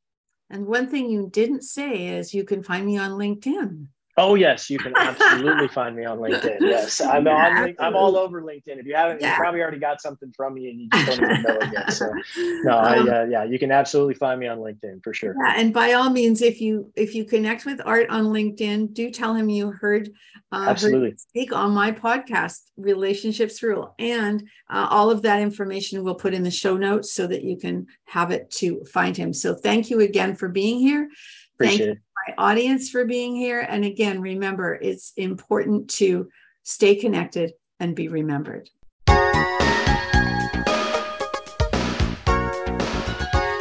And 0.53 0.67
one 0.67 0.87
thing 0.87 1.09
you 1.09 1.29
didn't 1.31 1.63
say 1.63 2.09
is 2.09 2.35
you 2.35 2.43
can 2.43 2.61
find 2.61 2.85
me 2.85 2.95
on 2.95 3.13
LinkedIn. 3.13 3.87
Oh 4.15 4.35
yes, 4.35 4.69
you 4.69 4.77
can 4.77 4.93
absolutely 4.95 5.67
find 5.69 5.95
me 5.95 6.05
on 6.05 6.19
LinkedIn. 6.19 6.57
Yes, 6.59 7.01
I'm 7.01 7.25
yeah, 7.25 7.63
on. 7.63 7.75
I'm 7.79 7.95
all 7.95 8.15
over 8.15 8.43
LinkedIn. 8.43 8.77
If 8.77 8.85
you 8.85 8.95
haven't, 8.95 9.21
yeah. 9.21 9.31
you 9.31 9.37
probably 9.37 9.61
already 9.61 9.79
got 9.79 10.01
something 10.01 10.31
from 10.35 10.53
me 10.53 10.69
and 10.69 10.81
you 10.81 10.89
just 10.93 11.19
don't 11.19 11.31
even 11.31 11.41
know 11.41 11.57
it 11.59 11.73
yet. 11.73 11.93
So, 11.93 12.13
no, 12.37 12.77
I, 12.77 12.99
um, 12.99 13.09
uh, 13.09 13.23
yeah, 13.23 13.43
you 13.43 13.57
can 13.57 13.71
absolutely 13.71 14.13
find 14.13 14.39
me 14.39 14.47
on 14.47 14.59
LinkedIn 14.59 15.03
for 15.03 15.15
sure. 15.15 15.33
Yeah, 15.43 15.53
and 15.57 15.73
by 15.73 15.93
all 15.93 16.11
means, 16.11 16.43
if 16.43 16.61
you 16.61 16.91
if 16.95 17.15
you 17.15 17.25
connect 17.25 17.65
with 17.65 17.81
Art 17.83 18.09
on 18.09 18.25
LinkedIn, 18.25 18.93
do 18.93 19.09
tell 19.09 19.33
him 19.33 19.49
you 19.49 19.71
heard 19.71 20.09
uh, 20.51 20.65
absolutely 20.69 21.09
heard 21.09 21.19
speak 21.19 21.51
on 21.51 21.71
my 21.71 21.91
podcast, 21.91 22.59
Relationships 22.77 23.63
Rule, 23.63 23.95
and 23.97 24.43
uh, 24.69 24.87
all 24.91 25.09
of 25.09 25.23
that 25.23 25.41
information 25.41 26.03
we'll 26.03 26.13
put 26.13 26.35
in 26.35 26.43
the 26.43 26.51
show 26.51 26.77
notes 26.77 27.13
so 27.13 27.25
that 27.25 27.43
you 27.43 27.57
can 27.57 27.87
have 28.05 28.29
it 28.29 28.51
to 28.51 28.83
find 28.85 29.17
him. 29.17 29.33
So, 29.33 29.55
thank 29.55 29.89
you 29.89 30.01
again 30.01 30.35
for 30.35 30.49
being 30.49 30.77
here. 30.77 31.09
Appreciate 31.55 31.77
Thank 31.85 31.97
it. 31.97 32.03
My 32.27 32.33
audience 32.37 32.89
for 32.89 33.05
being 33.05 33.35
here. 33.35 33.65
And 33.67 33.85
again, 33.85 34.21
remember, 34.21 34.73
it's 34.75 35.13
important 35.17 35.89
to 35.91 36.29
stay 36.63 36.95
connected 36.95 37.53
and 37.79 37.95
be 37.95 38.07
remembered. 38.07 38.69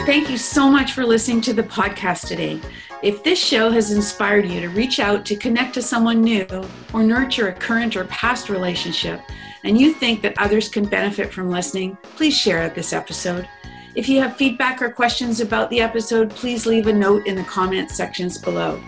Thank 0.04 0.30
you 0.30 0.36
so 0.36 0.68
much 0.68 0.92
for 0.92 1.04
listening 1.04 1.40
to 1.42 1.52
the 1.52 1.62
podcast 1.62 2.26
today. 2.26 2.60
If 3.02 3.24
this 3.24 3.38
show 3.38 3.70
has 3.70 3.92
inspired 3.92 4.46
you 4.46 4.60
to 4.60 4.68
reach 4.68 5.00
out 5.00 5.24
to 5.26 5.36
connect 5.36 5.74
to 5.74 5.82
someone 5.82 6.20
new 6.22 6.46
or 6.92 7.02
nurture 7.02 7.48
a 7.48 7.52
current 7.52 7.96
or 7.96 8.04
past 8.04 8.48
relationship, 8.48 9.20
and 9.64 9.78
you 9.78 9.92
think 9.92 10.22
that 10.22 10.38
others 10.38 10.68
can 10.68 10.84
benefit 10.84 11.32
from 11.32 11.50
listening, 11.50 11.96
please 12.16 12.36
share 12.36 12.68
this 12.68 12.92
episode. 12.92 13.48
If 13.94 14.08
you 14.08 14.20
have 14.20 14.38
feedback 14.38 14.80
or 14.80 14.88
questions 14.88 15.40
about 15.40 15.68
the 15.68 15.80
episode, 15.80 16.30
please 16.30 16.64
leave 16.64 16.86
a 16.86 16.92
note 16.92 17.26
in 17.26 17.36
the 17.36 17.44
comments 17.44 17.94
sections 17.94 18.38
below. 18.38 18.82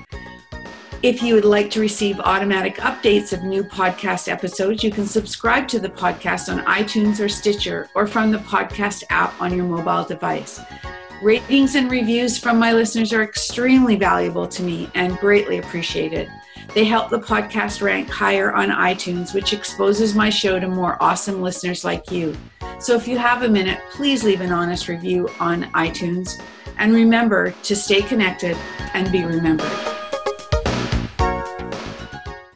If 1.03 1.23
you 1.23 1.35
would 1.35 1.45
like 1.45 1.71
to 1.73 1.81
receive 1.81 2.19
automatic 2.21 2.77
updates 2.77 3.35
of 3.35 3.43
new 3.43 3.63
podcast 3.63 4.33
episodes, 4.33 4.83
you 4.83 4.91
can 4.91 5.05
subscribe 5.05 5.69
to 5.69 5.79
the 5.79 5.91
podcast 5.91 6.51
on 6.51 6.65
iTunes 6.65 7.23
or 7.23 7.29
Stitcher 7.29 7.91
or 7.95 8.07
from 8.07 8.31
the 8.31 8.39
podcast 8.39 9.05
app 9.11 9.39
on 9.43 9.55
your 9.55 9.67
mobile 9.67 10.05
device. 10.05 10.59
Ratings 11.23 11.75
and 11.75 11.91
reviews 11.91 12.39
from 12.39 12.59
my 12.59 12.73
listeners 12.73 13.13
are 13.13 13.23
extremely 13.23 13.97
valuable 13.97 14.49
to 14.49 14.63
me 14.63 14.91
and 14.95 15.19
greatly 15.19 15.59
appreciated. 15.59 16.31
They 16.75 16.85
help 16.85 17.09
the 17.09 17.21
podcast 17.21 17.83
rank 17.83 18.11
higher 18.11 18.53
on 18.53 18.69
iTunes, 18.69 19.33
which 19.33 19.53
exposes 19.53 20.17
my 20.17 20.29
show 20.29 20.59
to 20.59 20.67
more 20.67 21.01
awesome 21.01 21.41
listeners 21.41 21.85
like 21.85 22.11
you. 22.11 22.37
So 22.81 22.97
if 22.97 23.07
you 23.07 23.17
have 23.17 23.43
a 23.43 23.49
minute, 23.49 23.81
please 23.93 24.25
leave 24.25 24.41
an 24.41 24.51
honest 24.51 24.89
review 24.89 25.29
on 25.39 25.65
iTunes. 25.75 26.43
And 26.77 26.93
remember 26.93 27.53
to 27.63 27.77
stay 27.77 28.03
connected 28.03 28.57
and 28.93 29.13
be 29.13 29.25
remembered. 29.25 29.71